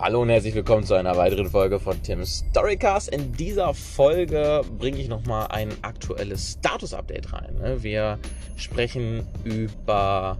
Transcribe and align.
Hallo 0.00 0.22
und 0.22 0.28
herzlich 0.28 0.54
willkommen 0.54 0.84
zu 0.84 0.94
einer 0.94 1.16
weiteren 1.16 1.50
Folge 1.50 1.80
von 1.80 2.00
Tim's 2.00 2.44
Storycast. 2.50 3.08
In 3.08 3.32
dieser 3.32 3.74
Folge 3.74 4.62
bringe 4.78 4.98
ich 4.98 5.08
nochmal 5.08 5.48
ein 5.48 5.70
aktuelles 5.82 6.52
Status-Update 6.52 7.32
rein. 7.32 7.56
Ne? 7.60 7.82
Wir 7.82 8.20
sprechen 8.56 9.26
über 9.42 10.38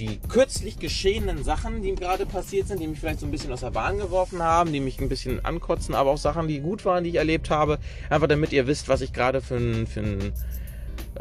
die 0.00 0.18
kürzlich 0.28 0.80
geschehenen 0.80 1.44
Sachen, 1.44 1.82
die 1.82 1.94
gerade 1.94 2.26
passiert 2.26 2.66
sind, 2.66 2.80
die 2.80 2.88
mich 2.88 2.98
vielleicht 2.98 3.20
so 3.20 3.26
ein 3.26 3.30
bisschen 3.30 3.52
aus 3.52 3.60
der 3.60 3.70
Bahn 3.70 3.98
geworfen 3.98 4.42
haben, 4.42 4.72
die 4.72 4.80
mich 4.80 5.00
ein 5.00 5.08
bisschen 5.08 5.44
ankotzen, 5.44 5.94
aber 5.94 6.10
auch 6.10 6.18
Sachen, 6.18 6.48
die 6.48 6.58
gut 6.58 6.84
waren, 6.84 7.04
die 7.04 7.10
ich 7.10 7.16
erlebt 7.16 7.50
habe. 7.50 7.78
Einfach 8.10 8.26
damit 8.26 8.52
ihr 8.52 8.66
wisst, 8.66 8.88
was 8.88 9.00
ich 9.00 9.12
gerade 9.12 9.40
für 9.40 9.58
ein, 9.58 9.86
für 9.86 10.00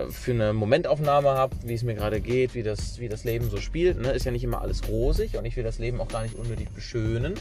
für 0.10 0.32
eine 0.32 0.54
Momentaufnahme 0.54 1.30
habe, 1.30 1.56
wie 1.64 1.74
es 1.74 1.84
mir 1.84 1.96
gerade 1.96 2.22
geht, 2.22 2.56
wie 2.56 2.64
das, 2.64 3.00
wie 3.00 3.10
das 3.10 3.24
Leben 3.24 3.50
so 3.50 3.58
spielt. 3.58 4.00
Ne? 4.00 4.12
Ist 4.12 4.26
ja 4.26 4.32
nicht 4.32 4.44
immer 4.44 4.62
alles 4.62 4.88
rosig 4.88 5.38
und 5.38 5.46
ich 5.46 5.56
will 5.56 5.64
das 5.64 5.80
Leben 5.80 6.00
auch 6.00 6.08
gar 6.08 6.24
nicht 6.24 6.36
unnötig 6.36 6.70
beschönen. 6.70 7.34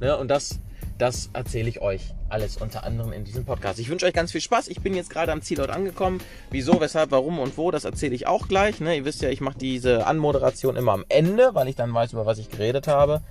Ne? 0.00 0.16
Und 0.16 0.28
das, 0.28 0.60
das 0.98 1.30
erzähle 1.32 1.68
ich 1.68 1.80
euch 1.80 2.14
alles 2.28 2.56
unter 2.58 2.84
anderem 2.84 3.12
in 3.12 3.24
diesem 3.24 3.44
Podcast. 3.44 3.78
Ich 3.78 3.88
wünsche 3.88 4.06
euch 4.06 4.12
ganz 4.12 4.32
viel 4.32 4.40
Spaß. 4.40 4.68
Ich 4.68 4.80
bin 4.80 4.94
jetzt 4.94 5.10
gerade 5.10 5.32
am 5.32 5.42
Zielort 5.42 5.70
angekommen. 5.70 6.20
Wieso, 6.50 6.80
weshalb, 6.80 7.10
warum 7.10 7.38
und 7.38 7.56
wo, 7.56 7.70
das 7.70 7.84
erzähle 7.84 8.14
ich 8.14 8.26
auch 8.26 8.48
gleich. 8.48 8.80
Ne? 8.80 8.96
Ihr 8.96 9.04
wisst 9.04 9.22
ja, 9.22 9.30
ich 9.30 9.40
mache 9.40 9.58
diese 9.58 10.06
Anmoderation 10.06 10.76
immer 10.76 10.92
am 10.92 11.04
Ende, 11.08 11.54
weil 11.54 11.68
ich 11.68 11.76
dann 11.76 11.92
weiß, 11.92 12.12
über 12.12 12.26
was 12.26 12.38
ich 12.38 12.50
geredet 12.50 12.88
habe. 12.88 13.22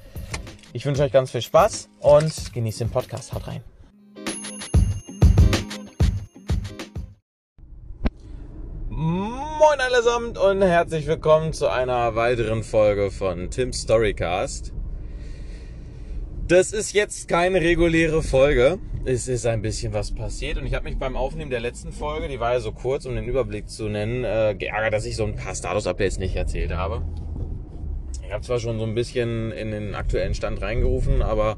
Ich 0.74 0.86
wünsche 0.86 1.04
euch 1.04 1.12
ganz 1.12 1.32
viel 1.32 1.42
Spaß 1.42 1.90
und 2.00 2.54
genießt 2.54 2.82
den 2.82 2.90
Podcast. 2.90 3.34
Haut 3.34 3.48
rein. 3.48 3.75
Moin 8.98 9.82
allesamt 9.82 10.38
und 10.38 10.62
herzlich 10.62 11.06
willkommen 11.06 11.52
zu 11.52 11.68
einer 11.68 12.16
weiteren 12.16 12.64
Folge 12.64 13.12
von 13.12 13.50
Tim's 13.50 13.82
Storycast. 13.82 14.72
Das 16.48 16.72
ist 16.72 16.94
jetzt 16.94 17.28
keine 17.28 17.60
reguläre 17.60 18.24
Folge. 18.24 18.80
Es 19.04 19.28
ist 19.28 19.46
ein 19.48 19.62
bisschen 19.62 19.92
was 19.92 20.16
passiert 20.16 20.58
und 20.58 20.66
ich 20.66 20.74
habe 20.74 20.86
mich 20.86 20.98
beim 20.98 21.18
Aufnehmen 21.18 21.52
der 21.52 21.60
letzten 21.60 21.92
Folge, 21.92 22.30
die 22.30 22.40
war 22.40 22.54
ja 22.54 22.62
so 22.62 22.72
kurz, 22.72 23.06
um 23.06 23.16
den 23.16 23.26
Überblick 23.26 23.68
zu 23.68 23.90
nennen, 23.90 24.24
äh, 24.24 24.56
geärgert, 24.58 24.94
dass 24.94 25.06
ich 25.06 25.18
so 25.18 25.26
ein 25.26 25.36
paar 25.36 25.56
Status-Updates 25.56 26.18
nicht 26.18 26.38
erzählt 26.38 26.72
habe. 26.72 27.02
Ich 28.26 28.32
habe 28.32 28.44
zwar 28.46 28.60
schon 28.60 28.80
so 28.80 28.86
ein 28.86 28.96
bisschen 28.96 29.52
in 29.52 29.72
den 29.72 29.94
aktuellen 29.94 30.36
Stand 30.36 30.62
reingerufen, 30.62 31.22
aber 31.22 31.58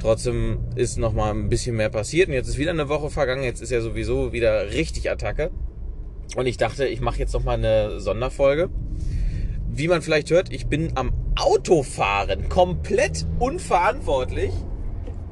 trotzdem 0.00 0.58
ist 0.74 0.98
noch 0.98 1.14
mal 1.14 1.30
ein 1.30 1.48
bisschen 1.48 1.76
mehr 1.76 1.88
passiert 1.88 2.28
und 2.28 2.34
jetzt 2.34 2.48
ist 2.48 2.58
wieder 2.58 2.72
eine 2.72 2.90
Woche 2.90 3.08
vergangen. 3.08 3.42
Jetzt 3.42 3.62
ist 3.62 3.70
ja 3.70 3.80
sowieso 3.80 4.34
wieder 4.34 4.70
richtig 4.72 5.10
Attacke. 5.10 5.50
Und 6.36 6.46
ich 6.46 6.56
dachte, 6.56 6.86
ich 6.86 7.00
mache 7.00 7.18
jetzt 7.18 7.34
noch 7.34 7.44
mal 7.44 7.54
eine 7.54 8.00
Sonderfolge. 8.00 8.70
Wie 9.70 9.88
man 9.88 10.02
vielleicht 10.02 10.30
hört, 10.30 10.52
ich 10.52 10.66
bin 10.66 10.92
am 10.96 11.12
Autofahren 11.36 12.48
komplett 12.48 13.26
unverantwortlich. 13.38 14.52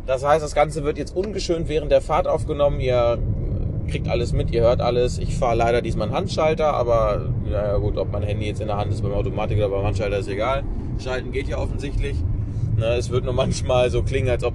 Das 0.06 0.24
heißt, 0.24 0.42
das 0.42 0.54
Ganze 0.54 0.84
wird 0.84 0.98
jetzt 0.98 1.14
ungeschönt 1.14 1.68
während 1.68 1.92
der 1.92 2.00
Fahrt 2.00 2.26
aufgenommen. 2.26 2.80
Ihr 2.80 3.18
kriegt 3.88 4.08
alles 4.08 4.32
mit, 4.32 4.50
ihr 4.50 4.62
hört 4.62 4.80
alles. 4.80 5.18
Ich 5.18 5.36
fahre 5.36 5.56
leider 5.56 5.82
diesmal 5.82 6.08
einen 6.08 6.16
Handschalter, 6.16 6.72
aber 6.74 7.32
naja 7.44 7.76
gut, 7.78 7.96
ob 7.96 8.12
mein 8.12 8.22
Handy 8.22 8.46
jetzt 8.46 8.60
in 8.60 8.68
der 8.68 8.76
Hand 8.76 8.92
ist 8.92 9.02
beim 9.02 9.12
Automatik 9.12 9.58
oder 9.58 9.68
beim 9.68 9.84
Handschalter 9.84 10.18
ist 10.18 10.28
egal. 10.28 10.64
Schalten 10.98 11.32
geht 11.32 11.48
ja 11.48 11.58
offensichtlich. 11.58 12.16
Na, 12.76 12.96
es 12.96 13.10
wird 13.10 13.24
nur 13.24 13.34
manchmal 13.34 13.90
so 13.90 14.02
klingen, 14.02 14.28
als 14.28 14.44
ob, 14.44 14.54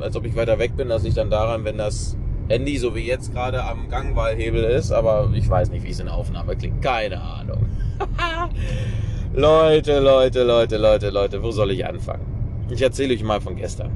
als 0.00 0.16
ob 0.16 0.24
ich 0.24 0.36
weiter 0.36 0.58
weg 0.58 0.76
bin. 0.76 0.88
Das 0.88 1.02
liegt 1.02 1.16
dann 1.16 1.30
daran, 1.30 1.64
wenn 1.64 1.76
das 1.76 2.16
Handy, 2.52 2.76
so 2.76 2.94
wie 2.94 3.06
jetzt 3.06 3.32
gerade 3.32 3.64
am 3.64 3.88
Gangwallhebel 3.88 4.62
ist, 4.64 4.92
aber 4.92 5.30
ich 5.34 5.48
weiß 5.48 5.70
nicht, 5.70 5.84
wie 5.84 5.90
es 5.90 6.00
in 6.00 6.06
der 6.06 6.14
Aufnahme 6.14 6.54
klingt. 6.54 6.82
Keine 6.82 7.18
Ahnung. 7.18 7.66
Leute, 9.34 10.00
Leute, 10.00 10.42
Leute, 10.42 10.76
Leute, 10.76 11.08
Leute, 11.08 11.42
wo 11.42 11.50
soll 11.50 11.70
ich 11.70 11.86
anfangen? 11.86 12.26
Ich 12.68 12.82
erzähle 12.82 13.14
euch 13.14 13.22
mal 13.22 13.40
von 13.40 13.56
gestern. 13.56 13.90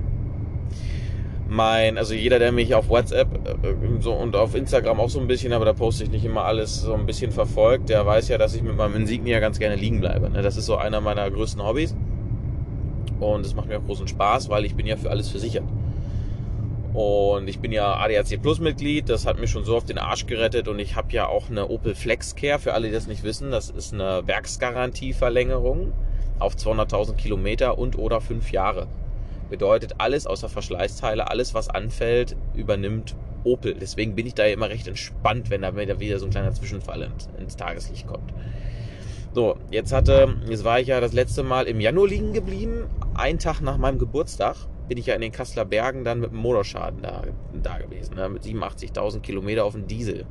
Mein, 1.46 1.98
also 1.98 2.14
jeder, 2.14 2.38
der 2.38 2.50
mich 2.50 2.74
auf 2.74 2.88
WhatsApp 2.88 3.28
äh, 3.46 3.74
so, 4.00 4.14
und 4.14 4.34
auf 4.34 4.54
Instagram 4.54 5.00
auch 5.00 5.10
so 5.10 5.20
ein 5.20 5.26
bisschen, 5.26 5.52
aber 5.52 5.66
da 5.66 5.74
poste 5.74 6.04
ich 6.04 6.10
nicht 6.10 6.24
immer 6.24 6.46
alles 6.46 6.80
so 6.80 6.94
ein 6.94 7.04
bisschen 7.04 7.32
verfolgt, 7.32 7.90
der 7.90 8.06
weiß 8.06 8.28
ja, 8.28 8.38
dass 8.38 8.54
ich 8.54 8.62
mit 8.62 8.74
meinem 8.74 8.96
Insignia 8.96 9.38
ganz 9.38 9.58
gerne 9.58 9.76
liegen 9.76 10.00
bleibe. 10.00 10.30
Ne? 10.30 10.40
Das 10.40 10.56
ist 10.56 10.64
so 10.64 10.76
einer 10.76 11.02
meiner 11.02 11.30
größten 11.30 11.62
Hobbys. 11.62 11.94
Und 13.20 13.44
es 13.44 13.54
macht 13.54 13.68
mir 13.68 13.78
auch 13.78 13.84
großen 13.84 14.08
Spaß, 14.08 14.48
weil 14.48 14.64
ich 14.64 14.74
bin 14.74 14.86
ja 14.86 14.96
für 14.96 15.10
alles 15.10 15.28
versichert. 15.28 15.64
Und 16.96 17.46
ich 17.46 17.58
bin 17.58 17.72
ja 17.72 17.94
ADAC 17.96 18.40
Plus 18.40 18.58
Mitglied, 18.58 19.10
das 19.10 19.26
hat 19.26 19.38
mir 19.38 19.48
schon 19.48 19.66
so 19.66 19.76
auf 19.76 19.84
den 19.84 19.98
Arsch 19.98 20.24
gerettet 20.24 20.66
und 20.66 20.78
ich 20.78 20.96
habe 20.96 21.12
ja 21.12 21.26
auch 21.26 21.50
eine 21.50 21.68
Opel 21.68 21.94
FlexCare, 21.94 22.58
für 22.58 22.72
alle, 22.72 22.86
die 22.86 22.94
das 22.94 23.06
nicht 23.06 23.22
wissen, 23.22 23.50
das 23.50 23.68
ist 23.68 23.92
eine 23.92 24.26
Werksgarantieverlängerung 24.26 25.92
auf 26.38 26.54
200.000 26.54 27.16
Kilometer 27.16 27.76
und 27.76 27.98
oder 27.98 28.22
fünf 28.22 28.50
Jahre. 28.50 28.86
Bedeutet 29.50 29.96
alles 29.98 30.26
außer 30.26 30.48
Verschleißteile, 30.48 31.30
alles 31.30 31.52
was 31.52 31.68
anfällt, 31.68 32.34
übernimmt 32.54 33.14
Opel. 33.44 33.74
Deswegen 33.74 34.14
bin 34.14 34.26
ich 34.26 34.34
da 34.34 34.44
immer 34.44 34.70
recht 34.70 34.88
entspannt, 34.88 35.50
wenn 35.50 35.60
da 35.60 35.76
wieder 35.76 36.18
so 36.18 36.24
ein 36.24 36.30
kleiner 36.30 36.54
Zwischenfall 36.54 37.10
ins 37.38 37.56
Tageslicht 37.56 38.06
kommt. 38.06 38.32
So, 39.34 39.58
jetzt 39.70 39.92
hatte, 39.92 40.34
jetzt 40.48 40.64
war 40.64 40.80
ich 40.80 40.86
ja 40.86 40.98
das 41.02 41.12
letzte 41.12 41.42
Mal 41.42 41.66
im 41.66 41.78
Januar 41.78 42.08
liegen 42.08 42.32
geblieben, 42.32 42.84
einen 43.12 43.38
Tag 43.38 43.60
nach 43.60 43.76
meinem 43.76 43.98
Geburtstag 43.98 44.56
bin 44.88 44.98
ich 44.98 45.06
ja 45.06 45.14
in 45.14 45.20
den 45.20 45.32
Kasseler 45.32 45.64
Bergen 45.64 46.04
dann 46.04 46.20
mit 46.20 46.30
einem 46.30 46.40
Motorschaden 46.40 47.02
da, 47.02 47.22
da 47.62 47.78
gewesen. 47.78 48.14
Ne? 48.14 48.28
Mit 48.28 48.42
87.000 48.42 49.20
Kilometer 49.20 49.64
auf 49.64 49.72
dem 49.72 49.86
Diesel 49.86 50.26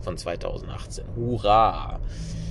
von 0.00 0.16
2018. 0.16 1.04
Hurra! 1.16 2.00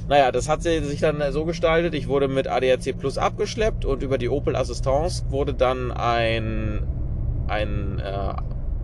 Naja, 0.07 0.31
das 0.31 0.47
hat 0.47 0.61
sich 0.61 0.99
dann 0.99 1.31
so 1.31 1.45
gestaltet. 1.45 1.95
Ich 1.95 2.07
wurde 2.07 2.27
mit 2.27 2.47
ADAC 2.47 2.97
Plus 2.97 3.17
abgeschleppt 3.17 3.85
und 3.85 4.03
über 4.03 4.17
die 4.17 4.29
Opel 4.29 4.55
Assistance 4.55 5.25
wurde 5.29 5.53
dann 5.53 5.91
ein, 5.91 6.85
ein 7.47 7.99
äh, 7.99 8.35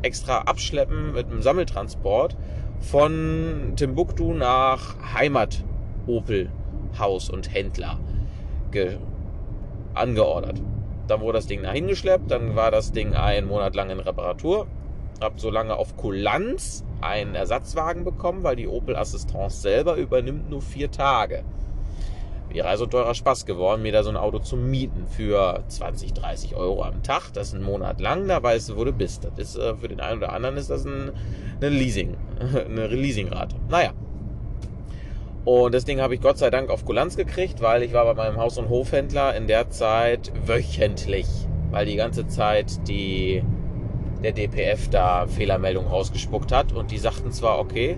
extra 0.02 0.40
Abschleppen 0.40 1.14
mit 1.14 1.28
einem 1.28 1.44
Sammeltransport 1.44 2.36
von 2.80 3.74
Timbuktu 3.76 4.34
nach 4.34 4.96
Heimat 5.14 5.64
Opel 6.08 6.50
Haus 6.98 7.30
und 7.30 7.54
Händler 7.54 8.00
angeordert. 9.94 10.62
Dann 11.08 11.22
wurde 11.22 11.40
das 11.40 11.48
Ding 11.48 11.64
dahin 11.64 11.88
geschleppt, 11.88 12.32
dann 12.32 12.56
war 12.56 12.72
das 12.72 12.92
Ding 12.92 13.14
einen 13.14 13.48
Monat 13.48 13.76
lang 13.76 13.90
in 13.90 14.00
Reparatur. 14.00 14.68
Hab 15.20 15.40
so 15.40 15.50
lange 15.50 15.76
auf 15.76 15.98
Kulanz 15.98 16.84
einen 17.02 17.36
Ersatzwagen 17.36 18.04
bekommen, 18.04 18.44
weil 18.44 18.56
die 18.56 18.68
Opel 18.68 18.96
Assistance 18.96 19.62
selber 19.62 19.96
übernimmt 19.96 20.50
nur 20.50 20.62
vier 20.62 20.90
Tage. 20.90 21.44
Wäre 22.50 22.68
also 22.68 22.86
teurer 22.86 23.14
Spaß 23.14 23.46
geworden, 23.46 23.82
mir 23.82 23.94
da 23.94 24.04
so 24.04 24.10
ein 24.10 24.18
Auto 24.18 24.40
zu 24.40 24.58
mieten 24.58 25.06
für 25.08 25.64
20, 25.68 26.14
30 26.14 26.56
Euro 26.56 26.84
am 26.84 27.02
Tag. 27.02 27.32
Das 27.34 27.50
ist 27.50 27.54
ein 27.54 27.64
Monat 27.64 28.02
lang, 28.02 28.28
da 28.28 28.44
weißt 28.44 28.70
du, 28.70 28.78
wo 28.78 28.84
du 28.84 28.92
bist. 28.92 29.24
Das 29.24 29.38
ist, 29.38 29.56
äh, 29.58 29.76
für 29.76 29.88
den 29.88 30.02
einen 30.02 30.18
oder 30.18 30.34
anderen 30.34 30.58
ist 30.58 30.70
das 30.70 30.86
ein, 30.86 31.12
eine 31.62 31.70
Leasing, 31.70 32.18
eine 32.40 32.88
Leasingrate. 32.88 33.56
Naja, 33.70 33.92
und 35.44 35.74
das 35.74 35.85
Ding 35.85 36.00
habe 36.02 36.13
ich 36.13 36.22
Gott 36.22 36.38
sei 36.38 36.52
Dank 36.52 36.69
auf 36.69 36.85
Kulanz 36.85 37.18
gekriegt, 37.18 37.62
weil 37.62 37.81
ich 37.81 37.94
war 37.94 38.06
bei 38.06 38.13
meinem 38.13 38.38
Haus- 38.38 38.59
und 38.59 38.69
Hofhändler 38.69 39.35
in 39.35 39.47
der 39.47 39.69
Zeit 39.72 40.31
wöchentlich, 40.46 41.28
weil 41.72 41.88
die 41.88 41.96
ganze 41.96 42.28
Zeit 42.28 42.88
die, 42.88 43.44
der 44.24 44.34
DPF 44.34 44.90
da 44.90 45.25
Fehlermeldungen 45.25 45.90
rausgespuckt 45.90 46.52
hat. 46.52 46.74
Und 46.74 46.91
die 46.91 47.00
sagten 47.00 47.31
zwar, 47.31 47.57
okay, 47.57 47.97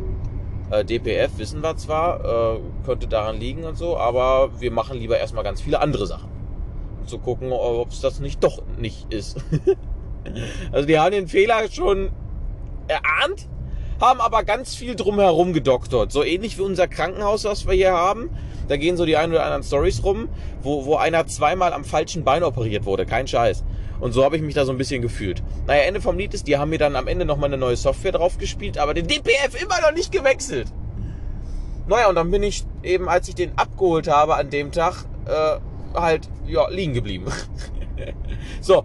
äh, 0.72 0.86
DPF 0.86 1.38
wissen 1.38 1.62
wir 1.62 1.76
zwar, 1.76 2.56
äh, 2.56 2.60
könnte 2.86 3.08
daran 3.08 3.38
liegen 3.38 3.66
und 3.66 3.78
so, 3.78 3.98
aber 3.98 4.62
wir 4.62 4.72
machen 4.72 4.98
lieber 4.98 5.18
erstmal 5.18 5.44
ganz 5.44 5.60
viele 5.60 5.82
andere 5.82 6.08
Sachen. 6.08 6.30
Um 7.02 7.08
zu 7.08 7.18
gucken, 7.18 7.52
ob 7.52 7.90
es 7.90 8.00
das 8.00 8.22
nicht 8.22 8.42
doch 8.42 8.64
nicht 8.78 9.14
ist. 9.14 9.44
also 10.72 10.88
die 10.88 10.98
haben 10.98 11.12
den 11.12 11.28
Fehler 11.28 11.70
schon 11.70 12.12
erahnt 12.88 13.50
haben 14.04 14.22
aber 14.22 14.44
ganz 14.44 14.76
viel 14.76 14.96
drumherum 14.96 15.54
gedoktert. 15.54 16.12
So 16.12 16.24
ähnlich 16.24 16.58
wie 16.58 16.62
unser 16.62 16.88
Krankenhaus, 16.88 17.44
was 17.46 17.66
wir 17.66 17.74
hier 17.74 17.94
haben. 17.94 18.30
Da 18.68 18.78
gehen 18.78 18.98
so 18.98 19.06
die 19.06 19.18
ein 19.18 19.32
oder 19.32 19.44
anderen 19.44 19.64
Stories 19.64 20.04
rum, 20.04 20.30
wo, 20.62 20.86
wo 20.86 20.96
einer 20.96 21.28
zweimal 21.28 21.74
am 21.74 21.84
falschen 21.84 22.24
Bein 22.24 22.44
operiert 22.44 22.86
wurde. 22.86 23.06
Kein 23.06 23.28
Scheiß. 23.28 23.64
Und 24.00 24.12
so 24.12 24.24
habe 24.24 24.36
ich 24.36 24.42
mich 24.42 24.56
da 24.56 24.66
so 24.66 24.72
ein 24.72 24.78
bisschen 24.78 25.02
gefühlt. 25.02 25.42
Naja, 25.68 25.84
Ende 25.84 26.02
vom 26.02 26.18
Lied 26.18 26.34
ist, 26.34 26.48
die 26.48 26.58
haben 26.58 26.70
mir 26.70 26.80
dann 26.80 26.96
am 26.96 27.08
Ende 27.08 27.26
nochmal 27.26 27.50
eine 27.50 27.58
neue 27.58 27.76
Software 27.76 28.12
drauf 28.12 28.38
gespielt, 28.38 28.78
aber 28.78 28.94
den 28.94 29.08
DPF 29.08 29.62
immer 29.62 29.80
noch 29.82 29.94
nicht 29.94 30.12
gewechselt. 30.12 30.68
Naja, 31.88 32.10
und 32.10 32.16
dann 32.16 32.32
bin 32.32 32.44
ich 32.44 32.64
eben, 32.82 33.08
als 33.10 33.28
ich 33.28 33.36
den 33.36 33.58
abgeholt 33.58 34.08
habe 34.08 34.36
an 34.36 34.50
dem 34.50 34.72
Tag, 34.72 35.06
äh, 35.26 35.60
halt, 35.98 36.30
ja, 36.48 36.68
liegen 36.70 36.94
geblieben. 36.94 37.26
so, 38.62 38.84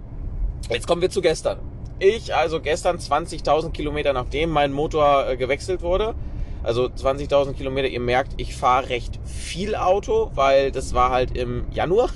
jetzt 0.71 0.87
kommen 0.87 1.03
wir 1.03 1.11
zu 1.11 1.21
gestern. 1.21 1.59
Ich 2.01 2.35
also 2.35 2.61
gestern 2.61 2.99
20.000 2.99 3.73
Kilometer 3.73 4.13
nachdem 4.13 4.51
mein 4.51 4.73
Motor 4.73 5.29
äh, 5.29 5.37
gewechselt 5.37 5.83
wurde. 5.83 6.15
Also 6.63 6.87
20.000 6.87 7.55
Kilometer, 7.55 7.89
ihr 7.89 8.01
merkt, 8.01 8.33
ich 8.37 8.55
fahre 8.55 8.89
recht 8.89 9.19
viel 9.25 9.75
Auto, 9.75 10.31
weil 10.35 10.73
das 10.73 10.93
war 10.93 11.11
halt 11.11 11.37
im 11.37 11.67
Januar. 11.73 12.11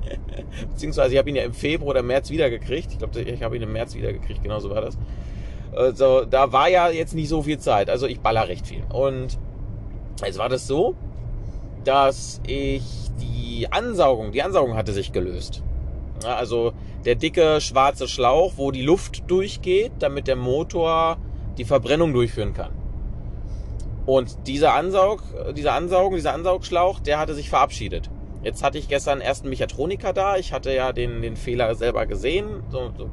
Beziehungsweise 0.70 1.12
ich 1.12 1.18
habe 1.18 1.28
ihn 1.30 1.36
ja 1.36 1.42
im 1.42 1.52
Februar 1.52 1.90
oder 1.90 2.02
März 2.02 2.30
wiedergekriegt. 2.30 2.92
Ich 2.92 2.98
glaube, 2.98 3.20
ich 3.20 3.42
habe 3.42 3.56
ihn 3.56 3.62
im 3.62 3.72
März 3.72 3.94
wiedergekriegt, 3.94 4.42
genau 4.42 4.60
so 4.60 4.70
war 4.70 4.80
das. 4.80 4.96
Also 5.74 6.24
da 6.24 6.52
war 6.52 6.68
ja 6.68 6.90
jetzt 6.90 7.14
nicht 7.14 7.28
so 7.28 7.42
viel 7.42 7.58
Zeit. 7.58 7.90
Also 7.90 8.06
ich 8.06 8.20
baller 8.20 8.48
recht 8.48 8.66
viel. 8.66 8.84
Und 8.92 9.38
jetzt 10.24 10.38
war 10.38 10.48
das 10.48 10.66
so, 10.66 10.94
dass 11.84 12.40
ich 12.46 12.82
die 13.20 13.68
Ansaugung, 13.70 14.32
die 14.32 14.42
Ansaugung 14.42 14.76
hatte 14.76 14.92
sich 14.92 15.12
gelöst. 15.12 15.62
Also 16.24 16.72
der 17.04 17.14
dicke 17.16 17.60
schwarze 17.60 18.08
Schlauch, 18.08 18.54
wo 18.56 18.70
die 18.70 18.82
Luft 18.82 19.30
durchgeht, 19.30 19.92
damit 19.98 20.28
der 20.28 20.36
Motor 20.36 21.18
die 21.58 21.64
Verbrennung 21.64 22.12
durchführen 22.12 22.54
kann. 22.54 22.72
Und 24.06 24.46
dieser 24.46 24.74
Ansaug, 24.74 25.22
dieser 25.56 25.74
Ansaugen, 25.74 26.16
dieser 26.16 26.34
Ansaugschlauch, 26.34 27.00
der 27.00 27.18
hatte 27.18 27.34
sich 27.34 27.48
verabschiedet. 27.48 28.10
Jetzt 28.42 28.64
hatte 28.64 28.78
ich 28.78 28.88
gestern 28.88 29.20
erst 29.20 29.42
einen 29.42 29.50
Mechatroniker 29.50 30.12
da. 30.12 30.36
Ich 30.36 30.52
hatte 30.52 30.74
ja 30.74 30.92
den, 30.92 31.22
den 31.22 31.36
Fehler 31.36 31.74
selber 31.76 32.06
gesehen. 32.06 32.64
So, 32.70 32.90
so, 32.98 33.10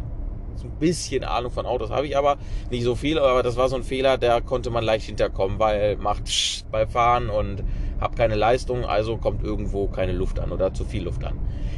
so 0.56 0.66
ein 0.66 0.80
bisschen 0.80 1.24
Ahnung 1.24 1.52
von 1.52 1.68
Autos 1.68 1.92
habe 1.92 2.08
ich 2.08 2.18
aber 2.18 2.38
nicht 2.72 2.84
so 2.84 2.96
viel. 2.96 3.20
Aber 3.20 3.44
das 3.44 3.56
war 3.56 3.70
so 3.70 3.76
ein 3.76 3.84
Fehler, 3.84 4.18
der 4.18 4.42
konnte 4.42 4.72
man 4.72 4.84
leicht 4.84 5.06
hinterkommen, 5.06 5.60
weil 5.60 5.98
macht 5.98 6.24
bei 6.72 6.88
Fahren 6.88 7.30
und 7.30 7.64
hab 8.00 8.16
keine 8.16 8.36
Leistung, 8.36 8.86
also 8.86 9.18
kommt 9.18 9.44
irgendwo 9.44 9.88
keine 9.88 10.14
Luft 10.14 10.40
an 10.40 10.52
oder 10.52 10.74
zu 10.74 10.86
viel 10.86 11.04
Luft 11.04 11.24
an. 11.24 11.38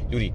Judy, 0.09 0.33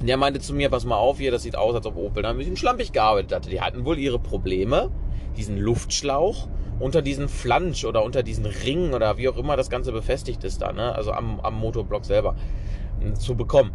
der 0.00 0.16
meinte 0.16 0.40
zu 0.40 0.54
mir, 0.54 0.70
pass 0.70 0.84
mal 0.84 0.96
auf 0.96 1.18
hier, 1.18 1.30
das 1.30 1.42
sieht 1.42 1.56
aus, 1.56 1.74
als 1.74 1.86
ob 1.86 1.96
Opel 1.96 2.22
da 2.22 2.30
ein 2.30 2.38
bisschen 2.38 2.56
schlampig 2.56 2.92
gearbeitet 2.92 3.32
hatte. 3.32 3.50
Die 3.50 3.60
hatten 3.60 3.84
wohl 3.84 3.98
ihre 3.98 4.18
Probleme, 4.18 4.90
diesen 5.36 5.58
Luftschlauch 5.58 6.48
unter 6.80 7.02
diesen 7.02 7.28
Flansch 7.28 7.84
oder 7.84 8.04
unter 8.04 8.22
diesen 8.22 8.46
Ring 8.46 8.94
oder 8.94 9.16
wie 9.16 9.28
auch 9.28 9.36
immer 9.36 9.56
das 9.56 9.70
Ganze 9.70 9.92
befestigt 9.92 10.42
ist 10.44 10.60
da, 10.60 10.72
ne? 10.72 10.94
also 10.94 11.12
am, 11.12 11.40
am 11.40 11.54
Motorblock 11.54 12.04
selber, 12.04 12.34
zu 13.18 13.36
bekommen. 13.36 13.72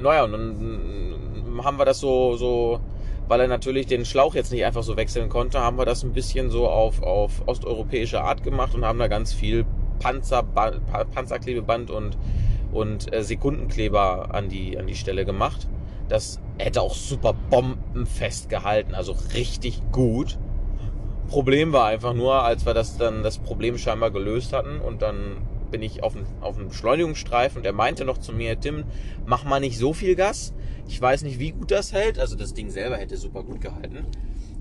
Naja, 0.00 0.24
und 0.24 0.32
dann 0.32 1.62
haben 1.62 1.78
wir 1.78 1.84
das 1.84 2.00
so, 2.00 2.36
so, 2.36 2.80
weil 3.28 3.40
er 3.40 3.48
natürlich 3.48 3.86
den 3.86 4.04
Schlauch 4.04 4.34
jetzt 4.34 4.50
nicht 4.50 4.64
einfach 4.64 4.82
so 4.82 4.96
wechseln 4.96 5.28
konnte, 5.28 5.60
haben 5.60 5.78
wir 5.78 5.84
das 5.84 6.02
ein 6.02 6.12
bisschen 6.12 6.50
so 6.50 6.68
auf, 6.68 7.02
auf 7.02 7.42
osteuropäische 7.46 8.22
Art 8.22 8.42
gemacht 8.42 8.74
und 8.74 8.84
haben 8.84 8.98
da 8.98 9.08
ganz 9.08 9.32
viel 9.32 9.66
Panzerband, 9.98 10.80
Panzerklebeband 11.12 11.90
und, 11.90 12.16
und 12.74 13.14
äh, 13.14 13.22
Sekundenkleber 13.22 14.34
an 14.34 14.48
die, 14.48 14.78
an 14.78 14.86
die 14.86 14.96
Stelle 14.96 15.24
gemacht. 15.24 15.68
Das 16.08 16.40
hätte 16.58 16.82
auch 16.82 16.94
super 16.94 17.32
bombenfest 17.32 18.50
gehalten, 18.50 18.94
also 18.94 19.16
richtig 19.34 19.80
gut. 19.90 20.38
Problem 21.28 21.72
war 21.72 21.86
einfach 21.86 22.12
nur, 22.12 22.42
als 22.42 22.66
wir 22.66 22.74
das 22.74 22.98
dann 22.98 23.22
das 23.22 23.38
Problem 23.38 23.78
scheinbar 23.78 24.10
gelöst 24.10 24.52
hatten 24.52 24.80
und 24.80 25.00
dann 25.00 25.38
bin 25.70 25.82
ich 25.82 26.02
auf 26.02 26.14
einen, 26.14 26.26
auf 26.40 26.58
einen 26.58 26.68
Beschleunigungsstreifen 26.68 27.58
und 27.58 27.66
er 27.66 27.72
meinte 27.72 28.04
noch 28.04 28.18
zu 28.18 28.32
mir, 28.32 28.60
Tim, 28.60 28.84
mach 29.24 29.44
mal 29.44 29.60
nicht 29.60 29.78
so 29.78 29.92
viel 29.92 30.14
Gas. 30.14 30.52
Ich 30.86 31.00
weiß 31.00 31.22
nicht, 31.22 31.38
wie 31.38 31.52
gut 31.52 31.70
das 31.70 31.92
hält. 31.92 32.18
Also 32.18 32.36
das 32.36 32.54
Ding 32.54 32.70
selber 32.70 32.96
hätte 32.96 33.16
super 33.16 33.42
gut 33.42 33.60
gehalten. 33.60 34.04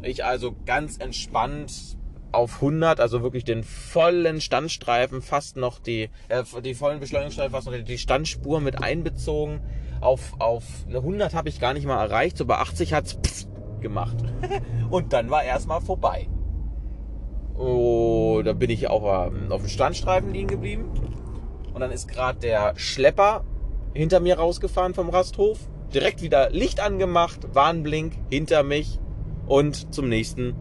Ich 0.02 0.24
also 0.24 0.56
ganz 0.66 0.98
entspannt 0.98 1.98
auf 2.34 2.56
100, 2.56 3.00
also 3.00 3.22
wirklich 3.22 3.44
den 3.44 3.64
vollen 3.64 4.42
Standstreifen, 4.42 5.22
fast 5.22 5.56
noch 5.56 5.80
die, 5.80 6.10
äh, 6.30 6.44
die 6.64 6.74
vollen 6.74 7.00
Beschleunigungsstreifen, 7.00 7.52
fast 7.52 7.68
noch 7.68 7.74
die 7.74 7.98
Standspur 7.98 8.60
mit 8.60 8.82
einbezogen. 8.82 9.62
Auf, 10.02 10.34
auf 10.40 10.64
eine 10.88 10.98
100 10.98 11.34
habe 11.34 11.50
ich 11.50 11.60
gar 11.60 11.74
nicht 11.74 11.86
mal 11.86 12.04
erreicht, 12.04 12.38
so 12.38 12.46
bei 12.46 12.58
80 12.58 12.94
hat's 12.94 13.18
gemacht. 13.82 14.18
Und 14.90 15.14
dann 15.14 15.30
war 15.30 15.44
erstmal 15.44 15.82
vorbei. 15.82 16.28
Oh, 17.58 18.42
da 18.44 18.54
bin 18.54 18.70
ich 18.70 18.88
auch 18.90 19.04
auf 19.04 19.62
dem 19.62 19.70
Standstreifen 19.70 20.34
liegen 20.34 20.48
geblieben. 20.48 20.92
Und 21.74 21.80
dann 21.80 21.92
ist 21.92 22.08
gerade 22.08 22.40
der 22.40 22.74
Schlepper 22.78 23.46
hinter 23.94 24.20
mir 24.20 24.40
rausgefahren 24.40 24.94
vom 24.94 25.10
Rasthof. 25.10 25.60
Direkt 25.94 26.24
wieder 26.24 26.50
Licht 26.50 26.80
angemacht, 26.80 27.54
Warnblink 27.54 28.14
hinter 28.32 28.64
mich 28.64 29.00
und 29.46 29.94
zum 29.94 30.10
nächsten 30.10 30.56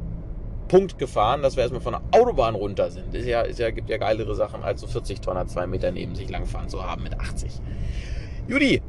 Punkt 0.73 0.99
gefahren, 0.99 1.43
dass 1.43 1.57
wir 1.57 1.65
erstmal 1.65 1.83
von 1.83 1.93
der 1.93 2.03
Autobahn 2.19 2.55
runter 2.55 2.91
sind. 2.91 3.15
Ist 3.15 3.27
ja, 3.27 3.43
ist 3.43 3.59
ja, 3.59 3.71
gibt 3.71 3.91
ja 3.91 3.99
geilere 3.99 4.35
Sachen, 4.35 4.63
als 4.63 4.81
so 4.81 4.87
40 4.87 5.21
Tonner 5.21 5.47
zwei 5.47 5.67
Meter 5.67 5.93
neben 5.93 6.15
sich 6.15 6.31
langfahren 6.31 6.71
zu 6.71 6.83
haben 6.83 7.03
mit 7.03 7.21
80. 7.21 7.61
Judy, 8.49 8.81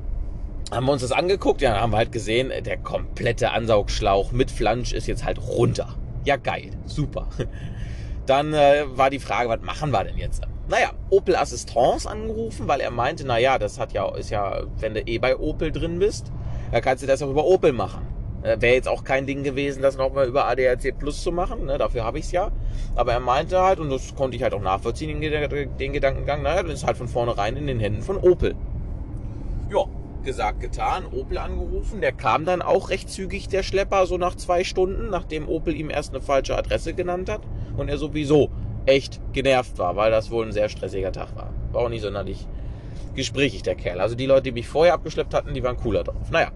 haben 0.72 0.86
wir 0.86 0.94
uns 0.94 1.02
das 1.02 1.12
angeguckt, 1.12 1.62
ja, 1.62 1.82
haben 1.82 1.92
wir 1.92 1.98
halt 1.98 2.14
gesehen, 2.14 2.54
der 2.64 2.78
komplette 2.78 3.52
Ansaugschlauch 3.52 4.32
mit 4.32 4.50
Flansch 4.50 4.94
ist 4.94 5.08
jetzt 5.08 5.26
halt 5.26 5.40
runter. 5.46 5.90
Ja, 6.24 6.38
geil, 6.38 6.72
super. 6.86 7.28
Dann 8.28 8.54
äh, 8.54 8.86
war 8.96 9.10
die 9.10 9.20
Frage, 9.20 9.50
was 9.50 9.60
machen 9.60 9.92
wir 9.92 10.06
denn 10.06 10.18
jetzt? 10.18 10.42
Naja, 10.70 10.92
Opel 11.10 11.36
Assistance 11.36 12.10
angerufen, 12.10 12.70
weil 12.70 12.80
er 12.80 12.92
meinte, 12.92 13.28
naja, 13.28 13.60
das 13.60 13.78
hat 13.78 13.92
ja, 13.92 14.08
ist 14.16 14.30
ja, 14.30 14.62
wenn 14.80 14.94
du 14.94 15.02
eh 15.02 15.18
bei 15.18 15.36
Opel 15.36 15.74
drin 15.74 16.00
bist, 16.00 16.32
da 16.72 16.80
kannst 16.80 17.04
du 17.04 17.08
das 17.08 17.22
auch 17.22 17.30
über 17.30 17.44
Opel 17.44 17.74
machen. 17.74 18.08
Äh, 18.44 18.62
Wäre 18.62 18.76
jetzt 18.76 18.88
auch 18.88 19.04
kein 19.04 19.26
Ding 19.26 19.44
gewesen, 19.44 19.82
das 19.82 19.98
nochmal 19.98 20.28
über 20.28 20.46
ADAC 20.48 20.98
Plus 20.98 21.24
zu 21.24 21.32
machen, 21.32 21.66
ne? 21.66 21.78
dafür 21.78 22.04
habe 22.04 22.20
ich 22.20 22.26
es 22.26 22.32
ja. 22.32 22.52
Aber 22.96 23.14
er 23.14 23.20
meinte 23.20 23.60
halt, 23.62 23.80
und 23.80 23.90
das 23.90 24.14
konnte 24.16 24.36
ich 24.36 24.44
halt 24.44 24.54
auch 24.54 24.62
nachvollziehen, 24.62 25.20
den, 25.20 25.78
den 25.78 25.94
Gedankengang, 25.94 26.44
naja, 26.44 26.64
das 26.64 26.74
ist 26.74 26.86
halt 26.86 26.98
von 26.98 27.08
vornherein 27.08 27.56
in 27.58 27.68
den 27.68 27.80
Händen 27.80 28.02
von 28.02 28.18
Opel. 28.18 28.56
Ja, 29.72 29.86
gesagt, 30.24 30.62
getan, 30.62 31.06
Opel 31.12 31.38
angerufen. 31.38 32.02
Der 32.02 32.12
kam 32.12 32.46
dann 32.46 32.62
auch 32.62 32.90
recht 32.90 33.10
zügig, 33.10 33.48
der 33.48 33.64
Schlepper, 33.64 34.06
so 34.06 34.18
nach 34.18 34.36
zwei 34.36 34.64
Stunden, 34.64 35.10
nachdem 35.10 35.48
Opel 35.48 35.76
ihm 35.76 35.90
erst 35.90 36.14
eine 36.14 36.22
falsche 36.22 36.58
Adresse 36.58 36.94
genannt 36.94 37.30
hat 37.30 37.42
und 37.78 37.90
er 37.90 37.98
sowieso 37.98 38.50
echt 38.86 39.22
genervt 39.32 39.78
war, 39.78 39.96
weil 39.96 40.12
das 40.12 40.32
wohl 40.32 40.46
ein 40.46 40.52
sehr 40.52 40.70
stressiger 40.70 41.12
Tag 41.12 41.36
war. 41.36 41.54
War 41.72 41.84
auch 41.84 41.90
nicht 41.90 42.02
sonderlich 42.02 42.48
gesprächig, 43.16 43.64
der 43.64 43.76
Kerl. 43.76 44.02
Also 44.02 44.16
die 44.16 44.26
Leute, 44.26 44.44
die 44.44 44.52
mich 44.52 44.68
vorher 44.68 44.94
abgeschleppt 44.94 45.34
hatten, 45.34 45.54
die 45.54 45.64
waren 45.64 45.78
cooler 45.78 46.04
drauf. 46.04 46.30
Naja, 46.32 46.52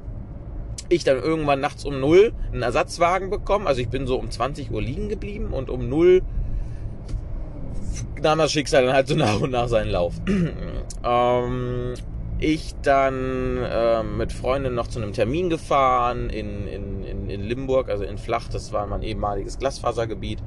ich 0.89 1.03
dann 1.03 1.17
irgendwann 1.17 1.59
nachts 1.59 1.85
um 1.85 1.99
null 1.99 2.33
einen 2.51 2.61
Ersatzwagen 2.61 3.29
bekommen. 3.29 3.67
Also 3.67 3.81
ich 3.81 3.89
bin 3.89 4.07
so 4.07 4.17
um 4.17 4.29
20 4.29 4.71
Uhr 4.71 4.81
liegen 4.81 5.09
geblieben 5.09 5.53
und 5.53 5.69
um 5.69 5.89
null 5.89 6.21
nahm 8.21 8.39
das 8.39 8.51
Schicksal 8.51 8.85
dann 8.85 8.93
halt 8.93 9.07
so 9.07 9.15
nach 9.15 9.39
und 9.39 9.51
nach 9.51 9.67
seinen 9.67 9.91
Lauf. 9.91 10.15
ähm, 11.03 11.93
ich 12.39 12.75
dann 12.81 13.57
äh, 13.57 14.03
mit 14.03 14.31
Freunden 14.31 14.75
noch 14.75 14.87
zu 14.87 14.99
einem 14.99 15.13
Termin 15.13 15.49
gefahren 15.49 16.29
in, 16.29 16.67
in, 16.67 17.03
in, 17.03 17.29
in 17.29 17.41
Limburg, 17.41 17.89
also 17.89 18.03
in 18.03 18.17
Flach, 18.17 18.47
das 18.49 18.71
war 18.73 18.85
mein 18.87 19.01
ehemaliges 19.01 19.57
Glasfasergebiet. 19.57 20.39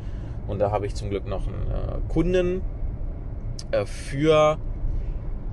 Und 0.47 0.59
da 0.59 0.71
habe 0.71 0.87
ich 0.87 0.95
zum 0.95 1.11
Glück 1.11 1.27
noch 1.27 1.47
einen 1.47 1.71
äh, 1.71 2.13
Kunden 2.13 2.63
äh, 3.71 3.85
für 3.87 4.59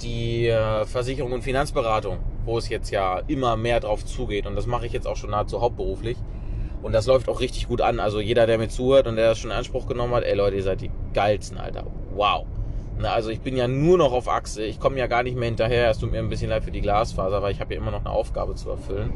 die 0.02 0.48
äh, 0.48 0.86
Versicherung 0.86 1.32
und 1.32 1.44
Finanzberatung 1.44 2.20
wo 2.48 2.58
es 2.58 2.70
jetzt 2.70 2.90
ja 2.90 3.22
immer 3.28 3.58
mehr 3.58 3.80
drauf 3.80 4.06
zugeht. 4.06 4.48
Und 4.48 4.56
das 4.56 4.66
mache 4.66 4.88
ich 4.88 4.94
jetzt 4.94 5.06
auch 5.06 5.18
schon 5.18 5.32
nahezu 5.32 5.62
hauptberuflich. 5.62 6.18
Und 6.82 6.94
das 6.94 7.06
läuft 7.06 7.28
auch 7.28 7.42
richtig 7.42 7.68
gut 7.68 7.82
an. 7.82 8.00
Also 8.00 8.20
jeder, 8.20 8.48
der 8.48 8.58
mir 8.58 8.70
zuhört 8.70 9.06
und 9.06 9.18
der 9.18 9.30
das 9.30 9.40
schon 9.40 9.52
in 9.52 9.58
Anspruch 9.58 9.88
genommen 9.88 10.14
hat, 10.16 10.24
ey 10.24 10.36
Leute, 10.36 10.56
ihr 10.56 10.64
seid 10.64 10.82
die 10.82 10.92
geilsten, 11.14 11.58
Alter. 11.58 11.86
Wow. 12.16 12.46
Na, 13.00 13.12
also 13.14 13.30
ich 13.30 13.42
bin 13.42 13.58
ja 13.58 13.68
nur 13.68 13.98
noch 13.98 14.14
auf 14.14 14.28
Achse. 14.28 14.64
Ich 14.64 14.80
komme 14.80 14.98
ja 14.98 15.08
gar 15.08 15.24
nicht 15.24 15.36
mehr 15.36 15.48
hinterher. 15.50 15.90
Es 15.90 16.00
tut 16.00 16.12
mir 16.12 16.20
ein 16.20 16.30
bisschen 16.30 16.50
leid 16.50 16.64
für 16.64 16.72
die 16.72 16.82
Glasfaser, 16.82 17.42
weil 17.44 17.52
ich 17.52 17.60
habe 17.60 17.74
ja 17.74 17.82
immer 17.82 17.92
noch 17.92 18.00
eine 18.00 18.10
Aufgabe 18.10 18.56
zu 18.56 18.70
erfüllen. 18.70 19.12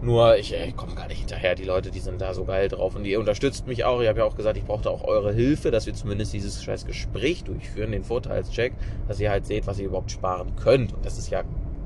Nur 0.00 0.36
ich, 0.36 0.54
ich 0.54 0.76
komme 0.76 0.94
gar 0.94 1.08
nicht 1.08 1.18
hinterher. 1.18 1.54
Die 1.54 1.64
Leute, 1.64 1.90
die 1.90 2.00
sind 2.00 2.20
da 2.20 2.34
so 2.34 2.44
geil 2.44 2.68
drauf. 2.68 2.94
Und 2.94 3.04
ihr 3.04 3.20
unterstützt 3.20 3.66
mich 3.66 3.84
auch. 3.84 4.00
Ich 4.00 4.08
habe 4.08 4.20
ja 4.20 4.24
auch 4.24 4.36
gesagt, 4.36 4.56
ich 4.56 4.64
brauchte 4.64 4.90
auch 4.90 5.04
eure 5.04 5.32
Hilfe, 5.32 5.70
dass 5.70 5.86
wir 5.86 5.94
zumindest 5.94 6.32
dieses 6.32 6.62
scheiß 6.62 6.86
Gespräch 6.86 7.44
durchführen, 7.44 7.92
den 7.92 8.04
Vorteilscheck, 8.04 8.72
dass 9.08 9.20
ihr 9.20 9.30
halt 9.30 9.46
seht, 9.46 9.66
was 9.66 9.78
ihr 9.78 9.86
überhaupt 9.86 10.10
sparen 10.10 10.56
könnt. 10.56 10.92
Und 10.92 11.04
das 11.04 11.18
ist 11.18 11.30
ja 11.30 11.42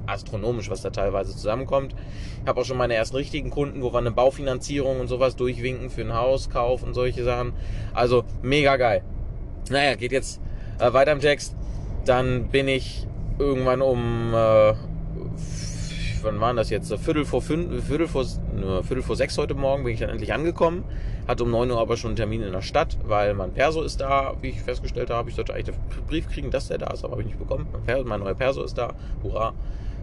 astronomisch, 0.07 0.71
was 0.71 0.83
da 0.83 0.91
teilweise 0.91 1.33
zusammenkommt. 1.33 1.95
Ich 2.43 2.49
habe 2.49 2.61
auch 2.61 2.65
schon 2.65 2.79
meine 2.79 2.95
ersten 2.95 3.17
richtigen 3.17 3.51
Kunden, 3.51 3.83
wo 3.83 3.93
wir 3.93 3.99
eine 3.99 4.11
Baufinanzierung 4.11 5.01
und 5.01 5.09
sowas 5.09 5.37
durchwinken 5.37 5.91
für 5.91 6.03
einen 6.03 6.15
Hauskauf 6.15 6.83
und 6.83 6.95
solche 6.95 7.25
Sachen. 7.25 7.53
Also 7.95 8.25
mega 8.43 8.77
geil. 8.77 9.03
Naja, 9.71 9.95
geht 9.95 10.13
jetzt 10.13 10.41
äh, 10.79 10.93
weiter 10.93 11.13
im 11.13 11.21
Text. 11.21 11.57
Dann 12.05 12.49
bin 12.49 12.69
ich 12.69 13.07
irgendwann 13.39 13.83
um, 13.83 14.33
äh, 14.33 14.75
wann 16.23 16.41
waren 16.41 16.57
das 16.57 16.71
jetzt? 16.71 16.93
Viertel 16.99 17.25
vor 17.25 17.43
fünf, 17.43 17.85
Viertel 17.87 18.07
vor, 18.07 18.25
ne, 18.55 18.83
Viertel 18.85 19.03
vor 19.03 19.17
sechs 19.17 19.37
heute 19.39 19.55
Morgen 19.55 19.85
bin 19.85 19.93
ich 19.93 20.01
dann 20.01 20.11
endlich 20.11 20.33
angekommen. 20.33 20.85
Hatte 21.27 21.43
um 21.43 21.51
neun 21.51 21.71
Uhr 21.71 21.81
aber 21.81 21.97
schon 21.97 22.11
einen 22.11 22.17
Termin 22.17 22.43
in 22.43 22.53
der 22.53 22.63
Stadt, 22.63 22.97
weil 23.05 23.35
mein 23.35 23.53
Perso 23.53 23.83
ist 23.83 24.01
da, 24.01 24.35
wie 24.41 24.51
ich 24.51 24.63
festgestellt 24.63 25.11
habe. 25.11 25.29
Ich 25.29 25.35
sollte 25.35 25.55
eigentlich 25.55 25.75
den 25.75 26.07
Brief 26.07 26.29
kriegen, 26.29 26.53
dass 26.53 26.69
der 26.69 26.79
da 26.79 26.87
ist, 26.93 27.05
aber 27.05 27.13
habe 27.13 27.23
ich 27.23 27.29
nicht 27.29 27.39
bekommen. 27.39 27.67
Mein, 27.73 27.83
Perso, 27.83 28.05
mein 28.05 28.21
neuer 28.21 28.35
Perso 28.35 28.63
ist 28.63 28.79
da. 28.79 28.95
Hurra. 29.25 29.53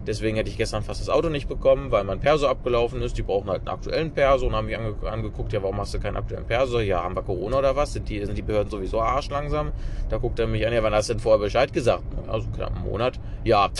Deswegen 0.06 0.36
hätte 0.36 0.50
ich 0.50 0.56
gestern 0.56 0.82
fast 0.82 1.00
das 1.00 1.08
Auto 1.08 1.28
nicht 1.28 1.48
bekommen, 1.48 1.90
weil 1.90 2.04
mein 2.04 2.20
Perso 2.20 2.46
abgelaufen 2.46 3.00
ist. 3.02 3.16
Die 3.16 3.22
brauchen 3.22 3.48
halt 3.48 3.60
einen 3.60 3.68
aktuellen 3.68 4.10
Perso 4.12 4.46
und 4.46 4.54
haben 4.54 4.66
mich 4.66 4.76
ange 4.76 4.94
angeguckt, 5.10 5.52
ja, 5.52 5.62
warum 5.62 5.78
hast 5.78 5.94
du 5.94 6.00
keinen 6.00 6.16
aktuellen 6.16 6.46
Perso? 6.46 6.80
Ja, 6.80 7.02
haben 7.02 7.16
wir 7.16 7.22
Corona 7.22 7.58
oder 7.58 7.76
was? 7.76 7.92
Sind 7.94 8.08
die, 8.08 8.24
sind 8.24 8.36
die 8.36 8.42
Behörden 8.42 8.70
sowieso 8.70 9.00
arschlangsam? 9.00 9.72
Da 10.10 10.18
guckt 10.18 10.38
er 10.38 10.46
mich 10.46 10.66
an, 10.66 10.72
ja, 10.72 10.82
wann 10.82 10.94
hast 10.94 11.08
du 11.08 11.14
denn 11.14 11.20
vorher 11.20 11.40
Bescheid 11.40 11.72
gesagt? 11.72 12.04
Also 12.28 12.48
knapp 12.48 12.74
einen 12.76 12.84
Monat. 12.84 13.18
Ja, 13.44 13.70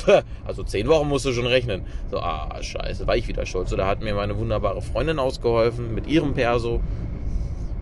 also 0.45 0.63
zehn 0.63 0.89
Wochen 0.89 1.09
musst 1.09 1.27
du 1.27 1.33
schon 1.33 1.47
rechnen. 1.47 1.83
So, 2.11 2.19
ah, 2.19 2.57
scheiße, 2.61 3.07
war 3.07 3.17
ich 3.17 3.29
wieder 3.29 3.47
schuld. 3.47 3.69
So, 3.69 3.77
da 3.77 3.87
hat 3.87 4.01
mir 4.01 4.15
meine 4.15 4.37
wunderbare 4.39 4.83
Freundin 4.83 5.19
ausgeholfen 5.19 5.95
mit 5.95 6.07
ihrem 6.07 6.35
Perso 6.35 6.81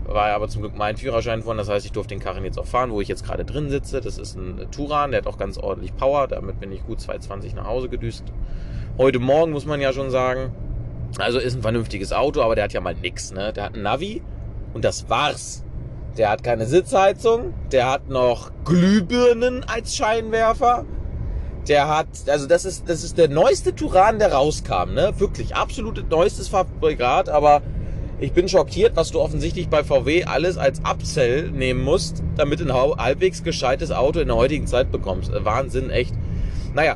war 0.05 0.27
aber 0.27 0.47
zum 0.47 0.61
Glück 0.61 0.75
mein 0.75 0.97
Führerschein 0.97 1.43
von. 1.43 1.57
Das 1.57 1.69
heißt, 1.69 1.85
ich 1.85 1.91
durfte 1.91 2.15
den 2.15 2.21
Karren 2.21 2.43
jetzt 2.43 2.59
auch 2.59 2.65
fahren, 2.65 2.91
wo 2.91 3.01
ich 3.01 3.07
jetzt 3.07 3.25
gerade 3.25 3.45
drin 3.45 3.69
sitze. 3.69 4.01
Das 4.01 4.17
ist 4.17 4.35
ein 4.35 4.67
Turan, 4.71 5.11
der 5.11 5.21
hat 5.21 5.27
auch 5.27 5.37
ganz 5.37 5.57
ordentlich 5.57 5.95
Power. 5.95 6.27
Damit 6.27 6.59
bin 6.59 6.71
ich 6.71 6.85
gut 6.85 7.01
220 7.01 7.55
nach 7.55 7.65
Hause 7.65 7.89
gedüst. 7.89 8.25
Heute 8.97 9.19
Morgen 9.19 9.51
muss 9.51 9.65
man 9.65 9.81
ja 9.81 9.93
schon 9.93 10.11
sagen. 10.11 10.51
Also 11.19 11.39
ist 11.39 11.55
ein 11.55 11.61
vernünftiges 11.61 12.11
Auto, 12.11 12.41
aber 12.41 12.55
der 12.55 12.65
hat 12.65 12.73
ja 12.73 12.81
mal 12.81 12.95
nix. 12.95 13.31
Ne? 13.31 13.53
Der 13.53 13.65
hat 13.65 13.75
ein 13.75 13.83
Navi 13.83 14.21
und 14.73 14.83
das 14.83 15.09
war's. 15.09 15.63
Der 16.17 16.29
hat 16.29 16.43
keine 16.43 16.65
Sitzheizung. 16.65 17.53
Der 17.71 17.89
hat 17.89 18.09
noch 18.09 18.51
Glühbirnen 18.65 19.63
als 19.63 19.95
Scheinwerfer. 19.95 20.85
Der 21.67 21.87
hat, 21.87 22.07
also 22.27 22.45
das 22.45 22.65
ist, 22.65 22.89
das 22.89 23.03
ist 23.03 23.17
der 23.17 23.29
neueste 23.29 23.73
Turan, 23.73 24.19
der 24.19 24.33
rauskam, 24.33 24.93
ne? 24.93 25.13
Wirklich, 25.17 25.55
absolutes 25.55 26.03
neuestes 26.09 26.49
Fabrikat, 26.49 27.29
aber 27.29 27.61
ich 28.23 28.31
bin 28.31 28.47
schockiert, 28.47 28.95
was 28.95 29.11
du 29.11 29.19
offensichtlich 29.19 29.67
bei 29.67 29.83
VW 29.83 30.23
alles 30.23 30.57
als 30.57 30.79
Upsell 30.79 31.51
nehmen 31.51 31.83
musst, 31.83 32.23
damit 32.37 32.61
du 32.61 32.63
ein 32.63 32.73
halbwegs 32.73 33.43
gescheites 33.43 33.91
Auto 33.91 34.21
in 34.21 34.27
der 34.27 34.37
heutigen 34.37 34.65
Zeit 34.65 34.93
bekommst. 34.93 35.29
Wahnsinn, 35.43 35.89
echt. 35.89 36.13
Naja, 36.73 36.95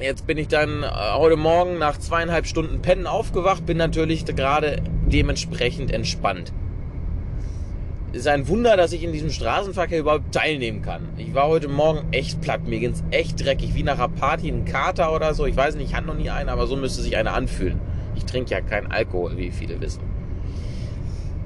jetzt 0.00 0.26
bin 0.26 0.38
ich 0.38 0.48
dann 0.48 0.82
äh, 0.82 0.88
heute 1.14 1.36
Morgen 1.36 1.78
nach 1.78 1.98
zweieinhalb 1.98 2.48
Stunden 2.48 2.82
Pennen 2.82 3.06
aufgewacht, 3.06 3.64
bin 3.64 3.76
natürlich 3.76 4.24
gerade 4.24 4.82
dementsprechend 5.06 5.92
entspannt 5.92 6.52
ist 8.12 8.26
ein 8.26 8.48
Wunder, 8.48 8.76
dass 8.76 8.92
ich 8.92 9.04
in 9.04 9.12
diesem 9.12 9.30
Straßenverkehr 9.30 10.00
überhaupt 10.00 10.34
teilnehmen 10.34 10.82
kann. 10.82 11.10
Ich 11.16 11.32
war 11.32 11.46
heute 11.46 11.68
Morgen 11.68 12.08
echt 12.10 12.40
platt, 12.40 12.66
mir 12.66 12.80
ging's 12.80 13.04
echt 13.12 13.44
dreckig, 13.44 13.76
wie 13.76 13.84
nach 13.84 14.00
einer 14.00 14.08
Party 14.08 14.48
ein 14.48 14.64
Kater 14.64 15.14
oder 15.14 15.32
so. 15.32 15.46
Ich 15.46 15.56
weiß 15.56 15.76
nicht, 15.76 15.90
ich 15.90 15.94
hatte 15.94 16.08
noch 16.08 16.16
nie 16.16 16.28
einen, 16.28 16.48
aber 16.48 16.66
so 16.66 16.74
müsste 16.74 17.02
sich 17.02 17.16
einer 17.16 17.34
anfühlen. 17.34 17.80
Ich 18.16 18.24
trinke 18.24 18.50
ja 18.50 18.60
keinen 18.60 18.90
Alkohol, 18.90 19.36
wie 19.36 19.52
viele 19.52 19.80
wissen. 19.80 20.19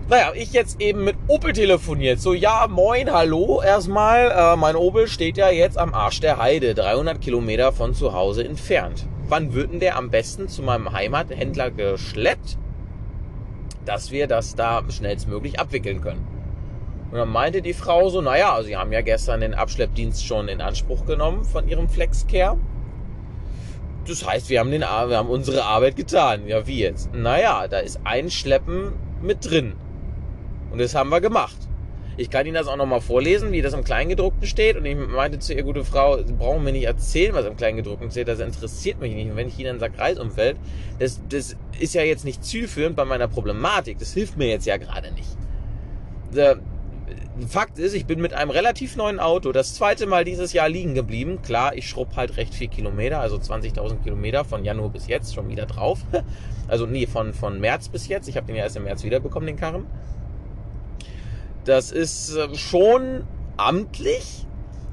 Naja, 0.06 0.32
ich 0.34 0.52
jetzt 0.52 0.82
eben 0.82 1.02
mit 1.02 1.16
Opel 1.28 1.54
telefoniert. 1.54 2.20
So, 2.20 2.34
ja, 2.34 2.66
moin, 2.68 3.11
hallo 3.11 3.62
erstmal. 3.62 4.30
Äh, 4.30 4.56
mein 4.56 4.76
Opel 4.76 5.08
steht 5.08 5.38
ja 5.38 5.49
jetzt 5.49 5.78
am 5.78 5.94
Arsch 5.94 6.20
der 6.20 6.37
Heide, 6.37 6.75
300 6.75 7.23
Kilometer 7.23 7.73
von 7.73 7.94
zu 7.94 8.12
Hause 8.12 8.44
entfernt. 8.44 9.06
Wann 9.28 9.54
wird 9.54 9.73
denn 9.73 9.80
der 9.80 9.96
am 9.96 10.11
besten 10.11 10.46
zu 10.46 10.62
meinem 10.62 10.92
Heimathändler 10.92 11.70
geschleppt, 11.70 12.58
dass 13.87 14.11
wir 14.11 14.26
das 14.26 14.54
da 14.54 14.82
schnellstmöglich 14.90 15.58
abwickeln 15.58 16.02
können? 16.02 16.26
Und 17.11 17.16
dann 17.16 17.30
meinte 17.30 17.62
die 17.62 17.73
Frau 17.73 18.11
so, 18.11 18.20
naja, 18.20 18.62
Sie 18.62 18.76
haben 18.76 18.92
ja 18.92 19.00
gestern 19.00 19.40
den 19.40 19.54
Abschleppdienst 19.54 20.26
schon 20.26 20.49
in 20.49 20.61
Anspruch 20.61 21.06
genommen 21.06 21.44
von 21.44 21.66
Ihrem 21.66 21.88
Flexcare. 21.88 22.58
Das 24.06 24.26
heißt, 24.26 24.50
wir 24.50 24.61
haben, 24.61 24.70
den, 24.70 24.82
wir 24.82 25.16
haben 25.16 25.30
unsere 25.30 25.64
Arbeit 25.64 25.96
getan. 25.96 26.46
Ja, 26.46 26.66
wie 26.66 26.80
jetzt? 26.80 27.14
Naja, 27.14 27.68
da 27.68 27.78
ist 27.78 28.00
ein 28.04 28.30
Schleppen 28.30 28.92
mit 29.23 29.50
drin. 29.50 29.73
Und 30.75 30.81
das 30.81 30.97
haben 30.97 31.09
wir 31.11 31.21
gemacht. 31.21 31.57
Ich 32.16 32.31
kann 32.31 32.47
Ihnen 32.47 32.57
das 32.57 32.66
auch 32.66 32.76
nochmal 32.76 33.00
vorlesen, 33.00 33.52
wie 33.52 33.62
das 33.62 33.75
im 33.75 33.85
Kleingedruckten 33.85 34.45
steht. 34.45 34.76
Und 34.76 34.85
ich 34.85 34.97
meinte 34.97 35.38
zu 35.38 35.54
ihr, 35.54 35.62
gute 35.62 35.85
Frau, 35.85 36.21
Sie 36.21 36.33
brauchen 36.33 36.64
mir 36.64 36.73
nicht 36.73 36.83
erzählen, 36.83 37.33
was 37.33 37.47
im 37.47 37.57
Kleingedruckten 37.57 38.11
steht. 38.11 38.26
Das 38.26 38.40
interessiert 38.40 38.99
mich 38.99 39.14
nicht. 39.14 39.31
Und 39.31 39.37
wenn 39.37 39.47
ich 39.47 39.57
Ihnen 39.57 39.78
sage 39.78 40.21
umfällt, 40.21 40.57
das, 40.99 41.21
das 41.28 41.54
ist 41.78 41.95
ja 41.95 42.02
jetzt 42.02 42.25
nicht 42.25 42.45
zielführend 42.45 42.97
bei 42.97 43.04
meiner 43.04 43.28
Problematik. 43.28 44.00
Das 44.00 44.14
hilft 44.14 44.37
mir 44.37 44.49
jetzt 44.49 44.66
ja 44.66 44.76
gerade 44.76 45.12
nicht. 45.12 45.28
Fakt 47.47 47.78
ist, 47.78 47.95
ich 47.95 48.04
bin 48.04 48.21
mit 48.21 48.35
einem 48.35 48.50
relativ 48.50 48.97
neuen 48.97 49.21
Auto 49.21 49.52
das 49.52 49.75
zweite 49.75 50.09
Mal 50.09 50.25
dieses 50.25 50.52
Jahr 50.52 50.69
liegen 50.69 50.97
geblieben. 50.97 51.40
Klar, 51.40 51.76
ich 51.76 51.88
schrubb 51.88 52.16
halt 52.16 52.37
recht 52.37 52.52
viel 52.52 52.66
Kilometer, 52.66 53.21
also 53.21 53.37
20.000 53.37 54.02
Kilometer 54.02 54.45
von 54.45 54.64
Januar 54.64 54.90
bis 54.90 55.07
jetzt 55.07 55.37
schon 55.37 55.49
wieder 55.49 55.66
drauf. 55.66 56.00
Also 56.66 56.87
nee, 56.87 57.07
von, 57.07 57.35
von 57.35 57.61
März 57.61 57.90
bis 57.90 58.09
jetzt. 58.09 58.26
Ich 58.26 58.38
habe 58.38 58.47
den 58.47 58.57
ja 58.57 58.62
erst 58.62 58.76
im 58.76 58.85
März 58.85 59.04
wiederbekommen, 59.04 59.47
den 59.47 59.57
Karren. 59.57 59.85
Das 61.64 61.92
ist 61.92 62.37
äh, 62.37 62.54
schon 62.54 63.25
amtlich, 63.56 64.47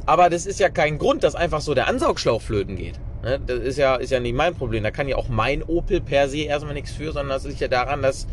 aber 0.06 0.30
das 0.30 0.46
ist 0.46 0.60
ja 0.60 0.70
kein 0.70 0.98
Grund, 0.98 1.24
dass 1.24 1.36
einfach 1.36 1.62
so 1.62 1.74
der 1.74 1.88
Ansaugschlauch 1.88 2.42
flöten 2.42 2.76
geht. 2.76 3.00
Ne? 3.24 3.40
Das 3.46 3.60
ist 3.60 3.78
ja, 3.78 3.96
ist 3.96 4.12
ja 4.12 4.20
nicht 4.20 4.36
mein 4.36 4.56
Problem. 4.56 4.84
Da 4.84 4.92
kann 4.92 5.08
ja 5.08 5.16
auch 5.16 5.30
mein 5.30 5.64
Opel 5.64 6.02
per 6.02 6.30
se 6.30 6.40
erstmal 6.40 6.74
nichts 6.74 6.92
für, 6.92 7.12
sondern 7.12 7.30
das 7.30 7.46
liegt 7.46 7.60
ja 7.60 7.68
daran, 7.68 8.02
dass 8.02 8.28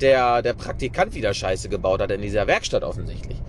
der, 0.00 0.42
der 0.42 0.54
Praktikant 0.54 1.14
wieder 1.14 1.32
Scheiße 1.32 1.68
gebaut 1.68 2.00
hat 2.00 2.10
in 2.10 2.22
dieser 2.22 2.46
Werkstatt 2.46 2.82
offensichtlich. 2.82 3.40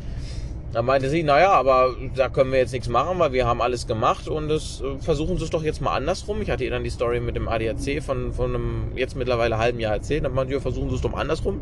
Da 0.71 0.81
meinte 0.81 1.07
sie, 1.09 1.21
naja, 1.21 1.51
aber 1.51 1.95
da 2.15 2.29
können 2.29 2.51
wir 2.51 2.57
jetzt 2.57 2.73
nichts 2.73 2.89
machen, 2.89 3.19
weil 3.19 3.31
wir 3.31 3.45
haben 3.45 3.61
alles 3.61 3.85
gemacht 3.85 4.27
und 4.27 4.49
das 4.49 4.81
äh, 4.81 4.97
versuchen 4.99 5.37
sie 5.37 5.43
es 5.43 5.51
doch 5.51 5.63
jetzt 5.63 5.81
mal 5.81 5.93
andersrum. 5.93 6.41
Ich 6.41 6.49
hatte 6.49 6.63
ihr 6.63 6.71
dann 6.71 6.83
die 6.83 6.89
Story 6.89 7.19
mit 7.19 7.35
dem 7.35 7.47
ADAC 7.47 8.01
von, 8.01 8.33
von 8.33 8.55
einem 8.55 8.91
jetzt 8.95 9.15
mittlerweile 9.15 9.59
halben 9.59 9.79
Jahr 9.79 9.93
erzählt. 9.93 10.25
Dann 10.25 10.33
meinte 10.33 10.53
sie, 10.53 10.59
versuchen 10.59 10.89
sie 10.89 10.95
es 10.95 11.01
doch 11.01 11.11
mal 11.11 11.21
andersrum. 11.21 11.61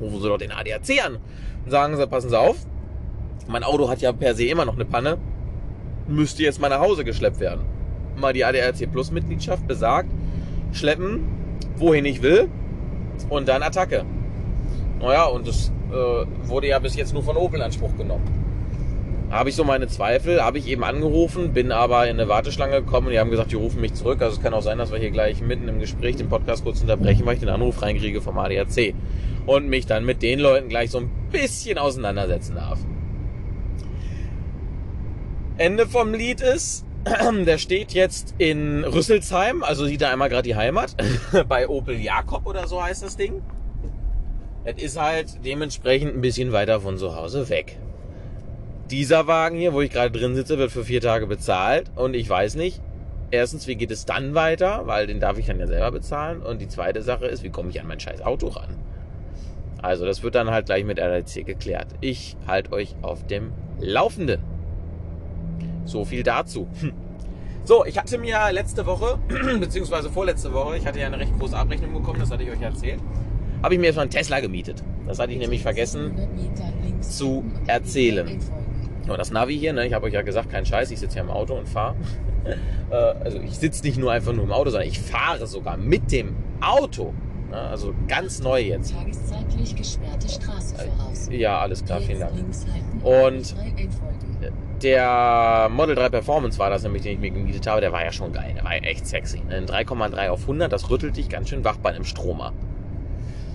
Rufen 0.00 0.20
sie 0.20 0.28
doch 0.28 0.38
den 0.38 0.52
ADAC 0.52 1.04
an 1.04 1.18
und 1.64 1.70
sagen 1.70 1.96
sie, 1.96 2.06
passen 2.06 2.30
Sie 2.30 2.38
auf, 2.38 2.56
mein 3.48 3.64
Auto 3.64 3.88
hat 3.88 4.00
ja 4.00 4.12
per 4.12 4.34
se 4.34 4.46
immer 4.46 4.64
noch 4.64 4.74
eine 4.74 4.84
Panne, 4.84 5.18
müsste 6.08 6.42
jetzt 6.42 6.60
mal 6.60 6.68
nach 6.68 6.80
Hause 6.80 7.04
geschleppt 7.04 7.40
werden. 7.40 7.64
Mal 8.16 8.32
die 8.32 8.44
ADAC 8.44 8.90
Plus 8.90 9.10
Mitgliedschaft 9.10 9.66
besagt, 9.66 10.10
schleppen, 10.72 11.24
wohin 11.76 12.04
ich 12.04 12.22
will, 12.22 12.48
und 13.28 13.48
dann 13.48 13.62
Attacke. 13.62 14.04
Naja, 15.00 15.26
und 15.26 15.46
das 15.48 15.72
äh, 15.90 16.48
wurde 16.48 16.68
ja 16.68 16.78
bis 16.78 16.96
jetzt 16.96 17.12
nur 17.12 17.22
von 17.22 17.36
Opel 17.36 17.56
in 17.56 17.62
Anspruch 17.62 17.96
genommen. 17.96 18.41
Habe 19.32 19.48
ich 19.48 19.56
so 19.56 19.64
meine 19.64 19.88
Zweifel, 19.88 20.42
habe 20.42 20.58
ich 20.58 20.68
eben 20.68 20.84
angerufen, 20.84 21.54
bin 21.54 21.72
aber 21.72 22.06
in 22.06 22.20
eine 22.20 22.28
Warteschlange 22.28 22.82
gekommen 22.82 23.06
und 23.06 23.14
die 23.14 23.18
haben 23.18 23.30
gesagt, 23.30 23.50
die 23.50 23.56
rufen 23.56 23.80
mich 23.80 23.94
zurück. 23.94 24.20
Also 24.20 24.36
es 24.36 24.42
kann 24.42 24.52
auch 24.52 24.60
sein, 24.60 24.76
dass 24.76 24.92
wir 24.92 24.98
hier 24.98 25.10
gleich 25.10 25.40
mitten 25.40 25.68
im 25.68 25.80
Gespräch 25.80 26.16
den 26.16 26.28
Podcast 26.28 26.64
kurz 26.64 26.82
unterbrechen, 26.82 27.24
weil 27.24 27.34
ich 27.34 27.40
den 27.40 27.48
Anruf 27.48 27.80
reinkriege 27.80 28.20
vom 28.20 28.36
ADAC 28.36 28.94
und 29.46 29.70
mich 29.70 29.86
dann 29.86 30.04
mit 30.04 30.20
den 30.20 30.38
Leuten 30.38 30.68
gleich 30.68 30.90
so 30.90 30.98
ein 30.98 31.10
bisschen 31.30 31.78
auseinandersetzen 31.78 32.56
darf. 32.56 32.78
Ende 35.56 35.86
vom 35.86 36.12
Lied 36.12 36.42
ist, 36.42 36.84
der 37.46 37.56
steht 37.56 37.94
jetzt 37.94 38.34
in 38.36 38.84
Rüsselsheim, 38.84 39.62
also 39.62 39.86
sieht 39.86 40.02
er 40.02 40.10
einmal 40.10 40.28
gerade 40.28 40.46
die 40.46 40.56
Heimat, 40.56 40.94
bei 41.48 41.70
Opel 41.70 41.98
Jakob 41.98 42.46
oder 42.46 42.66
so 42.68 42.82
heißt 42.82 43.02
das 43.02 43.16
Ding. 43.16 43.40
Es 44.64 44.82
ist 44.82 45.00
halt 45.00 45.42
dementsprechend 45.42 46.14
ein 46.14 46.20
bisschen 46.20 46.52
weiter 46.52 46.82
von 46.82 46.98
zu 46.98 47.16
Hause 47.16 47.48
weg. 47.48 47.78
Dieser 48.92 49.26
Wagen 49.26 49.56
hier, 49.56 49.72
wo 49.72 49.80
ich 49.80 49.90
gerade 49.90 50.10
drin 50.10 50.34
sitze, 50.34 50.58
wird 50.58 50.70
für 50.70 50.84
vier 50.84 51.00
Tage 51.00 51.26
bezahlt 51.26 51.90
und 51.96 52.12
ich 52.12 52.28
weiß 52.28 52.56
nicht, 52.56 52.82
erstens, 53.30 53.66
wie 53.66 53.74
geht 53.74 53.90
es 53.90 54.04
dann 54.04 54.34
weiter, 54.34 54.82
weil 54.84 55.06
den 55.06 55.18
darf 55.18 55.38
ich 55.38 55.46
dann 55.46 55.58
ja 55.58 55.66
selber 55.66 55.92
bezahlen 55.92 56.42
und 56.42 56.60
die 56.60 56.68
zweite 56.68 57.00
Sache 57.00 57.24
ist, 57.24 57.42
wie 57.42 57.48
komme 57.48 57.70
ich 57.70 57.80
an 57.80 57.86
mein 57.86 57.98
scheiß 57.98 58.20
Auto 58.20 58.48
ran? 58.48 58.76
Also 59.80 60.04
das 60.04 60.22
wird 60.22 60.34
dann 60.34 60.50
halt 60.50 60.66
gleich 60.66 60.84
mit 60.84 60.98
RDC 60.98 61.46
geklärt. 61.46 61.86
Ich 62.02 62.36
halte 62.46 62.72
euch 62.72 62.94
auf 63.00 63.26
dem 63.26 63.52
Laufenden. 63.80 64.42
So 65.86 66.04
viel 66.04 66.22
dazu. 66.22 66.68
Hm. 66.80 66.92
So, 67.64 67.86
ich 67.86 67.96
hatte 67.96 68.18
mir 68.18 68.52
letzte 68.52 68.84
Woche, 68.84 69.18
beziehungsweise 69.58 70.10
vorletzte 70.10 70.52
Woche, 70.52 70.76
ich 70.76 70.86
hatte 70.86 71.00
ja 71.00 71.06
eine 71.06 71.18
recht 71.18 71.32
große 71.38 71.56
Abrechnung 71.56 71.94
bekommen, 71.94 72.20
das 72.20 72.30
hatte 72.30 72.42
ich 72.42 72.50
euch 72.50 72.60
erzählt, 72.60 73.00
habe 73.62 73.72
ich 73.72 73.80
mir 73.80 73.86
erstmal 73.86 74.02
einen 74.02 74.10
Tesla 74.10 74.40
gemietet. 74.40 74.84
Das 75.06 75.18
hatte 75.18 75.32
ich 75.32 75.38
nämlich 75.38 75.62
vergessen 75.62 76.12
zu 77.00 77.42
erzählen. 77.66 78.38
Und 79.08 79.18
das 79.18 79.30
Navi 79.30 79.58
hier, 79.58 79.72
ne, 79.72 79.86
ich 79.86 79.92
habe 79.92 80.06
euch 80.06 80.12
ja 80.12 80.22
gesagt, 80.22 80.50
kein 80.50 80.64
Scheiß, 80.64 80.90
ich 80.90 81.00
sitze 81.00 81.14
hier 81.14 81.22
im 81.22 81.30
Auto 81.30 81.54
und 81.54 81.68
fahre. 81.68 81.96
Äh, 82.90 82.94
also 82.94 83.38
ich 83.38 83.56
sitze 83.56 83.84
nicht 83.84 83.98
nur 83.98 84.10
einfach 84.10 84.32
nur 84.32 84.42
im 84.42 84.52
Auto, 84.52 84.68
sondern 84.68 84.88
ich 84.88 85.00
fahre 85.00 85.46
sogar 85.46 85.76
mit 85.76 86.10
dem 86.10 86.34
Auto. 86.60 87.14
Ne, 87.50 87.56
also 87.56 87.94
ganz 88.08 88.42
neu 88.42 88.60
jetzt. 88.60 88.92
Tageszeitlich 88.92 89.76
gesperrte 89.76 90.28
Straße 90.28 90.74
voraus. 90.74 91.28
Ja, 91.30 91.60
alles 91.60 91.84
klar, 91.84 92.00
vielen 92.00 92.18
Dank. 92.18 92.32
Und 93.04 93.54
der 94.82 95.68
Model 95.70 95.94
3 95.94 96.08
Performance 96.08 96.58
war 96.58 96.70
das 96.70 96.82
nämlich, 96.82 97.02
den 97.02 97.12
ich 97.12 97.18
mir 97.20 97.30
gemietet 97.30 97.66
habe, 97.66 97.80
der 97.80 97.92
war 97.92 98.04
ja 98.04 98.10
schon 98.10 98.32
geil. 98.32 98.52
Der 98.56 98.64
war 98.64 98.72
echt 98.72 99.06
sexy. 99.06 99.40
Ein 99.48 99.66
3,3 99.66 100.28
auf 100.28 100.42
100, 100.42 100.72
das 100.72 100.90
rüttelt 100.90 101.16
dich 101.16 101.28
ganz 101.28 101.48
schön 101.48 101.64
wach 101.64 101.76
bei 101.76 101.90
einem 101.90 102.04
Stromer. 102.04 102.52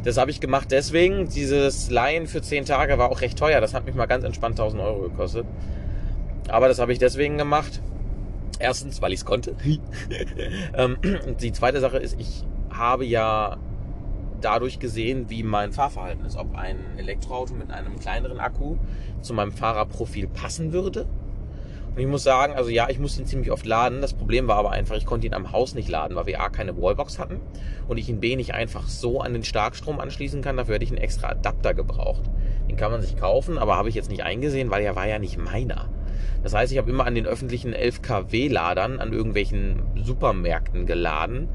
Das 0.07 0.15
habe 0.15 0.31
ich 0.31 0.39
gemacht 0.39 0.69
deswegen. 0.71 1.27
Dieses 1.27 1.89
Leihen 1.89 2.27
für 2.27 2.41
10 2.41 2.63
Tage 2.63 2.97
war 2.97 3.11
auch 3.11 3.19
recht 3.19 3.37
teuer. 3.37 3.59
Das 3.59 3.73
hat 3.73 3.85
mich 3.85 3.93
mal 3.93 4.05
ganz 4.05 4.23
entspannt 4.23 4.57
1000 4.57 4.81
Euro 4.81 5.01
gekostet. 5.01 5.45
Aber 6.47 6.69
das 6.69 6.79
habe 6.79 6.93
ich 6.93 6.97
deswegen 6.97 7.37
gemacht. 7.37 7.81
Erstens, 8.57 9.01
weil 9.01 9.11
ich 9.11 9.19
es 9.19 9.25
konnte. 9.25 9.57
Ähm, 10.73 10.95
die 11.41 11.51
zweite 11.51 11.81
Sache 11.81 11.97
ist, 11.97 12.17
ich 12.21 12.45
habe 12.69 13.03
ja 13.03 13.57
dadurch 14.39 14.79
gesehen, 14.79 15.29
wie 15.29 15.43
mein 15.43 15.73
Fahrverhalten 15.73 16.25
ist. 16.25 16.37
Ob 16.37 16.55
ein 16.55 16.77
Elektroauto 16.97 17.53
mit 17.53 17.69
einem 17.69 17.99
kleineren 17.99 18.39
Akku 18.39 18.77
zu 19.21 19.33
meinem 19.33 19.51
Fahrerprofil 19.51 20.27
passen 20.27 20.71
würde. 20.71 21.05
Und 21.97 22.03
ich 22.03 22.09
muss 22.09 22.21
sagen, 22.21 22.53
also 22.53 22.69
ja, 22.69 22.89
ich 22.91 22.99
musste 22.99 23.23
ihn 23.23 23.25
ziemlich 23.25 23.49
oft 23.49 23.65
laden. 23.65 24.01
Das 24.01 24.13
Problem 24.13 24.47
war 24.47 24.57
aber 24.57 24.69
einfach, 24.69 24.95
ich 24.95 25.07
konnte 25.07 25.25
ihn 25.25 25.33
am 25.33 25.51
Haus 25.51 25.73
nicht 25.73 25.89
laden, 25.89 26.15
weil 26.15 26.27
wir 26.27 26.39
A 26.39 26.49
keine 26.49 26.79
Wallbox 26.79 27.17
hatten 27.17 27.41
und 27.87 27.97
ich 27.97 28.07
ihn 28.07 28.19
B 28.19 28.35
nicht 28.35 28.53
einfach 28.53 28.87
so 28.87 29.19
an 29.19 29.33
den 29.33 29.43
Starkstrom 29.43 29.99
anschließen 29.99 30.43
kann. 30.43 30.57
Dafür 30.57 30.75
hätte 30.75 30.83
ich 30.83 30.91
einen 30.91 31.01
extra 31.01 31.29
Adapter 31.29 31.73
gebraucht. 31.73 32.21
Den 32.69 32.77
kann 32.77 32.91
man 32.91 33.01
sich 33.01 33.17
kaufen, 33.17 33.57
aber 33.57 33.77
habe 33.77 33.89
ich 33.89 33.95
jetzt 33.95 34.11
nicht 34.11 34.21
eingesehen, 34.21 34.69
weil 34.69 34.83
er 34.83 34.95
war 34.95 35.07
ja 35.07 35.17
nicht 35.17 35.39
meiner. 35.39 35.89
Das 36.43 36.53
heißt, 36.53 36.71
ich 36.71 36.77
habe 36.77 36.91
immer 36.91 37.07
an 37.07 37.15
den 37.15 37.25
öffentlichen 37.25 37.73
11 37.73 38.03
kW-Ladern 38.03 38.99
an 38.99 39.11
irgendwelchen 39.11 39.81
Supermärkten 39.95 40.85
geladen 40.85 41.49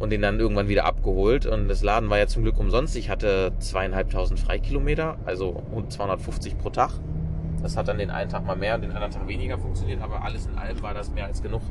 und 0.00 0.10
den 0.10 0.22
dann 0.22 0.40
irgendwann 0.40 0.66
wieder 0.66 0.86
abgeholt. 0.86 1.46
Und 1.46 1.68
das 1.68 1.84
Laden 1.84 2.10
war 2.10 2.18
ja 2.18 2.26
zum 2.26 2.42
Glück 2.42 2.58
umsonst. 2.58 2.96
Ich 2.96 3.10
hatte 3.10 3.52
zweieinhalbtausend 3.60 4.40
Freikilometer, 4.40 5.18
also 5.24 5.62
250 5.88 6.58
pro 6.58 6.70
Tag. 6.70 6.94
Das 7.62 7.76
hat 7.76 7.88
dann 7.88 7.98
den 7.98 8.10
einen 8.10 8.30
Tag 8.30 8.46
mal 8.46 8.56
mehr, 8.56 8.78
den 8.78 8.92
anderen 8.92 9.12
Tag 9.12 9.26
weniger 9.26 9.58
funktioniert, 9.58 10.00
aber 10.02 10.22
alles 10.22 10.46
in 10.46 10.56
allem 10.56 10.80
war 10.82 10.94
das 10.94 11.10
mehr 11.10 11.26
als 11.26 11.42
genug. 11.42 11.62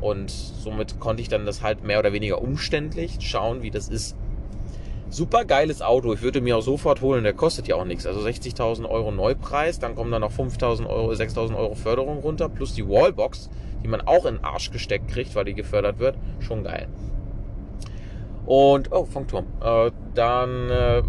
Und 0.00 0.30
somit 0.30 1.00
konnte 1.00 1.22
ich 1.22 1.28
dann 1.28 1.46
das 1.46 1.62
halt 1.62 1.82
mehr 1.82 1.98
oder 1.98 2.12
weniger 2.12 2.42
umständlich 2.42 3.16
schauen, 3.20 3.62
wie 3.62 3.70
das 3.70 3.88
ist. 3.88 4.16
Super 5.08 5.44
geiles 5.44 5.80
Auto. 5.80 6.12
Ich 6.12 6.22
würde 6.22 6.40
mir 6.40 6.56
auch 6.56 6.62
sofort 6.62 7.00
holen. 7.00 7.22
Der 7.22 7.34
kostet 7.34 7.68
ja 7.68 7.76
auch 7.76 7.84
nichts. 7.84 8.04
Also 8.04 8.20
60.000 8.20 8.88
Euro 8.88 9.12
Neupreis. 9.12 9.78
Dann 9.78 9.94
kommen 9.94 10.10
da 10.10 10.18
noch 10.18 10.32
5.000 10.32 10.86
Euro, 10.88 11.12
6.000 11.12 11.56
Euro 11.56 11.74
Förderung 11.74 12.18
runter. 12.18 12.48
Plus 12.48 12.74
die 12.74 12.86
Wallbox, 12.86 13.48
die 13.82 13.88
man 13.88 14.00
auch 14.00 14.26
in 14.26 14.36
den 14.36 14.44
Arsch 14.44 14.72
gesteckt 14.72 15.08
kriegt, 15.08 15.34
weil 15.36 15.44
die 15.44 15.54
gefördert 15.54 16.00
wird. 16.00 16.18
Schon 16.40 16.64
geil. 16.64 16.88
Und, 18.44 18.90
oh, 18.92 19.04
Funkturm. 19.04 19.46
Äh, 19.62 19.92
dann 20.14 20.68
äh, 20.68 21.02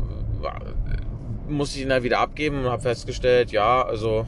muss 1.47 1.75
ich 1.75 1.81
ihn 1.81 1.89
dann 1.89 2.03
wieder 2.03 2.19
abgeben 2.19 2.59
und 2.59 2.71
habe 2.71 2.81
festgestellt, 2.81 3.51
ja, 3.51 3.83
also 3.83 4.25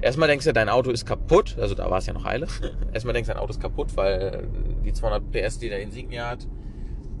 erstmal 0.00 0.28
denkst 0.28 0.44
du, 0.44 0.52
dein 0.52 0.68
Auto 0.68 0.90
ist 0.90 1.06
kaputt. 1.06 1.56
Also 1.60 1.74
da 1.74 1.90
war 1.90 1.98
es 1.98 2.06
ja 2.06 2.12
noch 2.12 2.24
heile. 2.24 2.46
erstmal 2.92 3.14
denkst 3.14 3.28
du, 3.28 3.34
dein 3.34 3.42
Auto 3.42 3.50
ist 3.50 3.60
kaputt, 3.60 3.96
weil 3.96 4.48
die 4.84 4.92
200 4.92 5.30
PS, 5.30 5.58
die 5.58 5.68
der 5.68 5.80
Insignia 5.80 6.30
hat, 6.30 6.46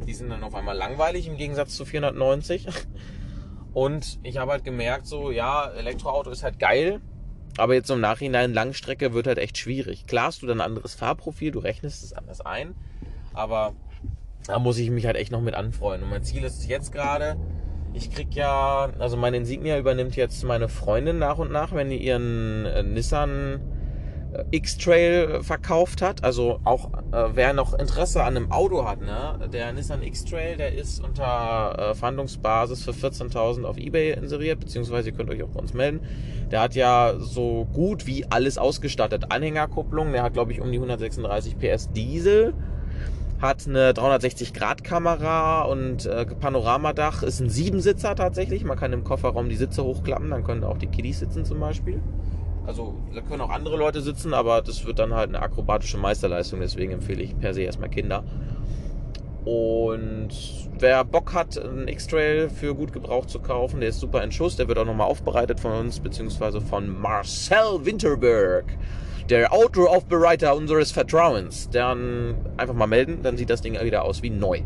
die 0.06 0.14
sind 0.14 0.30
dann 0.30 0.42
auf 0.42 0.54
einmal 0.54 0.76
langweilig 0.76 1.26
im 1.26 1.36
Gegensatz 1.36 1.74
zu 1.74 1.84
490. 1.84 2.66
Und 3.72 4.18
ich 4.22 4.38
habe 4.38 4.52
halt 4.52 4.64
gemerkt, 4.64 5.06
so, 5.06 5.30
ja, 5.30 5.68
Elektroauto 5.68 6.30
ist 6.30 6.42
halt 6.42 6.58
geil, 6.58 7.02
aber 7.58 7.74
jetzt 7.74 7.90
im 7.90 8.00
Nachhinein 8.00 8.54
Langstrecke 8.54 9.12
wird 9.12 9.26
halt 9.26 9.36
echt 9.36 9.58
schwierig. 9.58 10.06
Klar 10.06 10.28
hast 10.28 10.42
du 10.42 10.46
dann 10.46 10.62
ein 10.62 10.66
anderes 10.66 10.94
Fahrprofil, 10.94 11.50
du 11.50 11.58
rechnest 11.58 12.02
es 12.02 12.14
anders 12.14 12.40
ein, 12.40 12.74
aber 13.34 13.74
da 14.46 14.58
muss 14.58 14.78
ich 14.78 14.90
mich 14.90 15.04
halt 15.06 15.16
echt 15.16 15.30
noch 15.30 15.42
mit 15.42 15.54
anfreuen. 15.54 16.02
Und 16.02 16.08
mein 16.08 16.22
Ziel 16.22 16.44
ist 16.44 16.66
jetzt 16.68 16.92
gerade, 16.92 17.36
ich 17.96 18.10
krieg 18.10 18.34
ja, 18.34 18.90
also 18.98 19.16
mein 19.16 19.32
Insignia 19.32 19.78
übernimmt 19.78 20.16
jetzt 20.16 20.44
meine 20.44 20.68
Freundin 20.68 21.18
nach 21.18 21.38
und 21.38 21.50
nach, 21.50 21.74
wenn 21.74 21.88
die 21.88 21.96
ihren 21.96 22.66
äh, 22.66 22.82
Nissan 22.82 23.60
äh, 24.34 24.44
X-Trail 24.50 25.42
verkauft 25.42 26.02
hat. 26.02 26.22
Also 26.22 26.60
auch 26.64 26.92
äh, 27.12 27.30
wer 27.32 27.54
noch 27.54 27.72
Interesse 27.72 28.22
an 28.22 28.36
einem 28.36 28.52
Auto 28.52 28.86
hat, 28.86 29.00
ne? 29.00 29.48
Der 29.50 29.72
Nissan 29.72 30.02
X-Trail, 30.02 30.58
der 30.58 30.74
ist 30.74 31.02
unter 31.02 31.90
äh, 31.90 31.94
Verhandlungsbasis 31.94 32.84
für 32.84 32.90
14.000 32.90 33.64
auf 33.64 33.78
Ebay 33.78 34.12
inseriert, 34.12 34.60
beziehungsweise 34.60 35.10
ihr 35.10 35.16
könnt 35.16 35.30
euch 35.30 35.42
auch 35.42 35.48
bei 35.48 35.60
uns 35.60 35.72
melden. 35.72 36.00
Der 36.50 36.60
hat 36.60 36.74
ja 36.74 37.14
so 37.18 37.66
gut 37.72 38.06
wie 38.06 38.26
alles 38.28 38.58
ausgestattet. 38.58 39.32
Anhängerkupplung, 39.32 40.12
der 40.12 40.22
hat 40.22 40.34
glaube 40.34 40.52
ich 40.52 40.60
um 40.60 40.70
die 40.70 40.78
136 40.78 41.58
PS 41.58 41.90
Diesel 41.92 42.52
hat 43.40 43.66
eine 43.66 43.92
360-Grad-Kamera 43.92 45.62
und 45.62 46.06
äh, 46.06 46.24
Panoramadach. 46.26 47.22
Ist 47.22 47.40
ein 47.40 47.50
Siebensitzer 47.50 48.14
tatsächlich. 48.14 48.64
Man 48.64 48.78
kann 48.78 48.92
im 48.92 49.04
Kofferraum 49.04 49.48
die 49.48 49.56
Sitze 49.56 49.84
hochklappen, 49.84 50.30
dann 50.30 50.44
können 50.44 50.64
auch 50.64 50.78
die 50.78 50.86
Kiddies 50.86 51.18
sitzen 51.20 51.44
zum 51.44 51.60
Beispiel. 51.60 52.00
Also 52.66 52.94
da 53.14 53.20
können 53.20 53.42
auch 53.42 53.50
andere 53.50 53.76
Leute 53.76 54.00
sitzen, 54.00 54.34
aber 54.34 54.60
das 54.60 54.84
wird 54.84 54.98
dann 54.98 55.14
halt 55.14 55.28
eine 55.28 55.40
akrobatische 55.40 55.98
Meisterleistung. 55.98 56.60
Deswegen 56.60 56.92
empfehle 56.92 57.22
ich 57.22 57.38
per 57.38 57.54
se 57.54 57.62
erstmal 57.62 57.90
Kinder. 57.90 58.24
Und 59.44 60.30
wer 60.76 61.04
Bock 61.04 61.32
hat, 61.32 61.56
einen 61.56 61.86
X-Trail 61.86 62.48
für 62.48 62.74
gut 62.74 62.92
Gebrauch 62.92 63.26
zu 63.26 63.38
kaufen, 63.38 63.78
der 63.78 63.90
ist 63.90 64.00
super 64.00 64.24
in 64.24 64.32
Schuss. 64.32 64.56
Der 64.56 64.66
wird 64.66 64.78
auch 64.78 64.84
nochmal 64.84 65.06
aufbereitet 65.06 65.60
von 65.60 65.70
uns, 65.70 66.00
beziehungsweise 66.00 66.60
von 66.60 66.88
Marcel 67.00 67.84
Winterberg, 67.84 68.64
der 69.28 69.52
Autor-Aufbereiter 69.52 70.54
unseres 70.54 70.92
Vertrauens. 70.92 71.68
Dann 71.70 72.36
einfach 72.56 72.74
mal 72.74 72.86
melden, 72.86 73.20
dann 73.22 73.36
sieht 73.36 73.50
das 73.50 73.60
Ding 73.60 73.80
wieder 73.80 74.04
aus 74.04 74.22
wie 74.22 74.30
neu. 74.30 74.62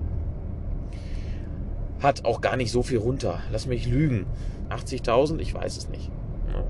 Hat 2.03 2.25
auch 2.25 2.41
gar 2.41 2.57
nicht 2.57 2.71
so 2.71 2.83
viel 2.83 2.99
runter. 2.99 3.41
Lass 3.51 3.67
mich 3.67 3.87
lügen. 3.87 4.27
80.000? 4.71 5.39
Ich 5.41 5.55
weiß 5.55 5.77
es 5.77 5.89
nicht. 5.89 6.11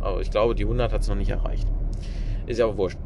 Aber 0.01 0.21
ich 0.21 0.31
glaube, 0.31 0.55
die 0.55 0.65
100 0.65 0.93
hat 0.93 1.03
es 1.03 1.09
noch 1.09 1.17
nicht 1.17 1.31
erreicht. 1.31 1.69
Ist 2.47 2.59
ja 2.59 2.67
auch 2.67 2.77
wurscht. 2.77 2.99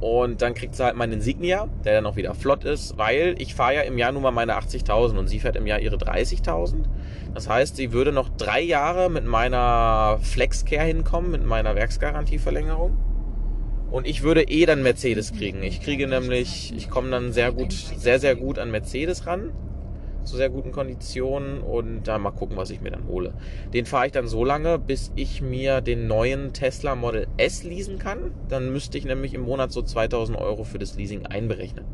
Und 0.00 0.42
dann 0.42 0.54
kriegt 0.54 0.74
sie 0.74 0.84
halt 0.84 0.96
meinen 0.96 1.14
Insignia, 1.14 1.68
der 1.84 1.94
dann 1.94 2.06
auch 2.06 2.16
wieder 2.16 2.34
flott 2.34 2.64
ist, 2.64 2.98
weil 2.98 3.36
ich 3.38 3.54
fahre 3.54 3.76
ja 3.76 3.80
im 3.82 3.96
Jahr 3.96 4.12
nun 4.12 4.22
mal 4.22 4.32
meine 4.32 4.54
80.000 4.58 5.16
und 5.16 5.28
sie 5.28 5.40
fährt 5.40 5.56
im 5.56 5.66
Jahr 5.66 5.78
ihre 5.78 5.96
30.000. 5.96 6.84
Das 7.32 7.48
heißt, 7.48 7.76
sie 7.76 7.92
würde 7.92 8.12
noch 8.12 8.28
drei 8.28 8.60
Jahre 8.60 9.08
mit 9.08 9.24
meiner 9.24 10.18
Flexcare 10.20 10.84
hinkommen, 10.84 11.30
mit 11.30 11.44
meiner 11.44 11.74
Werksgarantieverlängerung. 11.74 12.96
Und 13.94 14.08
ich 14.08 14.24
würde 14.24 14.42
eh 14.42 14.66
dann 14.66 14.82
Mercedes 14.82 15.32
kriegen. 15.32 15.62
Ich 15.62 15.80
kriege 15.80 16.08
nämlich, 16.08 16.74
ich 16.76 16.90
komme 16.90 17.10
dann 17.10 17.32
sehr 17.32 17.52
gut, 17.52 17.70
sehr, 17.70 18.18
sehr 18.18 18.34
gut 18.34 18.58
an 18.58 18.72
Mercedes 18.72 19.24
ran 19.24 19.52
zu 20.24 20.36
sehr 20.36 20.50
guten 20.50 20.72
Konditionen 20.72 21.60
und 21.60 22.08
da 22.08 22.18
mal 22.18 22.32
gucken, 22.32 22.56
was 22.56 22.70
ich 22.70 22.80
mir 22.80 22.90
dann 22.90 23.06
hole. 23.06 23.34
Den 23.72 23.86
fahre 23.86 24.06
ich 24.06 24.12
dann 24.12 24.26
so 24.26 24.44
lange, 24.44 24.80
bis 24.80 25.12
ich 25.14 25.42
mir 25.42 25.80
den 25.80 26.08
neuen 26.08 26.52
Tesla 26.52 26.96
Model 26.96 27.28
S 27.36 27.62
leasen 27.62 28.00
kann. 28.00 28.32
Dann 28.48 28.72
müsste 28.72 28.98
ich 28.98 29.04
nämlich 29.04 29.32
im 29.32 29.42
Monat 29.42 29.70
so 29.70 29.80
2000 29.80 30.36
Euro 30.38 30.64
für 30.64 30.78
das 30.78 30.96
Leasing 30.96 31.26
einberechnen. 31.26 31.84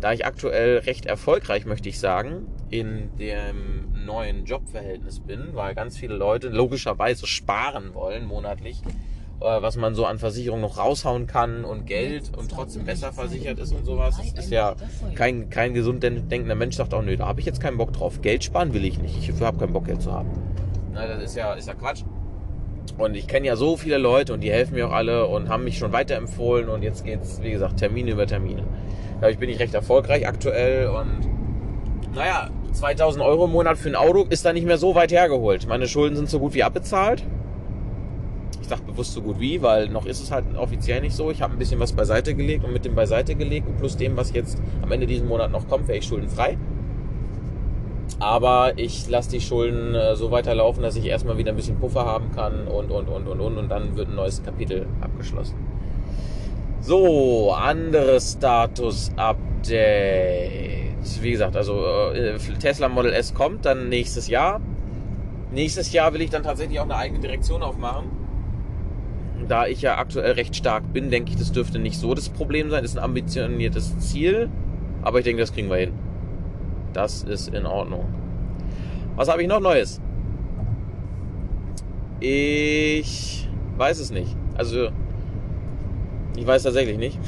Da 0.00 0.14
ich 0.14 0.24
aktuell 0.24 0.78
recht 0.78 1.04
erfolgreich, 1.04 1.66
möchte 1.66 1.90
ich 1.90 1.98
sagen, 1.98 2.46
in 2.70 3.10
dem 3.18 4.06
neuen 4.06 4.46
Jobverhältnis 4.46 5.20
bin, 5.20 5.48
weil 5.52 5.74
ganz 5.74 5.98
viele 5.98 6.16
Leute 6.16 6.48
logischerweise 6.48 7.26
sparen 7.26 7.92
wollen 7.92 8.24
monatlich, 8.24 8.80
was 9.38 9.76
man 9.76 9.94
so 9.94 10.06
an 10.06 10.18
Versicherung 10.18 10.60
noch 10.60 10.78
raushauen 10.78 11.26
kann 11.26 11.64
und 11.64 11.86
Geld 11.86 12.32
und 12.36 12.50
trotzdem 12.50 12.84
besser 12.84 13.12
versichert 13.12 13.58
ist 13.58 13.72
und 13.72 13.84
sowas. 13.84 14.16
Das 14.34 14.46
ist 14.46 14.50
ja 14.50 14.74
kein, 15.14 15.50
kein 15.50 15.74
gesund 15.74 16.02
denkender 16.02 16.54
Mensch 16.54 16.76
sagt 16.76 16.94
auch, 16.94 17.02
nö, 17.02 17.16
da 17.16 17.26
habe 17.26 17.40
ich 17.40 17.46
jetzt 17.46 17.60
keinen 17.60 17.76
Bock 17.76 17.92
drauf. 17.92 18.22
Geld 18.22 18.44
sparen 18.44 18.72
will 18.72 18.84
ich 18.84 18.98
nicht. 18.98 19.16
Ich 19.18 19.40
habe 19.40 19.58
keinen 19.58 19.72
Bock, 19.72 19.86
Geld 19.86 20.02
zu 20.02 20.12
haben. 20.12 20.30
Na, 20.92 21.06
das 21.06 21.22
ist 21.22 21.36
ja, 21.36 21.52
ist 21.52 21.68
ja 21.68 21.74
Quatsch. 21.74 22.02
Und 22.98 23.14
ich 23.14 23.26
kenne 23.26 23.46
ja 23.46 23.56
so 23.56 23.76
viele 23.76 23.98
Leute 23.98 24.32
und 24.32 24.40
die 24.40 24.50
helfen 24.50 24.74
mir 24.74 24.88
auch 24.88 24.92
alle 24.92 25.26
und 25.26 25.48
haben 25.48 25.64
mich 25.64 25.76
schon 25.76 25.92
weiterempfohlen 25.92 26.68
und 26.68 26.82
jetzt 26.82 27.04
geht's, 27.04 27.42
wie 27.42 27.50
gesagt, 27.50 27.78
Termine 27.78 28.12
über 28.12 28.26
Termine. 28.26 28.64
Dadurch 29.20 29.38
bin 29.38 29.50
ich 29.50 29.58
recht 29.58 29.74
erfolgreich 29.74 30.26
aktuell 30.26 30.88
und 30.88 32.14
naja, 32.14 32.48
2000 32.72 33.22
Euro 33.22 33.44
im 33.44 33.52
Monat 33.52 33.76
für 33.76 33.90
ein 33.90 33.96
Auto 33.96 34.24
ist 34.30 34.46
da 34.46 34.52
nicht 34.52 34.66
mehr 34.66 34.78
so 34.78 34.94
weit 34.94 35.12
hergeholt. 35.12 35.66
Meine 35.66 35.88
Schulden 35.88 36.16
sind 36.16 36.30
so 36.30 36.38
gut 36.38 36.54
wie 36.54 36.62
abbezahlt. 36.62 37.22
Ich 38.66 38.68
sage 38.68 38.82
bewusst 38.82 39.12
so 39.12 39.22
gut 39.22 39.38
wie, 39.38 39.62
weil 39.62 39.88
noch 39.88 40.06
ist 40.06 40.20
es 40.20 40.32
halt 40.32 40.44
offiziell 40.56 41.00
nicht 41.00 41.14
so. 41.14 41.30
Ich 41.30 41.40
habe 41.40 41.52
ein 41.52 41.58
bisschen 41.58 41.78
was 41.78 41.92
beiseite 41.92 42.34
gelegt 42.34 42.64
und 42.64 42.72
mit 42.72 42.84
dem 42.84 42.96
beiseite 42.96 43.36
gelegt 43.36 43.68
und 43.68 43.78
plus 43.78 43.96
dem, 43.96 44.16
was 44.16 44.32
jetzt 44.32 44.60
am 44.82 44.90
Ende 44.90 45.06
diesen 45.06 45.28
Monat 45.28 45.52
noch 45.52 45.68
kommt, 45.68 45.86
wäre 45.86 45.98
ich 45.98 46.04
schuldenfrei. 46.04 46.58
Aber 48.18 48.76
ich 48.76 49.08
lasse 49.08 49.30
die 49.30 49.40
Schulden 49.40 49.94
äh, 49.94 50.16
so 50.16 50.32
weiterlaufen, 50.32 50.82
dass 50.82 50.96
ich 50.96 51.04
erstmal 51.04 51.38
wieder 51.38 51.52
ein 51.52 51.56
bisschen 51.56 51.78
Puffer 51.78 52.06
haben 52.06 52.32
kann 52.34 52.66
und, 52.66 52.90
und, 52.90 53.08
und, 53.08 53.28
und, 53.28 53.40
und. 53.40 53.58
Und 53.58 53.68
dann 53.68 53.96
wird 53.96 54.08
ein 54.08 54.16
neues 54.16 54.42
Kapitel 54.42 54.86
abgeschlossen. 55.00 55.54
So, 56.80 57.52
anderes 57.52 58.32
Status-Update. 58.32 60.96
Wie 61.20 61.30
gesagt, 61.30 61.56
also 61.56 61.84
äh, 62.14 62.36
Tesla 62.58 62.88
Model 62.88 63.12
S 63.12 63.32
kommt 63.32 63.64
dann 63.64 63.88
nächstes 63.88 64.28
Jahr. 64.28 64.60
Nächstes 65.52 65.92
Jahr 65.92 66.12
will 66.14 66.22
ich 66.22 66.30
dann 66.30 66.42
tatsächlich 66.42 66.80
auch 66.80 66.84
eine 66.84 66.96
eigene 66.96 67.20
Direktion 67.20 67.62
aufmachen 67.62 68.25
da 69.48 69.66
ich 69.66 69.82
ja 69.82 69.98
aktuell 69.98 70.32
recht 70.32 70.56
stark 70.56 70.92
bin, 70.92 71.10
denke 71.10 71.30
ich, 71.30 71.36
das 71.36 71.52
dürfte 71.52 71.78
nicht 71.78 71.98
so 71.98 72.14
das 72.14 72.28
Problem 72.28 72.70
sein. 72.70 72.82
Das 72.82 72.92
ist 72.92 72.98
ein 72.98 73.04
ambitioniertes 73.04 73.98
Ziel, 73.98 74.48
aber 75.02 75.18
ich 75.18 75.24
denke, 75.24 75.40
das 75.40 75.52
kriegen 75.52 75.70
wir 75.70 75.76
hin. 75.76 75.92
Das 76.92 77.22
ist 77.22 77.48
in 77.48 77.66
Ordnung. 77.66 78.06
Was 79.16 79.28
habe 79.28 79.42
ich 79.42 79.48
noch 79.48 79.60
Neues? 79.60 80.00
Ich 82.20 83.48
weiß 83.76 84.00
es 84.00 84.10
nicht. 84.10 84.34
Also, 84.56 84.88
ich 86.36 86.46
weiß 86.46 86.62
tatsächlich 86.62 86.98
nicht. 86.98 87.18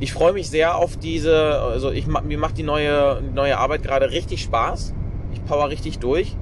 Ich 0.00 0.12
freue 0.12 0.32
mich 0.32 0.48
sehr 0.48 0.76
auf 0.76 0.96
diese, 0.96 1.60
also 1.60 1.90
ich, 1.90 2.06
mir 2.06 2.38
macht 2.38 2.56
die 2.56 2.62
neue, 2.62 3.20
neue 3.34 3.58
Arbeit 3.58 3.82
gerade 3.82 4.10
richtig 4.10 4.42
Spaß. 4.42 4.94
Ich 5.32 5.44
power 5.44 5.70
richtig 5.70 5.98
durch. 5.98 6.36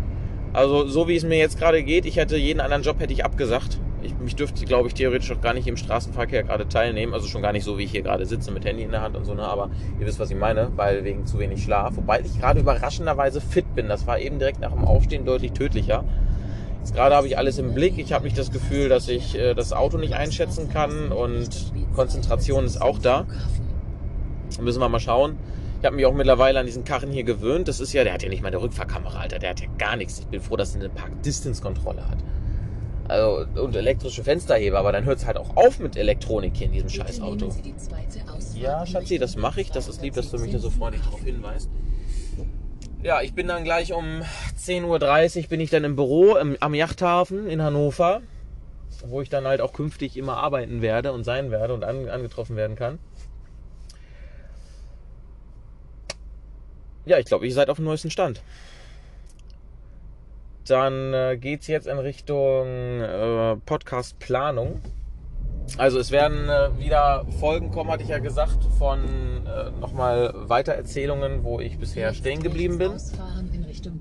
Also 0.52 0.86
so 0.86 1.08
wie 1.08 1.16
es 1.16 1.24
mir 1.24 1.38
jetzt 1.38 1.58
gerade 1.58 1.82
geht, 1.82 2.06
ich 2.06 2.16
hätte 2.16 2.36
jeden 2.36 2.60
anderen 2.60 2.82
Job 2.82 3.00
hätte 3.00 3.12
ich 3.12 3.24
abgesagt 3.24 3.80
ich, 4.06 4.18
mich 4.18 4.36
dürfte, 4.36 4.64
glaube 4.64 4.88
ich, 4.88 4.94
theoretisch 4.94 5.30
auch 5.32 5.40
gar 5.40 5.54
nicht 5.54 5.66
im 5.66 5.76
Straßenverkehr 5.76 6.44
gerade 6.44 6.68
teilnehmen. 6.68 7.14
Also 7.14 7.26
schon 7.26 7.42
gar 7.42 7.52
nicht 7.52 7.64
so, 7.64 7.78
wie 7.78 7.84
ich 7.84 7.90
hier 7.90 8.02
gerade 8.02 8.26
sitze 8.26 8.50
mit 8.50 8.64
Handy 8.64 8.82
in 8.82 8.90
der 8.90 9.02
Hand 9.02 9.16
und 9.16 9.24
so, 9.24 9.34
ne? 9.34 9.42
Aber 9.42 9.70
ihr 10.00 10.06
wisst, 10.06 10.18
was 10.18 10.30
ich 10.30 10.36
meine, 10.36 10.70
weil 10.76 11.04
wegen 11.04 11.26
zu 11.26 11.38
wenig 11.38 11.62
Schlaf. 11.62 11.96
Wobei 11.96 12.20
ich 12.20 12.38
gerade 12.40 12.60
überraschenderweise 12.60 13.40
fit 13.40 13.74
bin. 13.74 13.88
Das 13.88 14.06
war 14.06 14.18
eben 14.18 14.38
direkt 14.38 14.60
nach 14.60 14.72
dem 14.72 14.84
Aufstehen 14.84 15.24
deutlich 15.24 15.52
tödlicher. 15.52 16.04
Jetzt 16.80 16.94
gerade 16.94 17.14
habe 17.16 17.26
ich 17.26 17.36
alles 17.36 17.58
im 17.58 17.74
Blick. 17.74 17.98
Ich 17.98 18.12
habe 18.12 18.24
nicht 18.24 18.38
das 18.38 18.52
Gefühl, 18.52 18.88
dass 18.88 19.08
ich 19.08 19.36
äh, 19.36 19.54
das 19.54 19.72
Auto 19.72 19.98
nicht 19.98 20.14
einschätzen 20.14 20.70
kann 20.72 21.10
und 21.10 21.72
Konzentration 21.94 22.64
ist 22.64 22.80
auch 22.80 22.98
da. 22.98 23.26
Müssen 24.60 24.80
wir 24.80 24.88
mal 24.88 25.00
schauen. 25.00 25.36
Ich 25.80 25.84
habe 25.84 25.96
mich 25.96 26.06
auch 26.06 26.14
mittlerweile 26.14 26.60
an 26.60 26.66
diesen 26.66 26.84
Karren 26.84 27.10
hier 27.10 27.24
gewöhnt. 27.24 27.68
Das 27.68 27.80
ist 27.80 27.92
ja, 27.92 28.04
der 28.04 28.14
hat 28.14 28.22
ja 28.22 28.28
nicht 28.28 28.42
mal 28.42 28.48
eine 28.48 28.60
Rückfahrkamera, 28.60 29.18
Alter. 29.18 29.38
Der 29.38 29.50
hat 29.50 29.60
ja 29.60 29.66
gar 29.78 29.96
nichts. 29.96 30.20
Ich 30.20 30.26
bin 30.26 30.40
froh, 30.40 30.56
dass 30.56 30.74
er 30.74 30.80
eine 30.80 30.88
Park-Distance-Kontrolle 30.88 32.08
hat. 32.08 32.18
Also, 33.08 33.46
und 33.60 33.76
elektrische 33.76 34.24
Fensterheber, 34.24 34.78
aber 34.78 34.92
dann 34.92 35.04
hört 35.04 35.18
es 35.18 35.26
halt 35.26 35.36
auch 35.36 35.56
auf 35.56 35.78
mit 35.78 35.96
Elektronik 35.96 36.56
hier 36.56 36.66
in 36.66 36.72
diesem 36.72 36.88
scheiß 36.88 37.20
Auto. 37.20 37.50
Ja, 38.54 38.84
Schatzi, 38.84 39.18
das 39.18 39.36
mache 39.36 39.60
ich. 39.60 39.70
Das 39.70 39.88
ist 39.88 40.02
lieb, 40.02 40.14
dass 40.14 40.30
du 40.30 40.38
mich 40.38 40.52
da 40.52 40.58
so 40.58 40.70
freundlich 40.70 41.02
darauf 41.02 41.22
hinweist. 41.22 41.70
Ja, 43.02 43.22
ich 43.22 43.34
bin 43.34 43.46
dann 43.46 43.62
gleich 43.62 43.92
um 43.92 44.22
10.30 44.58 45.42
Uhr 45.42 45.48
bin 45.48 45.60
ich 45.60 45.70
dann 45.70 45.84
im 45.84 45.94
Büro 45.94 46.36
im, 46.36 46.56
am 46.58 46.74
Yachthafen 46.74 47.46
in 47.46 47.62
Hannover, 47.62 48.22
wo 49.06 49.20
ich 49.20 49.28
dann 49.28 49.46
halt 49.46 49.60
auch 49.60 49.72
künftig 49.72 50.16
immer 50.16 50.38
arbeiten 50.38 50.82
werde 50.82 51.12
und 51.12 51.22
sein 51.22 51.50
werde 51.50 51.74
und 51.74 51.84
an, 51.84 52.08
angetroffen 52.08 52.56
werden 52.56 52.74
kann. 52.74 52.98
Ja, 57.04 57.18
ich 57.18 57.26
glaube, 57.26 57.46
ihr 57.46 57.54
seid 57.54 57.70
auf 57.70 57.76
dem 57.76 57.84
neuesten 57.84 58.10
Stand. 58.10 58.42
Dann 60.70 61.14
äh, 61.14 61.36
geht 61.36 61.62
es 61.62 61.66
jetzt 61.66 61.86
in 61.86 61.98
Richtung 61.98 63.00
äh, 63.00 63.56
Podcast-Planung. 63.64 64.80
Also 65.78 65.98
es 65.98 66.10
werden 66.10 66.48
äh, 66.48 66.78
wieder 66.78 67.26
Folgen 67.40 67.70
kommen, 67.70 67.90
hatte 67.90 68.02
ich 68.02 68.08
ja 68.08 68.18
gesagt, 68.18 68.58
von 68.78 69.00
äh, 69.46 69.70
nochmal 69.80 70.32
Weitererzählungen, 70.34 71.44
wo 71.44 71.60
ich 71.60 71.78
bisher 71.78 72.14
stehen 72.14 72.42
geblieben 72.42 72.78
bin, 72.78 72.92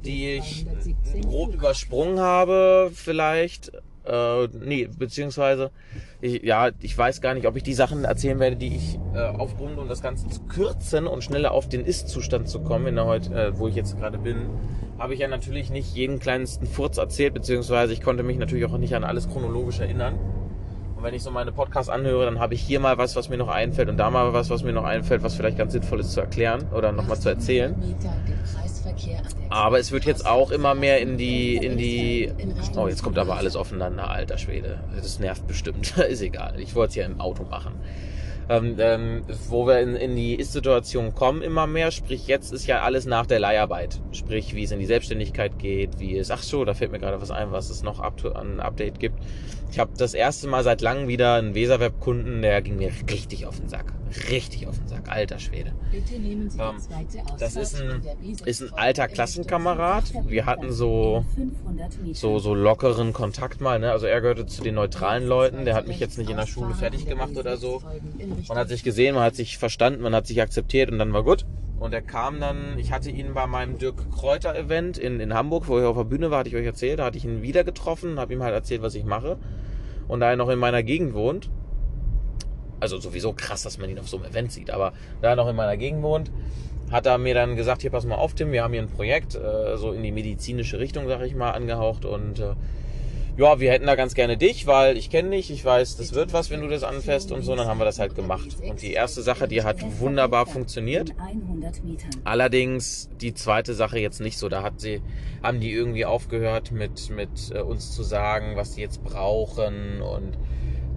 die 0.03 0.35
ich 0.35 0.65
grob 1.23 1.53
übersprungen 1.53 2.19
habe 2.19 2.91
vielleicht. 2.93 3.71
Äh, 4.07 4.47
nee, 4.63 4.87
beziehungsweise, 4.97 5.71
ich, 6.21 6.43
ja, 6.43 6.69
ich 6.81 6.97
weiß 6.97 7.21
gar 7.21 7.33
nicht, 7.33 7.47
ob 7.47 7.55
ich 7.55 7.63
die 7.63 7.73
Sachen 7.73 8.03
erzählen 8.03 8.39
werde, 8.39 8.55
die 8.55 8.75
ich 8.75 8.99
äh, 9.13 9.19
aufgrund, 9.19 9.77
um 9.77 9.87
das 9.87 10.01
Ganze 10.01 10.27
zu 10.27 10.41
kürzen 10.43 11.07
und 11.07 11.23
schneller 11.23 11.51
auf 11.51 11.69
den 11.69 11.85
Ist-Zustand 11.85 12.47
zu 12.47 12.61
kommen, 12.61 12.87
in 12.87 12.95
der 12.95 13.05
heute, 13.05 13.33
äh, 13.33 13.57
wo 13.57 13.67
ich 13.67 13.75
jetzt 13.75 13.97
gerade 13.97 14.17
bin, 14.17 14.49
habe 14.99 15.13
ich 15.13 15.19
ja 15.19 15.27
natürlich 15.27 15.69
nicht 15.69 15.95
jeden 15.95 16.19
kleinsten 16.19 16.67
Furz 16.67 16.97
erzählt, 16.97 17.33
beziehungsweise 17.33 17.93
ich 17.93 18.01
konnte 18.01 18.23
mich 18.23 18.37
natürlich 18.37 18.65
auch 18.65 18.77
nicht 18.77 18.95
an 18.95 19.03
alles 19.03 19.29
chronologisch 19.29 19.79
erinnern 19.79 20.19
wenn 21.05 21.13
ich 21.13 21.21
so 21.21 21.29
meine 21.29 21.51
Podcasts 21.51 21.89
anhöre, 21.89 22.25
dann 22.25 22.39
habe 22.39 22.55
ich 22.55 22.61
hier 22.61 22.79
mal 22.79 22.97
was, 22.97 23.15
was 23.15 23.29
mir 23.29 23.37
noch 23.37 23.47
einfällt 23.47 23.89
und 23.89 23.97
da 23.97 24.09
mal 24.09 24.33
was, 24.33 24.49
was 24.49 24.63
mir 24.63 24.73
noch 24.73 24.85
einfällt, 24.85 25.21
was 25.21 25.35
vielleicht 25.35 25.55
ganz 25.55 25.73
sinnvoll 25.73 25.99
ist 25.99 26.13
zu 26.13 26.19
erklären 26.19 26.67
oder 26.73 26.91
nochmal 26.91 27.19
zu 27.19 27.29
erzählen. 27.29 27.75
Aber 29.49 29.77
es 29.77 29.91
wird 29.91 30.05
jetzt 30.05 30.25
auch 30.25 30.49
immer 30.49 30.73
mehr 30.73 30.99
in 31.01 31.17
die, 31.17 31.57
in 31.57 31.77
die, 31.77 32.31
oh, 32.75 32.87
jetzt 32.87 33.03
kommt 33.03 33.19
aber 33.19 33.37
alles 33.37 33.55
aufeinander, 33.55 34.09
alter 34.09 34.39
Schwede. 34.39 34.79
Das 34.95 35.19
nervt 35.19 35.45
bestimmt. 35.45 35.95
ist 36.09 36.21
egal. 36.21 36.59
Ich 36.59 36.73
wollte 36.73 36.89
es 36.89 36.95
ja 36.95 37.05
im 37.05 37.21
Auto 37.21 37.43
machen 37.43 37.75
ähm, 38.49 38.75
ähm, 38.79 39.23
wo 39.49 39.67
wir 39.67 39.79
in, 39.79 39.95
in 39.95 40.15
die 40.15 40.35
Ist-Situation 40.35 41.15
kommen 41.15 41.41
immer 41.41 41.67
mehr. 41.67 41.91
Sprich, 41.91 42.27
jetzt 42.27 42.53
ist 42.53 42.67
ja 42.67 42.81
alles 42.81 43.05
nach 43.05 43.25
der 43.25 43.39
Leiharbeit. 43.39 43.99
Sprich, 44.11 44.55
wie 44.55 44.63
es 44.63 44.71
in 44.71 44.79
die 44.79 44.85
Selbstständigkeit 44.85 45.57
geht, 45.59 45.99
wie 45.99 46.17
es, 46.17 46.31
ach 46.31 46.43
so, 46.43 46.65
da 46.65 46.73
fällt 46.73 46.91
mir 46.91 46.99
gerade 46.99 47.21
was 47.21 47.31
ein, 47.31 47.51
was 47.51 47.69
es 47.69 47.83
noch 47.83 47.99
up 47.99 48.23
an 48.35 48.59
Update 48.59 48.99
gibt. 48.99 49.17
Ich 49.71 49.79
habe 49.79 49.91
das 49.97 50.13
erste 50.13 50.47
Mal 50.47 50.63
seit 50.63 50.81
langem 50.81 51.07
wieder 51.07 51.35
einen 51.35 51.55
Weserweb-Kunden, 51.55 52.41
der 52.41 52.61
ging 52.61 52.77
mir 52.77 52.91
richtig 53.09 53.45
auf 53.45 53.59
den 53.59 53.67
Sack. 53.67 53.93
Richtig 54.29 54.67
auf 54.67 54.77
den 54.77 54.87
Sack, 54.87 55.09
alter 55.09 55.39
Schwede. 55.39 55.73
Ähm, 55.93 56.75
das 57.39 57.55
ist 57.55 57.81
ein, 57.81 58.01
ist 58.45 58.61
ein 58.61 58.73
alter 58.73 59.07
Klassenkamerad. 59.07 60.05
Wir 60.27 60.45
hatten 60.45 60.71
so, 60.71 61.25
so, 62.13 62.39
so 62.39 62.53
lockeren 62.53 63.13
Kontakt 63.13 63.61
mal. 63.61 63.79
Ne? 63.79 63.91
Also 63.91 64.05
er 64.05 64.21
gehörte 64.21 64.45
zu 64.45 64.61
den 64.63 64.75
neutralen 64.75 65.25
Leuten. 65.27 65.65
Der 65.65 65.75
hat 65.75 65.87
mich 65.87 65.99
jetzt 65.99 66.17
nicht 66.17 66.29
in 66.29 66.37
der 66.37 66.47
Schule 66.47 66.73
fertig 66.73 67.05
gemacht 67.05 67.37
oder 67.37 67.57
so. 67.57 67.81
Man 68.47 68.57
hat 68.57 68.69
sich 68.69 68.83
gesehen, 68.83 69.15
man 69.15 69.23
hat 69.23 69.35
sich 69.35 69.57
verstanden, 69.57 70.01
man 70.01 70.15
hat 70.15 70.27
sich 70.27 70.41
akzeptiert 70.41 70.91
und 70.91 70.99
dann 70.99 71.13
war 71.13 71.23
gut. 71.23 71.45
Und 71.79 71.93
er 71.93 72.01
kam 72.01 72.39
dann, 72.39 72.79
ich 72.79 72.91
hatte 72.91 73.11
ihn 73.11 73.33
bei 73.33 73.47
meinem 73.47 73.77
Dirk 73.77 74.09
Kräuter 74.11 74.55
Event 74.55 74.97
in, 74.97 75.19
in 75.19 75.33
Hamburg, 75.33 75.67
wo 75.67 75.77
ich 75.77 75.85
auf 75.85 75.97
der 75.97 76.05
Bühne 76.05 76.31
war, 76.31 76.39
hatte 76.39 76.49
ich 76.49 76.55
euch 76.55 76.65
erzählt, 76.65 76.99
da 76.99 77.05
hatte 77.05 77.17
ich 77.17 77.25
ihn 77.25 77.41
wieder 77.41 77.63
getroffen, 77.63 78.17
habe 78.17 78.33
ihm 78.33 78.41
halt 78.41 78.53
erzählt, 78.53 78.81
was 78.81 78.95
ich 78.95 79.03
mache. 79.03 79.37
Und 80.07 80.21
da 80.21 80.29
er 80.29 80.37
noch 80.37 80.49
in 80.49 80.59
meiner 80.59 80.83
Gegend 80.83 81.13
wohnt, 81.13 81.49
also 82.85 82.99
sowieso 82.99 83.33
krass, 83.33 83.63
dass 83.63 83.77
man 83.77 83.89
ihn 83.89 83.99
auf 83.99 84.07
so 84.07 84.17
einem 84.17 84.27
Event 84.27 84.51
sieht, 84.51 84.69
aber 84.69 84.93
da 85.21 85.29
er 85.29 85.35
noch 85.35 85.49
in 85.49 85.55
meiner 85.55 85.77
Gegend 85.77 86.03
wohnt, 86.03 86.31
hat 86.91 87.05
er 87.07 87.17
mir 87.17 87.33
dann 87.33 87.55
gesagt, 87.55 87.81
hier 87.81 87.91
pass 87.91 88.05
mal 88.05 88.15
auf, 88.15 88.35
Tim, 88.35 88.51
wir 88.51 88.63
haben 88.63 88.73
hier 88.73 88.81
ein 88.81 88.89
Projekt, 88.89 89.35
äh, 89.35 89.77
so 89.77 89.91
in 89.91 90.03
die 90.03 90.11
medizinische 90.11 90.79
Richtung, 90.79 91.07
sag 91.07 91.21
ich 91.21 91.35
mal, 91.35 91.51
angehaucht 91.51 92.05
und 92.05 92.39
äh, 92.39 92.53
ja, 93.37 93.59
wir 93.59 93.71
hätten 93.71 93.85
da 93.85 93.95
ganz 93.95 94.13
gerne 94.13 94.37
dich, 94.37 94.65
weil 94.65 94.97
ich 94.97 95.09
kenne 95.09 95.31
dich, 95.31 95.51
ich 95.51 95.65
weiß, 95.65 95.97
das 95.97 96.13
wird 96.13 96.31
was, 96.31 96.49
wenn 96.51 96.61
du 96.61 96.69
das 96.69 96.83
anfährst 96.83 97.33
und 97.33 97.41
so, 97.41 97.53
dann 97.55 97.67
haben 97.67 97.79
wir 97.79 97.85
das 97.85 97.99
halt 97.99 98.15
gemacht. 98.15 98.55
Und 98.61 98.81
die 98.81 98.93
erste 98.93 99.21
Sache, 99.21 99.49
die 99.49 99.61
hat 99.63 99.77
wunderbar 99.99 100.45
funktioniert. 100.45 101.11
Allerdings 102.23 103.09
die 103.19 103.33
zweite 103.33 103.73
Sache 103.73 103.99
jetzt 103.99 104.21
nicht 104.21 104.37
so. 104.37 104.47
Da 104.47 104.63
hat 104.63 104.79
sie, 104.79 105.01
haben 105.43 105.59
die 105.59 105.73
irgendwie 105.73 106.05
aufgehört 106.05 106.71
mit, 106.71 107.09
mit 107.09 107.51
äh, 107.53 107.59
uns 107.59 107.91
zu 107.91 108.03
sagen, 108.03 108.55
was 108.55 108.75
sie 108.75 108.81
jetzt 108.81 109.03
brauchen 109.03 110.01
und 110.01 110.37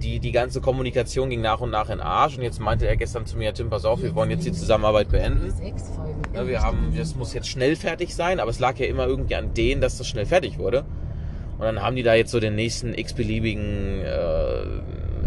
die, 0.03 0.21
die 0.21 0.33
ganze 0.33 0.61
Kommunikation 0.61 1.31
ging 1.31 1.41
nach 1.41 1.61
und 1.61 1.71
nach 1.71 1.91
in 1.91 2.01
Arsch 2.01 2.37
und 2.37 2.43
jetzt 2.43 2.61
meinte 2.61 2.87
er 2.87 2.97
gestern 2.97 3.27
zu 3.27 3.37
mir, 3.37 3.53
Tim, 3.53 3.71
pass 3.71 3.85
auf, 3.85 4.03
wir 4.03 4.15
wollen 4.15 4.31
jetzt 4.31 4.47
die 4.47 4.53
Zusammenarbeit 4.53 5.11
beenden. 5.11 5.53
Ja, 6.35 6.47
wir 6.47 6.63
haben, 6.63 6.95
das 6.97 7.15
muss 7.15 7.35
jetzt 7.35 7.49
schnell 7.49 7.77
fertig 7.77 8.15
sein, 8.15 8.41
aber 8.41 8.51
es 8.51 8.59
lag 8.59 8.79
ja 8.79 8.87
immer 8.87 9.07
irgendwie 9.07 9.35
an 9.35 9.55
denen, 9.55 9.81
dass 9.81 9.99
das 9.99 10.07
schnell 10.07 10.27
fertig 10.27 10.59
wurde. 10.59 10.85
Und 11.59 11.65
dann 11.65 11.83
haben 11.83 11.97
die 11.97 12.03
da 12.03 12.15
jetzt 12.15 12.31
so 12.31 12.39
den 12.39 12.55
nächsten 12.55 12.95
x-beliebigen, 12.95 14.01
äh, 14.03 14.65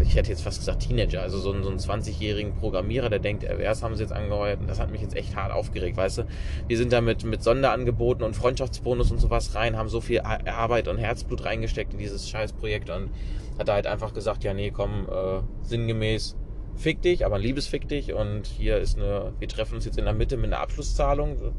ich 0.00 0.14
hätte 0.14 0.30
jetzt 0.30 0.42
fast 0.42 0.60
gesagt 0.60 0.82
Teenager, 0.82 1.22
also 1.22 1.38
so 1.38 1.52
einen, 1.52 1.62
so 1.62 1.70
einen 1.70 1.78
20-jährigen 1.78 2.54
Programmierer, 2.54 3.10
der 3.10 3.18
denkt, 3.18 3.42
wär's, 3.42 3.82
haben 3.82 3.96
sie 3.96 4.02
jetzt 4.02 4.12
angeheuert. 4.12 4.60
Und 4.60 4.68
das 4.68 4.80
hat 4.80 4.90
mich 4.90 5.00
jetzt 5.00 5.16
echt 5.16 5.36
hart 5.36 5.52
aufgeregt, 5.52 5.96
weißt 5.96 6.18
du. 6.18 6.26
Wir 6.68 6.76
sind 6.76 6.92
da 6.92 7.00
mit, 7.00 7.24
mit 7.24 7.42
Sonderangeboten 7.42 8.24
und 8.24 8.34
Freundschaftsbonus 8.34 9.10
und 9.10 9.18
sowas 9.18 9.54
rein, 9.54 9.76
haben 9.76 9.88
so 9.88 10.00
viel 10.00 10.20
Arbeit 10.20 10.88
und 10.88 10.98
Herzblut 10.98 11.44
reingesteckt 11.44 11.92
in 11.92 11.98
dieses 11.98 12.28
Scheißprojekt 12.28 12.90
und 12.90 13.10
hat 13.58 13.68
da 13.68 13.74
halt 13.74 13.86
einfach 13.86 14.14
gesagt, 14.14 14.44
ja 14.44 14.54
nee, 14.54 14.70
komm, 14.70 15.08
äh, 15.10 15.40
sinngemäß, 15.62 16.36
fick 16.76 17.02
dich, 17.02 17.26
aber 17.26 17.36
ein 17.36 17.42
Liebesfick 17.42 17.88
dich 17.88 18.12
und 18.12 18.46
hier 18.46 18.78
ist 18.78 18.96
eine, 18.96 19.32
wir 19.38 19.48
treffen 19.48 19.74
uns 19.74 19.84
jetzt 19.84 19.98
in 19.98 20.04
der 20.04 20.14
Mitte 20.14 20.36
mit 20.36 20.52
einer 20.52 20.62
Abschlusszahlung 20.62 21.52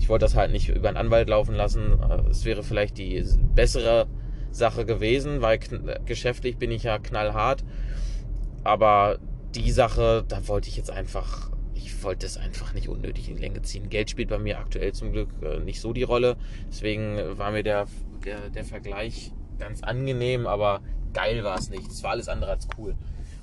ich 0.00 0.08
wollte 0.08 0.24
das 0.24 0.34
halt 0.34 0.50
nicht 0.50 0.68
über 0.68 0.88
einen 0.88 0.96
Anwalt 0.96 1.28
laufen 1.28 1.54
lassen. 1.54 1.98
Äh, 2.02 2.30
es 2.30 2.44
wäre 2.44 2.62
vielleicht 2.62 2.98
die 2.98 3.22
bessere 3.54 4.06
Sache 4.50 4.84
gewesen, 4.84 5.42
weil 5.42 5.58
geschäftlich 6.04 6.56
bin 6.56 6.70
ich 6.70 6.82
ja 6.82 6.98
knallhart. 6.98 7.64
Aber 8.64 9.18
die 9.54 9.70
Sache, 9.70 10.24
da 10.28 10.46
wollte 10.48 10.68
ich 10.68 10.76
jetzt 10.76 10.90
einfach, 10.90 11.50
ich 11.74 12.02
wollte 12.02 12.26
es 12.26 12.36
einfach 12.36 12.72
nicht 12.74 12.88
unnötig 12.88 13.28
in 13.28 13.36
die 13.36 13.42
Länge 13.42 13.62
ziehen. 13.62 13.88
Geld 13.88 14.10
spielt 14.10 14.28
bei 14.28 14.38
mir 14.38 14.58
aktuell 14.58 14.92
zum 14.92 15.12
Glück 15.12 15.30
äh, 15.42 15.58
nicht 15.60 15.80
so 15.80 15.92
die 15.92 16.02
Rolle. 16.02 16.36
Deswegen 16.68 17.16
war 17.38 17.50
mir 17.50 17.62
der, 17.62 17.86
der, 18.24 18.50
der 18.50 18.64
Vergleich 18.64 19.32
ganz 19.58 19.82
angenehm, 19.82 20.46
aber 20.46 20.82
geil 21.12 21.42
war 21.44 21.58
es 21.58 21.70
nicht. 21.70 21.90
Es 21.90 22.02
war 22.02 22.12
alles 22.12 22.28
andere 22.28 22.52
als 22.52 22.68
cool. 22.78 22.94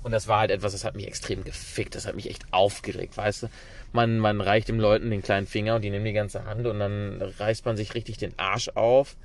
Und 0.04 0.12
das 0.12 0.28
war 0.28 0.40
halt 0.40 0.52
etwas, 0.52 0.72
das 0.72 0.86
hat 0.86 0.96
mich 0.96 1.08
extrem 1.08 1.44
gefickt. 1.44 1.96
Das 1.96 2.08
hat 2.08 2.16
mich 2.16 2.30
echt 2.30 2.46
aufgeregt, 2.52 3.18
weißt 3.18 3.44
du? 3.44 3.48
Man, 3.92 4.20
man 4.20 4.40
reicht 4.42 4.70
den 4.70 4.80
Leuten 4.80 5.10
den 5.10 5.22
kleinen 5.22 5.48
Finger 5.48 5.76
und 5.76 5.82
die 5.82 5.90
nehmen 5.90 6.06
die 6.06 6.14
ganze 6.14 6.46
Hand 6.46 6.66
und 6.66 6.80
dann 6.80 7.22
reißt 7.22 7.66
man 7.66 7.76
sich 7.76 7.94
richtig 7.94 8.18
den 8.18 8.38
Arsch 8.38 8.70
auf. 8.70 9.18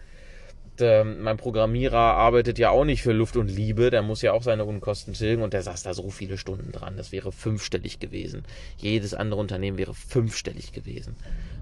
Der, 0.78 1.04
mein 1.04 1.36
Programmierer 1.36 1.98
arbeitet 1.98 2.58
ja 2.58 2.70
auch 2.70 2.84
nicht 2.84 3.02
für 3.02 3.12
Luft 3.12 3.36
und 3.36 3.48
Liebe, 3.48 3.90
der 3.90 4.00
muss 4.02 4.22
ja 4.22 4.32
auch 4.32 4.42
seine 4.42 4.64
Unkosten 4.64 5.12
tilgen 5.12 5.42
und 5.42 5.52
der 5.52 5.62
saß 5.62 5.82
da 5.82 5.92
so 5.92 6.08
viele 6.08 6.38
Stunden 6.38 6.72
dran. 6.72 6.96
Das 6.96 7.12
wäre 7.12 7.30
fünfstellig 7.30 8.00
gewesen. 8.00 8.44
Jedes 8.78 9.12
andere 9.12 9.38
Unternehmen 9.38 9.76
wäre 9.76 9.92
fünfstellig 9.92 10.72
gewesen. 10.72 11.16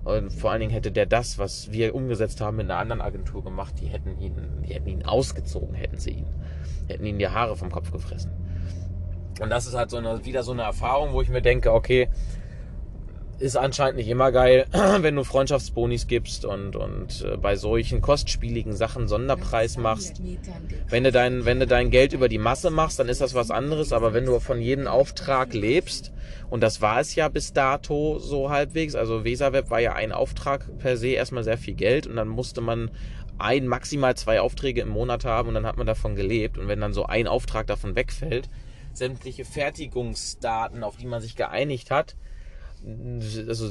Und 0.04 0.32
vor 0.32 0.52
allen 0.52 0.60
Dingen 0.60 0.72
hätte 0.72 0.92
der 0.92 1.06
das, 1.06 1.38
was 1.38 1.72
wir 1.72 1.94
umgesetzt 1.94 2.40
haben, 2.40 2.56
mit 2.56 2.70
einer 2.70 2.78
anderen 2.78 3.00
Agentur 3.00 3.42
gemacht, 3.42 3.74
die 3.80 3.86
hätten 3.86 4.18
ihn, 4.20 4.34
die 4.66 4.74
hätten 4.74 4.88
ihn 4.88 5.04
ausgezogen, 5.04 5.74
hätten 5.74 5.98
sie 5.98 6.10
ihn. 6.10 6.26
Hätten 6.86 7.04
ihn 7.04 7.18
die 7.18 7.28
Haare 7.28 7.56
vom 7.56 7.70
Kopf 7.70 7.90
gefressen. 7.90 8.30
Und 9.40 9.50
das 9.50 9.66
ist 9.66 9.74
halt 9.74 9.90
so 9.90 9.96
eine, 9.96 10.24
wieder 10.24 10.42
so 10.42 10.52
eine 10.52 10.62
Erfahrung, 10.62 11.12
wo 11.14 11.22
ich 11.22 11.28
mir 11.28 11.42
denke, 11.42 11.72
okay, 11.72 12.08
ist 13.40 13.56
anscheinend 13.56 13.96
nicht 13.96 14.08
immer 14.08 14.32
geil, 14.32 14.66
wenn 14.72 15.16
du 15.16 15.24
Freundschaftsbonis 15.24 16.06
gibst 16.06 16.44
und, 16.44 16.76
und 16.76 17.24
äh, 17.24 17.36
bei 17.36 17.56
solchen 17.56 18.02
kostspieligen 18.02 18.74
Sachen 18.74 19.08
Sonderpreis 19.08 19.78
machst. 19.78 20.20
Wenn 20.88 21.04
du, 21.04 21.10
dein, 21.10 21.46
wenn 21.46 21.58
du 21.58 21.66
dein 21.66 21.90
Geld 21.90 22.12
über 22.12 22.28
die 22.28 22.38
Masse 22.38 22.70
machst, 22.70 22.98
dann 22.98 23.08
ist 23.08 23.20
das 23.20 23.34
was 23.34 23.50
anderes, 23.50 23.92
aber 23.92 24.12
wenn 24.12 24.26
du 24.26 24.38
von 24.40 24.60
jedem 24.60 24.86
Auftrag 24.86 25.54
lebst, 25.54 26.12
und 26.50 26.62
das 26.62 26.82
war 26.82 27.00
es 27.00 27.14
ja 27.14 27.28
bis 27.28 27.52
dato 27.52 28.18
so 28.18 28.50
halbwegs, 28.50 28.94
also 28.94 29.24
Weserweb 29.24 29.70
war 29.70 29.80
ja 29.80 29.94
ein 29.94 30.12
Auftrag 30.12 30.66
per 30.78 30.96
se 30.96 31.08
erstmal 31.08 31.44
sehr 31.44 31.58
viel 31.58 31.74
Geld 31.74 32.06
und 32.06 32.16
dann 32.16 32.28
musste 32.28 32.60
man 32.60 32.90
ein, 33.38 33.66
maximal 33.66 34.16
zwei 34.16 34.40
Aufträge 34.40 34.82
im 34.82 34.90
Monat 34.90 35.24
haben 35.24 35.48
und 35.48 35.54
dann 35.54 35.66
hat 35.66 35.78
man 35.78 35.86
davon 35.86 36.14
gelebt. 36.14 36.58
Und 36.58 36.68
wenn 36.68 36.80
dann 36.80 36.92
so 36.92 37.06
ein 37.06 37.26
Auftrag 37.26 37.66
davon 37.66 37.94
wegfällt, 37.94 38.50
sämtliche 38.92 39.46
Fertigungsdaten, 39.46 40.84
auf 40.84 40.96
die 40.96 41.06
man 41.06 41.22
sich 41.22 41.36
geeinigt 41.36 41.90
hat, 41.90 42.16
also 43.48 43.70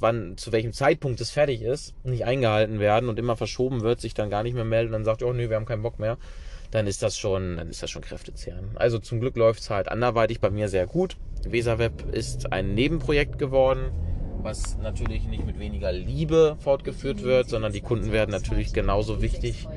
wann, 0.00 0.36
zu 0.36 0.52
welchem 0.52 0.72
Zeitpunkt 0.72 1.20
es 1.20 1.30
fertig 1.30 1.62
ist, 1.62 1.94
nicht 2.04 2.24
eingehalten 2.24 2.80
werden 2.80 3.08
und 3.08 3.18
immer 3.18 3.36
verschoben 3.36 3.82
wird, 3.82 4.00
sich 4.00 4.14
dann 4.14 4.30
gar 4.30 4.42
nicht 4.42 4.54
mehr 4.54 4.64
meldet 4.64 4.88
und 4.88 4.92
dann 4.92 5.04
sagt, 5.04 5.22
oh 5.22 5.32
nee, 5.32 5.48
wir 5.48 5.56
haben 5.56 5.66
keinen 5.66 5.82
Bock 5.82 5.98
mehr, 5.98 6.18
dann 6.70 6.86
ist 6.86 7.02
das 7.02 7.16
schon, 7.16 7.56
dann 7.56 7.68
ist 7.68 7.82
das 7.82 7.90
schon 7.90 8.02
kräftezehrend. 8.02 8.76
Also 8.78 8.98
zum 8.98 9.20
Glück 9.20 9.36
läuft 9.36 9.60
es 9.60 9.70
halt 9.70 9.88
anderweitig 9.88 10.40
bei 10.40 10.50
mir 10.50 10.68
sehr 10.68 10.86
gut. 10.86 11.16
Weserweb 11.44 12.12
ist 12.12 12.52
ein 12.52 12.74
Nebenprojekt 12.74 13.38
geworden, 13.38 13.92
was 14.42 14.76
natürlich 14.78 15.24
nicht 15.26 15.46
mit 15.46 15.60
weniger 15.60 15.92
Liebe 15.92 16.56
fortgeführt 16.58 17.22
wird, 17.22 17.48
sondern 17.48 17.72
die 17.72 17.80
Kunden 17.80 18.10
werden 18.10 18.30
natürlich 18.30 18.72
genauso 18.72 19.22
wichtig 19.22 19.68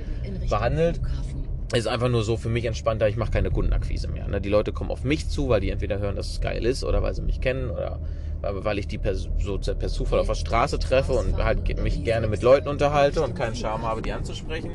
behandelt 0.50 1.00
ist 1.74 1.88
einfach 1.88 2.10
nur 2.10 2.24
so 2.24 2.38
für 2.38 2.50
mich 2.50 2.66
entspannter, 2.66 3.08
ich 3.08 3.18
mache 3.18 3.32
keine 3.32 3.50
Kundenakquise 3.50 4.08
mehr. 4.08 4.28
Ne? 4.28 4.40
Die 4.40 4.50
Leute 4.50 4.72
kommen 4.72 4.92
auf 4.92 5.04
mich 5.04 5.30
zu, 5.30 5.50
weil 5.50 5.62
die 5.62 5.70
entweder 5.70 6.00
hören, 6.00 6.16
dass 6.16 6.30
es 6.30 6.42
geil 6.42 6.66
ist 6.66 6.84
oder 6.84 7.02
weil 7.02 7.16
sie 7.16 7.22
mich 7.22 7.42
kennen 7.42 7.70
oder 7.70 8.00
weil 8.50 8.80
ich 8.80 8.88
die 8.88 8.98
per, 8.98 9.16
so 9.16 9.58
per 9.58 9.90
Zufall 9.90 10.20
auf 10.20 10.28
der 10.28 10.36
Straße 10.36 10.80
treffe 10.80 11.14
und 11.14 11.38
halt 11.38 11.82
mich 11.82 12.04
gerne 12.04 12.28
mit 12.28 12.42
Leuten 12.42 12.68
unterhalte 12.68 13.22
und 13.22 13.36
keinen 13.36 13.56
Charme 13.56 13.84
habe, 13.84 14.02
die 14.02 14.12
anzusprechen. 14.12 14.72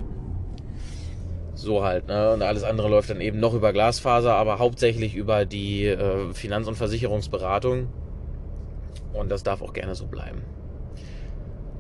So 1.55 1.85
halt, 1.85 2.09
ne? 2.09 2.33
Und 2.33 2.43
alles 2.43 2.65
andere 2.65 2.89
läuft 2.89 3.11
dann 3.11 3.21
eben 3.21 3.39
noch 3.39 3.55
über 3.55 3.73
Glasfaser, 3.73 4.35
aber 4.35 4.59
hauptsächlich 4.59 5.15
über 5.15 5.45
die 5.45 5.87
äh, 5.87 6.33
Finanz- 6.33 6.69
und 6.69 6.77
Versicherungsberatung. 6.77 7.89
Und 9.13 9.31
das 9.31 9.43
darf 9.43 9.61
auch 9.61 9.73
gerne 9.73 9.95
so 9.95 10.07
bleiben. 10.07 10.43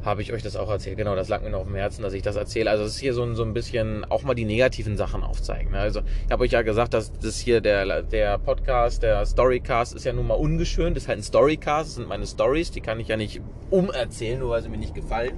Habe 0.04 0.22
ich 0.22 0.32
euch 0.32 0.42
das 0.42 0.56
auch 0.56 0.70
erzählt. 0.70 0.96
Genau, 0.96 1.14
das 1.14 1.28
lag 1.28 1.42
mir 1.42 1.50
noch 1.50 1.60
auf 1.60 1.66
dem 1.66 1.76
Herzen, 1.76 2.02
dass 2.02 2.12
ich 2.12 2.22
das 2.22 2.36
erzähle. 2.36 2.70
Also 2.70 2.84
es 2.84 2.94
ist 2.94 3.00
hier 3.00 3.14
so, 3.14 3.32
so 3.34 3.42
ein 3.42 3.52
bisschen 3.52 4.04
auch 4.04 4.22
mal 4.22 4.34
die 4.34 4.44
negativen 4.44 4.96
Sachen 4.96 5.22
aufzeigen. 5.22 5.72
Ne? 5.72 5.78
Also 5.78 6.00
ich 6.26 6.32
habe 6.32 6.44
euch 6.44 6.52
ja 6.52 6.62
gesagt, 6.62 6.94
dass 6.94 7.12
das 7.12 7.38
hier 7.38 7.60
der, 7.60 8.02
der 8.02 8.38
Podcast, 8.38 9.02
der 9.02 9.24
Storycast 9.26 9.94
ist 9.94 10.04
ja 10.04 10.12
nun 10.12 10.26
mal 10.26 10.34
ungeschönt. 10.34 10.96
Das 10.96 11.04
ist 11.04 11.08
halt 11.08 11.18
ein 11.18 11.22
Storycast, 11.22 11.90
das 11.90 11.94
sind 11.96 12.08
meine 12.08 12.26
Stories, 12.26 12.70
die 12.70 12.80
kann 12.80 13.00
ich 13.00 13.08
ja 13.08 13.16
nicht 13.16 13.40
umerzählen, 13.70 14.38
nur 14.38 14.50
weil 14.50 14.62
sie 14.62 14.68
mir 14.68 14.78
nicht 14.78 14.94
gefallen. 14.94 15.36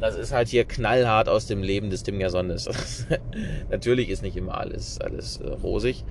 Das 0.00 0.16
ist 0.16 0.32
halt 0.32 0.48
hier 0.48 0.64
knallhart 0.64 1.28
aus 1.28 1.46
dem 1.46 1.62
Leben 1.62 1.90
des 1.90 2.02
Tim 2.02 2.18
Gersondes. 2.18 2.68
Natürlich 3.70 4.10
ist 4.10 4.22
nicht 4.22 4.36
immer 4.36 4.58
alles, 4.58 5.00
alles 5.00 5.38
äh, 5.38 5.48
rosig. 5.48 6.04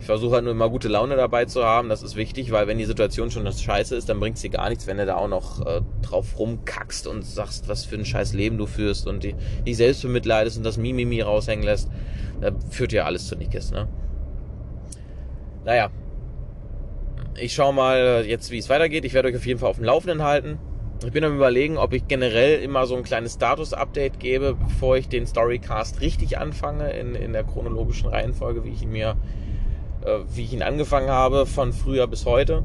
Ich 0.00 0.06
versuche 0.06 0.36
halt 0.36 0.44
nur 0.44 0.54
immer 0.54 0.70
gute 0.70 0.88
Laune 0.88 1.14
dabei 1.14 1.44
zu 1.44 1.62
haben. 1.62 1.90
Das 1.90 2.02
ist 2.02 2.16
wichtig, 2.16 2.50
weil 2.52 2.66
wenn 2.66 2.78
die 2.78 2.86
Situation 2.86 3.30
schon 3.30 3.44
das 3.44 3.62
Scheiße 3.62 3.94
ist, 3.94 4.08
dann 4.08 4.18
bringt 4.18 4.36
es 4.36 4.42
dir 4.42 4.48
gar 4.48 4.70
nichts, 4.70 4.86
wenn 4.86 4.96
du 4.96 5.04
da 5.04 5.16
auch 5.16 5.28
noch 5.28 5.64
äh, 5.66 5.82
drauf 6.00 6.38
rumkackst 6.38 7.06
und 7.06 7.22
sagst, 7.22 7.68
was 7.68 7.84
für 7.84 7.96
ein 7.96 8.06
scheiß 8.06 8.32
Leben 8.32 8.56
du 8.56 8.64
führst 8.64 9.06
und 9.06 9.22
die, 9.22 9.34
dich 9.66 9.76
selbst 9.76 10.00
bemitleidest 10.00 10.56
und 10.56 10.64
das 10.64 10.78
Mimimi 10.78 11.20
raushängen 11.20 11.66
lässt. 11.66 11.90
Da 12.40 12.50
führt 12.70 12.92
ja 12.92 13.04
alles 13.04 13.26
zu 13.26 13.36
nichts, 13.36 13.72
ne? 13.72 13.88
Naja. 15.66 15.90
Ich 17.38 17.52
schau 17.52 17.70
mal 17.70 18.24
jetzt, 18.26 18.50
wie 18.50 18.58
es 18.58 18.70
weitergeht. 18.70 19.04
Ich 19.04 19.12
werde 19.12 19.28
euch 19.28 19.36
auf 19.36 19.46
jeden 19.46 19.60
Fall 19.60 19.68
auf 19.68 19.76
dem 19.76 19.84
Laufenden 19.84 20.22
halten. 20.22 20.58
Ich 21.04 21.12
bin 21.12 21.24
am 21.24 21.36
überlegen, 21.36 21.76
ob 21.76 21.92
ich 21.92 22.08
generell 22.08 22.62
immer 22.62 22.86
so 22.86 22.96
ein 22.96 23.02
kleines 23.02 23.34
Status-Update 23.34 24.18
gebe, 24.18 24.54
bevor 24.54 24.96
ich 24.96 25.08
den 25.08 25.26
Storycast 25.26 26.00
richtig 26.00 26.38
anfange, 26.38 26.90
in, 26.92 27.14
in 27.14 27.34
der 27.34 27.44
chronologischen 27.44 28.08
Reihenfolge, 28.08 28.64
wie 28.64 28.70
ich 28.70 28.82
ihn 28.82 28.92
mir 28.92 29.16
wie 30.34 30.44
ich 30.44 30.52
ihn 30.52 30.62
angefangen 30.62 31.10
habe, 31.10 31.46
von 31.46 31.72
früher 31.72 32.06
bis 32.06 32.24
heute. 32.26 32.64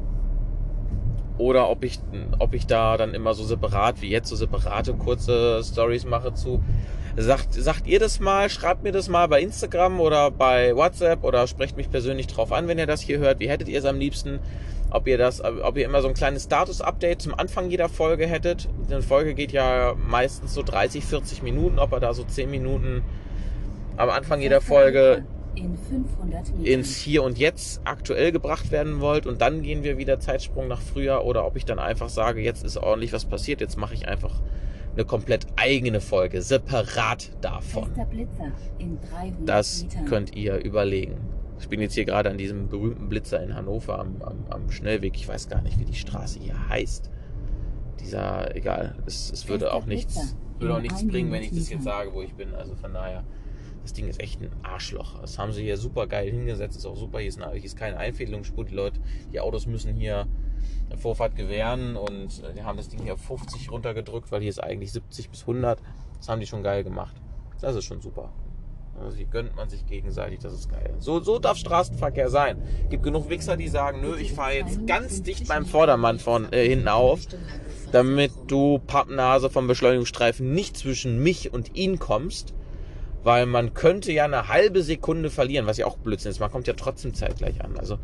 Oder 1.38 1.68
ob 1.68 1.84
ich, 1.84 1.98
ob 2.38 2.54
ich 2.54 2.66
da 2.66 2.96
dann 2.96 3.12
immer 3.12 3.34
so 3.34 3.44
separat, 3.44 4.00
wie 4.00 4.08
jetzt, 4.08 4.28
so 4.28 4.36
separate 4.36 4.94
kurze 4.94 5.62
Stories 5.62 6.06
mache 6.06 6.32
zu. 6.32 6.62
Sagt, 7.18 7.54
sagt 7.54 7.86
ihr 7.86 7.98
das 7.98 8.20
mal, 8.20 8.50
schreibt 8.50 8.82
mir 8.82 8.92
das 8.92 9.08
mal 9.08 9.26
bei 9.26 9.40
Instagram 9.40 10.00
oder 10.00 10.30
bei 10.30 10.74
WhatsApp 10.76 11.24
oder 11.24 11.46
sprecht 11.46 11.76
mich 11.76 11.90
persönlich 11.90 12.26
drauf 12.26 12.52
an, 12.52 12.68
wenn 12.68 12.78
ihr 12.78 12.86
das 12.86 13.00
hier 13.00 13.18
hört. 13.18 13.40
Wie 13.40 13.48
hättet 13.48 13.68
ihr 13.68 13.78
es 13.78 13.84
am 13.84 13.98
liebsten? 13.98 14.38
Ob 14.90 15.06
ihr 15.08 15.18
das, 15.18 15.42
ob 15.42 15.76
ihr 15.76 15.84
immer 15.84 16.00
so 16.00 16.08
ein 16.08 16.14
kleines 16.14 16.44
Status-Update 16.44 17.20
zum 17.20 17.34
Anfang 17.34 17.70
jeder 17.70 17.88
Folge 17.88 18.26
hättet. 18.26 18.68
Eine 18.86 19.02
Folge 19.02 19.34
geht 19.34 19.52
ja 19.52 19.94
meistens 19.96 20.54
so 20.54 20.62
30, 20.62 21.04
40 21.04 21.42
Minuten, 21.42 21.78
ob 21.78 21.92
ihr 21.92 22.00
da 22.00 22.14
so 22.14 22.22
10 22.22 22.50
Minuten 22.50 23.02
am 23.96 24.10
Anfang 24.10 24.40
jeder 24.40 24.60
Folge 24.60 25.24
in 25.56 25.76
ins 26.64 26.96
Hier 26.96 27.22
und 27.22 27.38
Jetzt 27.38 27.80
aktuell 27.84 28.32
gebracht 28.32 28.70
werden 28.70 29.00
wollt 29.00 29.26
und 29.26 29.40
dann 29.40 29.62
gehen 29.62 29.82
wir 29.82 29.98
wieder 29.98 30.20
Zeitsprung 30.20 30.68
nach 30.68 30.80
früher 30.80 31.24
oder 31.24 31.46
ob 31.46 31.56
ich 31.56 31.64
dann 31.64 31.78
einfach 31.78 32.08
sage, 32.08 32.40
jetzt 32.40 32.64
ist 32.64 32.76
ordentlich 32.76 33.12
was 33.12 33.24
passiert, 33.24 33.60
jetzt 33.60 33.76
mache 33.76 33.94
ich 33.94 34.06
einfach 34.06 34.40
eine 34.94 35.04
komplett 35.04 35.46
eigene 35.56 36.00
Folge, 36.00 36.40
separat 36.40 37.30
davon. 37.40 37.90
Das 39.44 39.86
könnt 40.08 40.34
ihr 40.34 40.56
überlegen. 40.56 41.18
Ich 41.58 41.68
bin 41.68 41.80
jetzt 41.80 41.94
hier 41.94 42.04
gerade 42.04 42.30
an 42.30 42.38
diesem 42.38 42.68
berühmten 42.68 43.08
Blitzer 43.08 43.42
in 43.42 43.54
Hannover 43.54 43.98
am, 43.98 44.22
am, 44.22 44.44
am 44.50 44.70
Schnellweg. 44.70 45.16
Ich 45.16 45.26
weiß 45.26 45.48
gar 45.48 45.62
nicht, 45.62 45.78
wie 45.78 45.84
die 45.84 45.94
Straße 45.94 46.38
hier 46.38 46.68
heißt. 46.68 47.10
Dieser, 48.00 48.54
egal, 48.54 48.96
es, 49.06 49.30
es 49.32 49.48
würde 49.48 49.72
auch 49.72 49.86
nichts, 49.86 50.36
würde 50.58 50.74
auch 50.74 50.80
nichts 50.80 51.06
bringen, 51.06 51.32
wenn 51.32 51.42
ich 51.42 51.50
das 51.50 51.70
jetzt 51.70 51.84
sage, 51.84 52.12
wo 52.12 52.22
ich 52.22 52.34
bin. 52.34 52.54
Also 52.54 52.74
von 52.74 52.92
daher. 52.92 53.24
Das 53.86 53.92
Ding 53.92 54.08
ist 54.08 54.18
echt 54.20 54.42
ein 54.42 54.50
Arschloch. 54.64 55.20
Das 55.20 55.38
haben 55.38 55.52
sie 55.52 55.62
hier 55.62 55.76
super 55.76 56.08
geil 56.08 56.28
hingesetzt. 56.28 56.76
Ist 56.76 56.86
auch 56.86 56.96
super. 56.96 57.20
Hier 57.20 57.28
ist, 57.28 57.40
eine, 57.40 57.52
hier 57.52 57.64
ist 57.64 57.76
keine 57.76 57.96
Einfädelungsspur. 57.98 58.64
Die 58.64 58.74
Leute, 58.74 58.98
die 59.32 59.38
Autos 59.38 59.66
müssen 59.66 59.94
hier 59.94 60.26
Vorfahrt 60.98 61.36
gewähren 61.36 61.94
und 61.94 62.42
äh, 62.42 62.52
die 62.52 62.64
haben 62.64 62.78
das 62.78 62.88
Ding 62.88 63.00
hier 63.04 63.14
auf 63.14 63.20
50 63.20 63.70
runtergedrückt, 63.70 64.32
weil 64.32 64.40
hier 64.40 64.50
ist 64.50 64.60
eigentlich 64.60 64.90
70 64.90 65.30
bis 65.30 65.42
100. 65.42 65.80
Das 66.16 66.28
haben 66.28 66.40
die 66.40 66.48
schon 66.48 66.64
geil 66.64 66.82
gemacht. 66.82 67.14
Das 67.60 67.76
ist 67.76 67.84
schon 67.84 68.00
super. 68.00 68.32
Also 69.00 69.18
hier 69.18 69.26
gönnt 69.26 69.54
man 69.54 69.68
sich 69.68 69.86
gegenseitig, 69.86 70.40
das 70.40 70.52
ist 70.52 70.68
geil. 70.68 70.92
So, 70.98 71.20
so 71.20 71.38
darf 71.38 71.56
Straßenverkehr 71.56 72.28
sein. 72.28 72.60
Gibt 72.90 73.04
genug 73.04 73.30
Wichser, 73.30 73.56
die 73.56 73.68
sagen, 73.68 74.00
nö, 74.00 74.16
ich 74.16 74.32
fahre 74.32 74.54
jetzt 74.54 74.84
ganz 74.88 75.22
dicht 75.22 75.46
beim 75.46 75.64
Vordermann 75.64 76.18
von 76.18 76.52
äh, 76.52 76.66
hinten 76.66 76.88
auf, 76.88 77.20
damit 77.92 78.32
du 78.48 78.80
Pappnase 78.80 79.48
vom 79.48 79.68
Beschleunigungsstreifen 79.68 80.52
nicht 80.52 80.76
zwischen 80.76 81.22
mich 81.22 81.54
und 81.54 81.76
ihn 81.76 82.00
kommst 82.00 82.55
weil 83.26 83.44
man 83.46 83.74
könnte 83.74 84.12
ja 84.12 84.24
eine 84.24 84.46
halbe 84.46 84.84
Sekunde 84.84 85.30
verlieren, 85.30 85.66
was 85.66 85.78
ja 85.78 85.86
auch 85.86 85.96
Blödsinn 85.98 86.30
ist. 86.30 86.38
Man 86.38 86.48
kommt 86.48 86.68
ja 86.68 86.74
trotzdem 86.74 87.12
zeitgleich 87.12 87.60
an. 87.60 87.76
Also, 87.76 87.98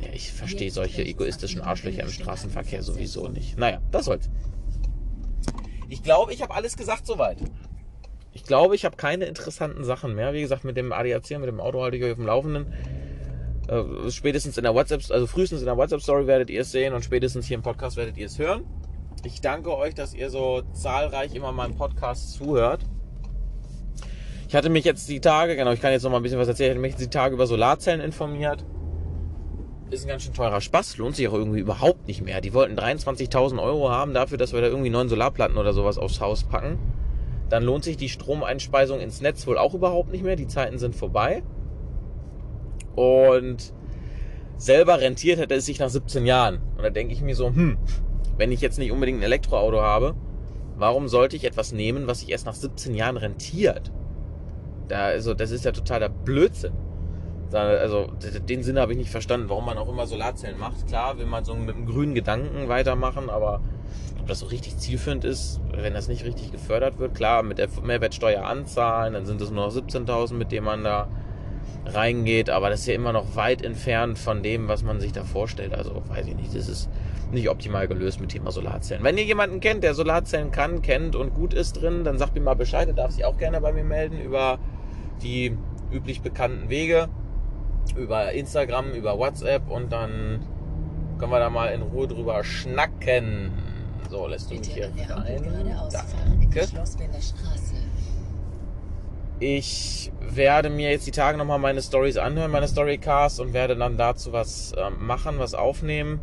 ja, 0.00 0.08
ich 0.12 0.32
verstehe 0.32 0.68
solche 0.72 1.04
egoistischen 1.04 1.60
Arschlöcher 1.60 2.02
im 2.02 2.08
Straßenverkehr 2.08 2.82
sowieso 2.82 3.28
nicht. 3.28 3.56
Naja, 3.56 3.80
das 3.92 4.06
soll's. 4.06 4.28
Ich 5.88 6.02
glaube, 6.02 6.34
ich 6.34 6.42
habe 6.42 6.52
alles 6.52 6.76
gesagt 6.76 7.06
soweit. 7.06 7.38
Ich 8.32 8.42
glaube, 8.42 8.74
ich 8.74 8.84
habe 8.84 8.96
keine 8.96 9.26
interessanten 9.26 9.84
Sachen 9.84 10.16
mehr. 10.16 10.32
Wie 10.32 10.40
gesagt, 10.40 10.64
mit 10.64 10.76
dem 10.76 10.92
ADAC, 10.92 11.38
mit 11.38 11.46
dem 11.46 11.60
Auto 11.60 11.80
halte 11.80 11.96
ich 11.96 12.02
euch 12.02 12.10
auf 12.10 12.18
dem 12.18 12.26
Laufenden. 12.26 12.72
Äh, 13.68 14.10
spätestens 14.10 14.58
in 14.58 14.64
der 14.64 14.74
WhatsApp, 14.74 15.02
also 15.08 15.28
frühestens 15.28 15.60
in 15.60 15.66
der 15.66 15.76
WhatsApp-Story 15.76 16.26
werdet 16.26 16.50
ihr 16.50 16.62
es 16.62 16.72
sehen 16.72 16.94
und 16.94 17.04
spätestens 17.04 17.46
hier 17.46 17.54
im 17.54 17.62
Podcast 17.62 17.96
werdet 17.96 18.16
ihr 18.16 18.26
es 18.26 18.40
hören. 18.40 18.64
Ich 19.22 19.40
danke 19.40 19.72
euch, 19.76 19.94
dass 19.94 20.14
ihr 20.14 20.30
so 20.30 20.62
zahlreich 20.72 21.32
immer 21.36 21.52
meinem 21.52 21.76
Podcast 21.76 22.32
zuhört. 22.32 22.80
Ich 24.48 24.54
hatte 24.54 24.68
mich 24.68 24.84
jetzt 24.84 25.08
die 25.08 25.20
Tage, 25.20 25.56
genau, 25.56 25.72
ich 25.72 25.80
kann 25.80 25.92
jetzt 25.92 26.02
noch 26.02 26.10
mal 26.10 26.18
ein 26.18 26.22
bisschen 26.22 26.38
was 26.38 26.48
erzählen, 26.48 26.72
ich 26.72 26.76
hatte 26.76 26.80
mich 26.80 26.96
die 26.96 27.10
Tage 27.10 27.34
über 27.34 27.46
Solarzellen 27.46 28.00
informiert. 28.00 28.64
Ist 29.90 30.04
ein 30.04 30.08
ganz 30.08 30.24
schön 30.24 30.34
teurer 30.34 30.60
Spaß, 30.60 30.98
lohnt 30.98 31.16
sich 31.16 31.28
auch 31.28 31.34
irgendwie 31.34 31.60
überhaupt 31.60 32.06
nicht 32.08 32.22
mehr. 32.22 32.40
Die 32.40 32.52
wollten 32.52 32.78
23.000 32.78 33.62
Euro 33.62 33.90
haben 33.90 34.12
dafür, 34.12 34.38
dass 34.38 34.52
wir 34.52 34.60
da 34.60 34.66
irgendwie 34.66 34.90
neun 34.90 35.08
Solarplatten 35.08 35.56
oder 35.56 35.72
sowas 35.72 35.98
aufs 35.98 36.20
Haus 36.20 36.44
packen. 36.44 36.78
Dann 37.48 37.62
lohnt 37.62 37.84
sich 37.84 37.96
die 37.96 38.08
Stromeinspeisung 38.08 39.00
ins 39.00 39.20
Netz 39.20 39.46
wohl 39.46 39.58
auch 39.58 39.74
überhaupt 39.74 40.10
nicht 40.10 40.24
mehr. 40.24 40.36
Die 40.36 40.48
Zeiten 40.48 40.78
sind 40.78 40.96
vorbei. 40.96 41.42
Und 42.96 43.72
selber 44.56 45.00
rentiert 45.00 45.38
hätte 45.38 45.54
es 45.54 45.66
sich 45.66 45.78
nach 45.78 45.90
17 45.90 46.26
Jahren. 46.26 46.60
Und 46.76 46.82
da 46.82 46.90
denke 46.90 47.12
ich 47.12 47.20
mir 47.20 47.36
so, 47.36 47.48
hm, 47.48 47.76
wenn 48.36 48.52
ich 48.52 48.60
jetzt 48.60 48.78
nicht 48.78 48.92
unbedingt 48.92 49.20
ein 49.20 49.24
Elektroauto 49.24 49.80
habe, 49.80 50.14
warum 50.76 51.08
sollte 51.08 51.36
ich 51.36 51.44
etwas 51.44 51.72
nehmen, 51.72 52.06
was 52.06 52.20
sich 52.20 52.30
erst 52.30 52.46
nach 52.46 52.54
17 52.54 52.94
Jahren 52.94 53.16
rentiert? 53.16 53.92
Da, 54.88 55.04
also, 55.06 55.34
das 55.34 55.50
ist 55.50 55.64
ja 55.64 55.72
totaler 55.72 56.08
Blödsinn. 56.08 56.72
Also, 57.52 58.08
den 58.48 58.62
Sinn 58.62 58.78
habe 58.78 58.92
ich 58.92 58.98
nicht 58.98 59.10
verstanden, 59.10 59.48
warum 59.48 59.66
man 59.66 59.78
auch 59.78 59.88
immer 59.88 60.06
Solarzellen 60.06 60.58
macht. 60.58 60.86
Klar, 60.88 61.18
will 61.18 61.26
man 61.26 61.44
so 61.44 61.54
mit 61.54 61.76
einem 61.76 61.86
grünen 61.86 62.14
Gedanken 62.14 62.68
weitermachen, 62.68 63.30
aber 63.30 63.60
ob 64.18 64.26
das 64.26 64.40
so 64.40 64.46
richtig 64.46 64.78
zielführend 64.78 65.24
ist, 65.24 65.60
wenn 65.72 65.94
das 65.94 66.08
nicht 66.08 66.24
richtig 66.24 66.50
gefördert 66.50 66.98
wird, 66.98 67.14
klar, 67.14 67.42
mit 67.42 67.58
der 67.58 67.68
Mehrwertsteuer 67.82 68.44
anzahlen, 68.44 69.14
dann 69.14 69.26
sind 69.26 69.40
es 69.40 69.50
nur 69.50 69.66
noch 69.66 69.72
17.000, 69.72 70.34
mit 70.34 70.50
denen 70.50 70.64
man 70.64 70.82
da 70.82 71.08
reingeht, 71.86 72.50
aber 72.50 72.70
das 72.70 72.80
ist 72.80 72.86
ja 72.86 72.94
immer 72.94 73.12
noch 73.12 73.36
weit 73.36 73.62
entfernt 73.62 74.18
von 74.18 74.42
dem, 74.42 74.66
was 74.66 74.82
man 74.82 75.00
sich 75.00 75.12
da 75.12 75.22
vorstellt. 75.22 75.74
Also, 75.74 76.02
weiß 76.08 76.26
ich 76.26 76.34
nicht, 76.34 76.54
das 76.56 76.68
ist 76.68 76.88
nicht 77.30 77.50
optimal 77.50 77.86
gelöst 77.86 78.20
mit 78.20 78.30
Thema 78.30 78.50
Solarzellen. 78.50 79.04
Wenn 79.04 79.18
ihr 79.18 79.24
jemanden 79.24 79.60
kennt, 79.60 79.84
der 79.84 79.94
Solarzellen 79.94 80.50
kann, 80.50 80.82
kennt 80.82 81.14
und 81.14 81.34
gut 81.34 81.52
ist 81.52 81.74
drin, 81.74 82.02
dann 82.04 82.18
sagt 82.18 82.34
mir 82.34 82.40
mal 82.40 82.54
Bescheid, 82.54 82.88
er 82.88 82.94
darf 82.94 83.12
sich 83.12 83.24
auch 83.24 83.36
gerne 83.36 83.60
bei 83.60 83.72
mir 83.72 83.84
melden 83.84 84.20
über 84.20 84.58
die 85.24 85.56
üblich 85.90 86.20
bekannten 86.22 86.68
Wege 86.68 87.08
über 87.96 88.32
Instagram, 88.32 88.92
über 88.92 89.18
WhatsApp 89.18 89.68
und 89.70 89.92
dann 89.92 90.40
können 91.18 91.32
wir 91.32 91.38
da 91.38 91.50
mal 91.50 91.68
in 91.68 91.82
Ruhe 91.82 92.08
drüber 92.08 92.42
schnacken. 92.44 93.52
So, 94.10 94.26
lässt 94.26 94.50
du 94.50 94.56
mich 94.56 94.68
hier 94.68 94.90
rein. 95.08 95.42
Danke. 95.90 96.66
Ich 99.40 100.12
werde 100.20 100.70
mir 100.70 100.90
jetzt 100.90 101.06
die 101.06 101.10
Tage 101.10 101.36
nochmal 101.38 101.58
meine 101.58 101.82
Stories 101.82 102.16
anhören, 102.16 102.50
meine 102.50 102.68
Storycasts 102.68 103.40
und 103.40 103.52
werde 103.52 103.76
dann 103.76 103.96
dazu 103.96 104.32
was 104.32 104.72
äh, 104.72 104.90
machen, 104.90 105.38
was 105.38 105.54
aufnehmen, 105.54 106.20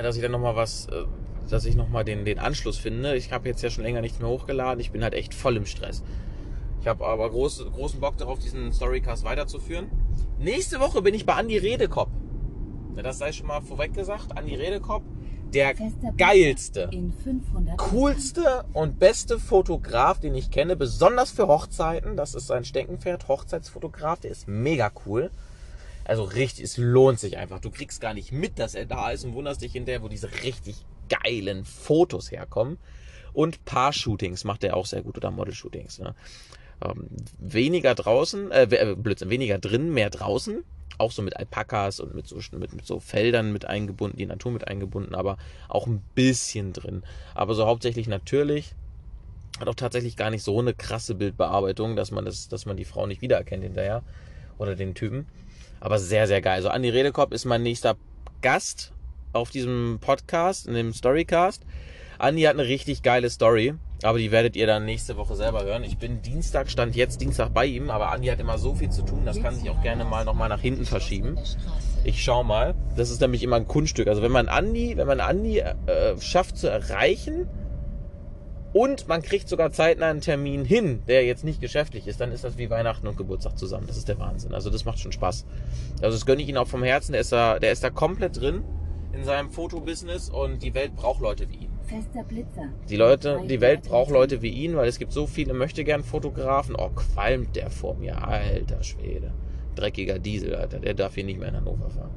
dass 0.00 0.16
ich 0.16 0.22
dann 0.22 0.32
nochmal 0.32 0.56
was, 0.56 0.86
äh, 0.86 1.04
dass 1.50 1.64
ich 1.64 1.74
nochmal 1.74 2.04
den, 2.04 2.24
den 2.24 2.38
Anschluss 2.38 2.78
finde. 2.78 3.16
Ich 3.16 3.32
habe 3.32 3.48
jetzt 3.48 3.62
ja 3.62 3.70
schon 3.70 3.84
länger 3.84 4.00
nichts 4.00 4.20
mehr 4.20 4.28
hochgeladen. 4.28 4.80
Ich 4.80 4.92
bin 4.92 5.02
halt 5.02 5.14
echt 5.14 5.34
voll 5.34 5.56
im 5.56 5.66
Stress. 5.66 6.02
Ich 6.82 6.88
habe 6.88 7.06
aber 7.06 7.30
groß, 7.30 7.64
großen 7.72 8.00
Bock 8.00 8.16
darauf, 8.16 8.40
diesen 8.40 8.72
Storycast 8.72 9.22
weiterzuführen. 9.22 9.88
Nächste 10.40 10.80
Woche 10.80 11.00
bin 11.00 11.14
ich 11.14 11.24
bei 11.24 11.34
Andi 11.34 11.56
Redekop. 11.56 12.08
Das 12.96 13.18
sei 13.18 13.30
schon 13.30 13.46
mal 13.46 13.60
vorweg 13.60 13.94
gesagt. 13.94 14.36
Andi 14.36 14.56
Redekop, 14.56 15.04
der 15.54 15.74
geilste, 16.16 16.90
coolste 17.76 18.64
und 18.72 18.98
beste 18.98 19.38
Fotograf, 19.38 20.18
den 20.18 20.34
ich 20.34 20.50
kenne, 20.50 20.74
besonders 20.74 21.30
für 21.30 21.46
Hochzeiten. 21.46 22.16
Das 22.16 22.34
ist 22.34 22.48
sein 22.48 22.64
Steckenpferd, 22.64 23.28
Hochzeitsfotograf. 23.28 24.18
Der 24.18 24.32
ist 24.32 24.48
mega 24.48 24.90
cool. 25.06 25.30
Also 26.02 26.24
richtig, 26.24 26.64
es 26.64 26.78
lohnt 26.78 27.20
sich 27.20 27.38
einfach. 27.38 27.60
Du 27.60 27.70
kriegst 27.70 28.00
gar 28.00 28.12
nicht 28.12 28.32
mit, 28.32 28.58
dass 28.58 28.74
er 28.74 28.86
da 28.86 29.12
ist 29.12 29.24
und 29.24 29.34
wunderst 29.34 29.62
dich 29.62 29.70
hinterher, 29.70 30.02
wo 30.02 30.08
diese 30.08 30.32
richtig 30.42 30.84
geilen 31.08 31.64
Fotos 31.64 32.32
herkommen. 32.32 32.78
Und 33.32 33.64
Paar-Shootings 33.64 34.42
macht 34.42 34.64
er 34.64 34.76
auch 34.76 34.86
sehr 34.86 35.02
gut 35.02 35.16
oder 35.16 35.30
Model-Shootings. 35.30 36.00
Ne? 36.00 36.16
Ähm, 36.82 37.08
weniger 37.38 37.94
draußen, 37.94 38.50
äh, 38.50 38.62
äh, 38.64 38.94
Blödsinn, 38.96 39.30
weniger 39.30 39.58
drin, 39.58 39.92
mehr 39.92 40.10
draußen. 40.10 40.64
auch 40.98 41.10
so 41.12 41.22
mit 41.22 41.36
Alpakas 41.36 42.00
und 42.00 42.14
mit 42.14 42.26
so, 42.26 42.36
mit, 42.52 42.74
mit 42.74 42.86
so 42.86 43.00
Feldern 43.00 43.52
mit 43.52 43.64
eingebunden, 43.64 44.18
die 44.18 44.26
Natur 44.26 44.52
mit 44.52 44.68
eingebunden, 44.68 45.14
aber 45.14 45.36
auch 45.68 45.86
ein 45.86 46.02
bisschen 46.14 46.72
drin. 46.72 47.02
Aber 47.34 47.54
so 47.54 47.66
hauptsächlich 47.66 48.08
natürlich. 48.08 48.74
Hat 49.58 49.68
auch 49.68 49.74
tatsächlich 49.74 50.16
gar 50.16 50.30
nicht 50.30 50.42
so 50.42 50.58
eine 50.58 50.74
krasse 50.74 51.14
Bildbearbeitung, 51.14 51.94
dass 51.96 52.10
man 52.10 52.24
das, 52.24 52.48
dass 52.48 52.66
man 52.66 52.76
die 52.76 52.84
Frau 52.84 53.06
nicht 53.06 53.20
wiedererkennt 53.20 53.62
hinterher. 53.62 54.02
Oder 54.58 54.76
den 54.76 54.94
Typen. 54.94 55.26
Aber 55.80 55.98
sehr, 55.98 56.26
sehr 56.26 56.40
geil. 56.40 56.54
Also 56.54 56.68
Andi 56.68 56.88
Redekop 56.88 57.32
ist 57.34 57.44
mein 57.44 57.62
nächster 57.62 57.96
Gast 58.40 58.92
auf 59.32 59.50
diesem 59.50 59.98
Podcast, 60.00 60.66
in 60.66 60.74
dem 60.74 60.92
Storycast. 60.92 61.64
Andi 62.18 62.42
hat 62.42 62.54
eine 62.54 62.66
richtig 62.68 63.02
geile 63.02 63.28
Story. 63.28 63.74
Aber 64.02 64.18
die 64.18 64.32
werdet 64.32 64.56
ihr 64.56 64.66
dann 64.66 64.84
nächste 64.84 65.16
Woche 65.16 65.36
selber 65.36 65.64
hören. 65.64 65.84
Ich 65.84 65.96
bin 65.96 66.22
Dienstag, 66.22 66.70
stand 66.70 66.96
jetzt 66.96 67.20
Dienstag 67.20 67.54
bei 67.54 67.66
ihm, 67.66 67.90
aber 67.90 68.10
Andi 68.10 68.28
hat 68.28 68.40
immer 68.40 68.58
so 68.58 68.74
viel 68.74 68.90
zu 68.90 69.02
tun, 69.02 69.22
das 69.24 69.40
kann 69.40 69.54
sich 69.54 69.70
auch 69.70 69.80
gerne 69.82 70.04
mal 70.04 70.24
nochmal 70.24 70.48
nach 70.48 70.60
hinten 70.60 70.86
verschieben. 70.86 71.38
Ich 72.04 72.22
schau 72.22 72.42
mal. 72.42 72.74
Das 72.96 73.10
ist 73.10 73.20
nämlich 73.20 73.44
immer 73.44 73.56
ein 73.56 73.68
Kunststück. 73.68 74.08
Also 74.08 74.22
wenn 74.22 74.32
man 74.32 74.48
Andi, 74.48 74.96
wenn 74.96 75.06
man 75.06 75.20
Andi 75.20 75.60
äh, 75.60 75.72
schafft 76.20 76.58
zu 76.58 76.68
erreichen 76.68 77.48
und 78.72 79.06
man 79.06 79.22
kriegt 79.22 79.48
sogar 79.48 79.70
zeitnah 79.70 80.08
einen 80.10 80.20
Termin 80.20 80.64
hin, 80.64 81.02
der 81.06 81.24
jetzt 81.24 81.44
nicht 81.44 81.60
geschäftlich 81.60 82.08
ist, 82.08 82.20
dann 82.20 82.32
ist 82.32 82.42
das 82.42 82.58
wie 82.58 82.70
Weihnachten 82.70 83.06
und 83.06 83.16
Geburtstag 83.16 83.56
zusammen. 83.56 83.86
Das 83.86 83.96
ist 83.96 84.08
der 84.08 84.18
Wahnsinn. 84.18 84.52
Also 84.52 84.68
das 84.68 84.84
macht 84.84 84.98
schon 84.98 85.12
Spaß. 85.12 85.46
Also 86.00 86.16
das 86.16 86.26
gönne 86.26 86.42
ich 86.42 86.48
ihm 86.48 86.56
auch 86.56 86.66
vom 86.66 86.82
Herzen. 86.82 87.12
Der 87.12 87.20
ist 87.20 87.30
da, 87.30 87.60
der 87.60 87.70
ist 87.70 87.84
da 87.84 87.90
komplett 87.90 88.40
drin 88.40 88.64
in 89.12 89.24
seinem 89.24 89.50
Fotobusiness 89.50 90.28
und 90.28 90.62
die 90.62 90.74
Welt 90.74 90.96
braucht 90.96 91.20
Leute 91.20 91.48
wie 91.50 91.66
ihn. 91.66 91.71
Fester 91.92 92.24
Blitzer. 92.24 92.68
Die 92.88 92.96
Leute, 92.96 93.42
die 93.46 93.60
Welt 93.60 93.82
braucht 93.82 94.10
Leute 94.10 94.40
wie 94.40 94.48
ihn, 94.48 94.76
weil 94.76 94.88
es 94.88 94.98
gibt 94.98 95.12
so 95.12 95.26
viele 95.26 95.52
möchtegern 95.52 96.02
Fotografen. 96.02 96.74
Oh, 96.74 96.88
qualmt 96.88 97.54
der 97.54 97.70
vor 97.70 97.94
mir, 97.96 98.26
alter 98.26 98.82
Schwede. 98.82 99.30
Dreckiger 99.74 100.18
Diesel, 100.18 100.54
Alter, 100.54 100.78
der 100.78 100.94
darf 100.94 101.14
hier 101.14 101.24
nicht 101.24 101.38
mehr 101.38 101.48
in 101.48 101.56
Hannover 101.56 101.90
fahren. 101.90 102.10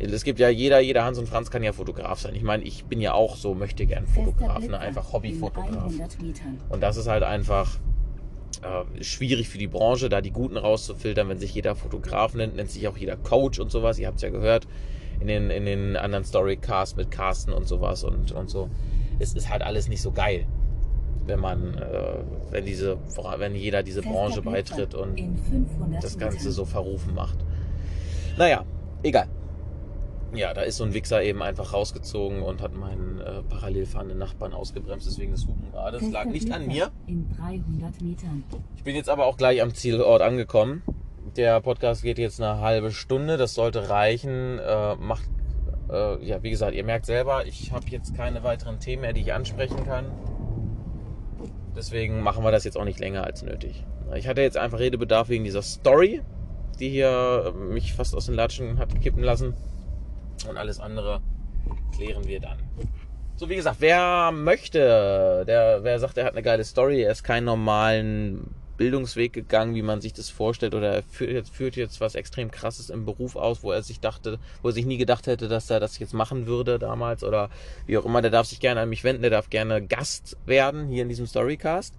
Es 0.00 0.24
gibt 0.24 0.40
ja 0.40 0.48
jeder, 0.48 0.80
jeder 0.80 1.04
Hans 1.04 1.18
und 1.18 1.28
Franz 1.28 1.52
kann 1.52 1.62
ja 1.62 1.72
Fotograf 1.72 2.18
sein. 2.18 2.34
Ich 2.34 2.42
meine, 2.42 2.64
ich 2.64 2.84
bin 2.86 3.00
ja 3.00 3.14
auch 3.14 3.36
so 3.36 3.54
möchte 3.54 3.86
gern 3.86 4.08
Fotograf, 4.08 4.66
ne? 4.66 4.78
einfach 4.78 5.12
Hobbyfotograf. 5.12 5.92
Und 6.70 6.82
das 6.82 6.96
ist 6.96 7.06
halt 7.06 7.22
einfach 7.22 7.78
äh, 8.62 9.04
schwierig 9.04 9.48
für 9.48 9.58
die 9.58 9.68
Branche, 9.68 10.08
da 10.08 10.20
die 10.20 10.32
Guten 10.32 10.56
rauszufiltern, 10.56 11.28
wenn 11.28 11.38
sich 11.38 11.54
jeder 11.54 11.76
Fotograf 11.76 12.34
nennt, 12.34 12.56
nennt 12.56 12.70
sich 12.70 12.88
auch 12.88 12.96
jeder 12.96 13.16
Coach 13.16 13.60
und 13.60 13.70
sowas. 13.70 14.00
Ihr 14.00 14.08
habt 14.08 14.16
es 14.16 14.22
ja 14.22 14.30
gehört 14.30 14.66
in 15.20 15.28
den, 15.28 15.50
in 15.50 15.66
den 15.66 15.96
anderen 15.96 16.24
Storycasts 16.24 16.96
mit 16.96 17.12
Carsten 17.12 17.52
und 17.52 17.68
sowas 17.68 18.02
und, 18.02 18.32
und 18.32 18.50
so 18.50 18.68
es 19.22 19.34
ist 19.34 19.48
halt 19.48 19.62
alles 19.62 19.88
nicht 19.88 20.02
so 20.02 20.10
geil, 20.10 20.46
wenn 21.26 21.38
man, 21.38 21.78
äh, 21.78 22.16
wenn 22.50 22.64
diese, 22.64 22.98
wenn 23.38 23.54
jeder 23.54 23.82
diese 23.82 24.02
Branche 24.02 24.42
beitritt 24.42 24.94
und 24.94 25.18
das 26.00 26.18
Ganze 26.18 26.50
so 26.50 26.64
verrufen 26.64 27.14
macht. 27.14 27.38
Naja, 28.36 28.64
egal. 29.02 29.28
Ja, 30.34 30.54
da 30.54 30.62
ist 30.62 30.78
so 30.78 30.84
ein 30.84 30.94
Wichser 30.94 31.22
eben 31.22 31.42
einfach 31.42 31.74
rausgezogen 31.74 32.42
und 32.42 32.62
hat 32.62 32.74
meinen 32.74 33.20
äh, 33.20 33.42
parallel 33.42 33.84
fahrenden 33.84 34.18
Nachbarn 34.18 34.54
ausgebremst, 34.54 35.06
deswegen 35.06 35.32
das 35.32 35.46
Hupen. 35.46 35.66
Das 35.72 36.10
lag 36.10 36.24
nicht 36.24 36.50
an 36.50 36.66
mir. 36.66 36.90
Ich 38.76 38.82
bin 38.82 38.96
jetzt 38.96 39.10
aber 39.10 39.26
auch 39.26 39.36
gleich 39.36 39.60
am 39.60 39.74
Zielort 39.74 40.22
angekommen. 40.22 40.82
Der 41.36 41.60
Podcast 41.60 42.02
geht 42.02 42.18
jetzt 42.18 42.40
eine 42.40 42.60
halbe 42.60 42.90
Stunde, 42.92 43.36
das 43.36 43.54
sollte 43.54 43.90
reichen. 43.90 44.58
Äh, 44.58 44.96
macht 44.96 45.28
äh, 45.92 46.24
ja, 46.24 46.42
wie 46.42 46.50
gesagt, 46.50 46.74
ihr 46.74 46.84
merkt 46.84 47.06
selber, 47.06 47.46
ich 47.46 47.70
habe 47.72 47.86
jetzt 47.88 48.16
keine 48.16 48.42
weiteren 48.42 48.80
Themen 48.80 49.02
mehr, 49.02 49.12
die 49.12 49.20
ich 49.20 49.32
ansprechen 49.32 49.84
kann. 49.84 50.06
Deswegen 51.76 52.22
machen 52.22 52.44
wir 52.44 52.50
das 52.50 52.64
jetzt 52.64 52.76
auch 52.76 52.84
nicht 52.84 52.98
länger 52.98 53.24
als 53.24 53.42
nötig. 53.42 53.84
Ich 54.14 54.26
hatte 54.26 54.42
jetzt 54.42 54.56
einfach 54.56 54.78
Redebedarf 54.78 55.28
wegen 55.28 55.44
dieser 55.44 55.62
Story, 55.62 56.22
die 56.78 56.90
hier 56.90 57.54
mich 57.56 57.94
fast 57.94 58.14
aus 58.14 58.26
den 58.26 58.34
Latschen 58.34 58.78
hat 58.78 59.00
kippen 59.00 59.22
lassen. 59.22 59.54
Und 60.48 60.56
alles 60.56 60.80
andere 60.80 61.20
klären 61.94 62.26
wir 62.26 62.40
dann. 62.40 62.58
So, 63.36 63.48
wie 63.48 63.56
gesagt, 63.56 63.76
wer 63.80 64.30
möchte, 64.32 65.44
der, 65.46 65.82
wer 65.82 65.98
sagt, 65.98 66.18
er 66.18 66.24
hat 66.24 66.32
eine 66.32 66.42
geile 66.42 66.64
Story, 66.64 67.02
er 67.02 67.12
ist 67.12 67.22
keinen 67.22 67.44
normalen 67.44 68.54
Bildungsweg 68.82 69.32
gegangen, 69.32 69.76
wie 69.76 69.82
man 69.82 70.00
sich 70.00 70.12
das 70.12 70.28
vorstellt, 70.28 70.74
oder 70.74 70.92
er 70.92 71.02
führt 71.04 71.30
jetzt, 71.30 71.54
führt 71.54 71.76
jetzt 71.76 72.00
was 72.00 72.16
extrem 72.16 72.50
krasses 72.50 72.90
im 72.90 73.04
Beruf 73.04 73.36
aus, 73.36 73.62
wo 73.62 73.70
er 73.70 73.80
sich 73.84 74.00
dachte, 74.00 74.40
wo 74.60 74.70
er 74.70 74.72
sich 74.72 74.86
nie 74.86 74.98
gedacht 74.98 75.28
hätte, 75.28 75.46
dass 75.46 75.70
er 75.70 75.78
das 75.78 76.00
jetzt 76.00 76.14
machen 76.14 76.48
würde 76.48 76.80
damals 76.80 77.22
oder 77.22 77.48
wie 77.86 77.96
auch 77.96 78.04
immer, 78.04 78.22
der 78.22 78.32
darf 78.32 78.48
sich 78.48 78.58
gerne 78.58 78.80
an 78.80 78.88
mich 78.88 79.04
wenden, 79.04 79.22
der 79.22 79.30
darf 79.30 79.50
gerne 79.50 79.86
Gast 79.86 80.36
werden 80.46 80.88
hier 80.88 81.02
in 81.02 81.08
diesem 81.08 81.28
Storycast. 81.28 81.94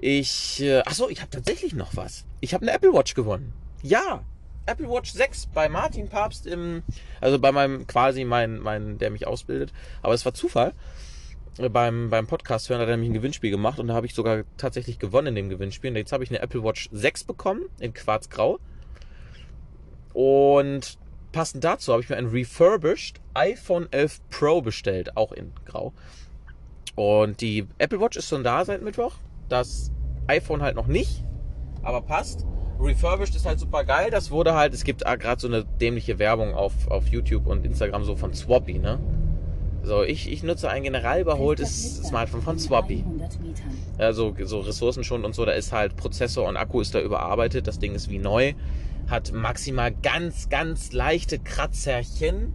Ich, 0.00 0.60
äh, 0.60 0.80
achso, 0.80 1.08
ich 1.08 1.22
habe 1.22 1.30
tatsächlich 1.30 1.72
noch 1.72 1.96
was. 1.96 2.26
Ich 2.40 2.52
habe 2.52 2.60
eine 2.60 2.72
Apple 2.72 2.92
Watch 2.92 3.14
gewonnen. 3.14 3.54
Ja, 3.82 4.22
Apple 4.66 4.90
Watch 4.90 5.12
6 5.12 5.46
bei 5.54 5.70
Martin 5.70 6.10
Papst 6.10 6.46
im, 6.46 6.82
also 7.22 7.38
bei 7.38 7.52
meinem 7.52 7.86
quasi 7.86 8.26
mein, 8.26 8.58
mein, 8.58 8.98
der 8.98 9.08
mich 9.08 9.26
ausbildet. 9.26 9.72
Aber 10.02 10.12
es 10.12 10.26
war 10.26 10.34
Zufall 10.34 10.74
beim, 11.68 12.08
beim 12.08 12.26
Podcast 12.26 12.70
hören 12.70 12.80
hat 12.80 12.88
er 12.88 12.96
nämlich 12.96 13.10
ein 13.10 13.14
Gewinnspiel 13.14 13.50
gemacht 13.50 13.78
und 13.78 13.88
da 13.88 13.94
habe 13.94 14.06
ich 14.06 14.14
sogar 14.14 14.44
tatsächlich 14.56 14.98
gewonnen 14.98 15.28
in 15.28 15.34
dem 15.34 15.48
Gewinnspiel. 15.50 15.90
Und 15.90 15.96
jetzt 15.96 16.12
habe 16.12 16.24
ich 16.24 16.30
eine 16.30 16.40
Apple 16.40 16.64
Watch 16.64 16.88
6 16.92 17.24
bekommen 17.24 17.62
in 17.80 17.92
Quarzgrau. 17.92 18.58
Und 20.14 20.98
passend 21.32 21.62
dazu 21.64 21.92
habe 21.92 22.02
ich 22.02 22.08
mir 22.08 22.16
ein 22.16 22.26
refurbished 22.26 23.20
iPhone 23.34 23.88
11 23.90 24.20
Pro 24.30 24.62
bestellt, 24.62 25.16
auch 25.16 25.32
in 25.32 25.52
Grau. 25.66 25.92
Und 26.94 27.40
die 27.40 27.66
Apple 27.78 28.00
Watch 28.00 28.16
ist 28.16 28.28
schon 28.28 28.44
da 28.44 28.64
seit 28.64 28.82
Mittwoch. 28.82 29.16
Das 29.48 29.92
iPhone 30.26 30.62
halt 30.62 30.76
noch 30.76 30.86
nicht, 30.86 31.24
aber 31.82 32.00
passt. 32.02 32.46
Refurbished 32.80 33.34
ist 33.34 33.44
halt 33.44 33.58
super 33.58 33.84
geil. 33.84 34.10
Das 34.10 34.30
wurde 34.30 34.54
halt, 34.54 34.72
es 34.72 34.84
gibt 34.84 35.04
gerade 35.04 35.40
so 35.40 35.48
eine 35.48 35.64
dämliche 35.64 36.18
Werbung 36.18 36.54
auf, 36.54 36.88
auf 36.88 37.08
YouTube 37.08 37.46
und 37.46 37.64
Instagram 37.66 38.04
so 38.04 38.16
von 38.16 38.32
Swappy, 38.32 38.78
ne? 38.78 38.98
So, 39.82 40.02
ich, 40.02 40.30
ich 40.30 40.42
nutze 40.42 40.68
ein 40.68 40.82
general 40.82 41.20
überholtes 41.20 42.02
Smartphone 42.02 42.42
von 42.42 42.58
Swappy. 42.58 43.04
Also 43.98 44.34
so 44.44 44.60
Ressourcen 44.60 45.04
schon 45.04 45.24
und 45.24 45.34
so, 45.34 45.44
da 45.44 45.52
ist 45.52 45.72
halt 45.72 45.96
Prozessor 45.96 46.48
und 46.48 46.56
Akku 46.56 46.80
ist 46.80 46.94
da 46.94 47.00
überarbeitet, 47.00 47.66
das 47.66 47.78
Ding 47.78 47.94
ist 47.94 48.10
wie 48.10 48.18
neu, 48.18 48.52
hat 49.08 49.32
maximal 49.32 49.92
ganz, 49.92 50.48
ganz 50.48 50.92
leichte 50.92 51.38
Kratzerchen. 51.38 52.52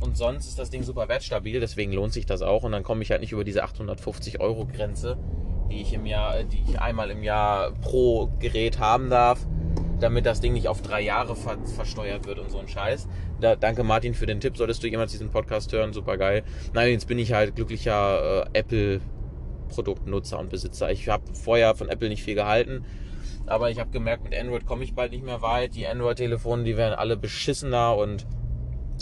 Und 0.00 0.16
sonst 0.16 0.48
ist 0.48 0.58
das 0.58 0.70
Ding 0.70 0.82
super 0.82 1.08
wertstabil, 1.08 1.58
deswegen 1.60 1.92
lohnt 1.92 2.12
sich 2.12 2.26
das 2.26 2.42
auch. 2.42 2.64
Und 2.64 2.72
dann 2.72 2.82
komme 2.82 3.02
ich 3.02 3.10
halt 3.10 3.20
nicht 3.20 3.32
über 3.32 3.44
diese 3.44 3.62
850 3.62 4.40
Euro 4.40 4.66
Grenze, 4.66 5.16
die 5.70 5.80
ich 5.80 5.92
im 5.94 6.04
Jahr, 6.04 6.42
die 6.42 6.62
ich 6.68 6.80
einmal 6.80 7.10
im 7.10 7.22
Jahr 7.22 7.72
pro 7.80 8.30
Gerät 8.38 8.78
haben 8.78 9.08
darf 9.08 9.46
damit 10.00 10.26
das 10.26 10.40
Ding 10.40 10.52
nicht 10.52 10.68
auf 10.68 10.82
drei 10.82 11.00
Jahre 11.00 11.36
ver 11.36 11.58
versteuert 11.64 12.26
wird 12.26 12.38
und 12.38 12.50
so 12.50 12.58
ein 12.58 12.68
Scheiß. 12.68 13.08
Da, 13.40 13.56
danke 13.56 13.82
Martin 13.82 14.14
für 14.14 14.26
den 14.26 14.40
Tipp. 14.40 14.56
Solltest 14.56 14.82
du 14.82 14.88
jemals 14.88 15.12
diesen 15.12 15.30
Podcast 15.30 15.72
hören, 15.72 15.92
super 15.92 16.16
geil. 16.16 16.42
Nein, 16.74 16.90
jetzt 16.90 17.08
bin 17.08 17.18
ich 17.18 17.32
halt 17.32 17.56
glücklicher 17.56 18.44
äh, 18.46 18.58
Apple 18.58 19.00
Produktnutzer 19.68 20.38
und 20.38 20.50
Besitzer. 20.50 20.90
Ich 20.90 21.08
habe 21.08 21.24
vorher 21.34 21.74
von 21.74 21.88
Apple 21.88 22.08
nicht 22.08 22.22
viel 22.22 22.34
gehalten, 22.34 22.84
aber 23.46 23.70
ich 23.70 23.78
habe 23.78 23.90
gemerkt, 23.90 24.24
mit 24.24 24.34
Android 24.34 24.66
komme 24.66 24.84
ich 24.84 24.94
bald 24.94 25.12
nicht 25.12 25.24
mehr 25.24 25.42
weit. 25.42 25.74
Die 25.74 25.86
Android-Telefone, 25.86 26.64
die 26.64 26.76
werden 26.76 26.94
alle 26.94 27.16
beschissener 27.16 27.96
und 27.96 28.26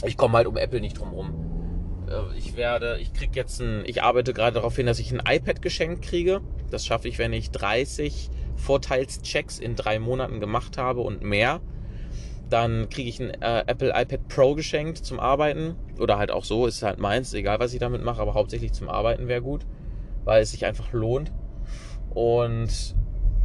ich 0.04 0.16
komme 0.16 0.36
halt 0.36 0.46
um 0.46 0.56
Apple 0.56 0.80
nicht 0.80 0.98
drum 0.98 1.10
rum. 1.10 2.06
Äh, 2.08 2.38
ich 2.38 2.56
werde, 2.56 2.98
ich 3.00 3.12
krieg 3.12 3.34
jetzt 3.34 3.60
ein, 3.60 3.82
ich 3.86 4.02
arbeite 4.02 4.32
gerade 4.32 4.54
darauf 4.54 4.76
hin, 4.76 4.86
dass 4.86 4.98
ich 4.98 5.12
ein 5.12 5.22
iPad 5.26 5.62
geschenkt 5.62 6.02
kriege. 6.02 6.40
Das 6.70 6.86
schaffe 6.86 7.08
ich, 7.08 7.18
wenn 7.18 7.32
ich 7.32 7.50
30 7.50 8.30
Vorteilschecks 8.56 9.58
in 9.58 9.76
drei 9.76 9.98
Monaten 9.98 10.40
gemacht 10.40 10.78
habe 10.78 11.00
und 11.00 11.22
mehr, 11.22 11.60
dann 12.50 12.88
kriege 12.88 13.08
ich 13.08 13.20
ein 13.20 13.30
äh, 13.42 13.64
Apple 13.66 13.90
iPad 13.90 14.28
Pro 14.28 14.54
geschenkt 14.54 14.98
zum 14.98 15.18
Arbeiten. 15.18 15.76
Oder 15.98 16.18
halt 16.18 16.30
auch 16.30 16.44
so, 16.44 16.66
ist 16.66 16.82
halt 16.82 16.98
meins, 16.98 17.34
egal 17.34 17.58
was 17.58 17.72
ich 17.72 17.80
damit 17.80 18.04
mache, 18.04 18.20
aber 18.20 18.34
hauptsächlich 18.34 18.72
zum 18.72 18.88
Arbeiten 18.88 19.28
wäre 19.28 19.42
gut, 19.42 19.66
weil 20.24 20.42
es 20.42 20.50
sich 20.50 20.64
einfach 20.66 20.92
lohnt. 20.92 21.32
Und 22.10 22.94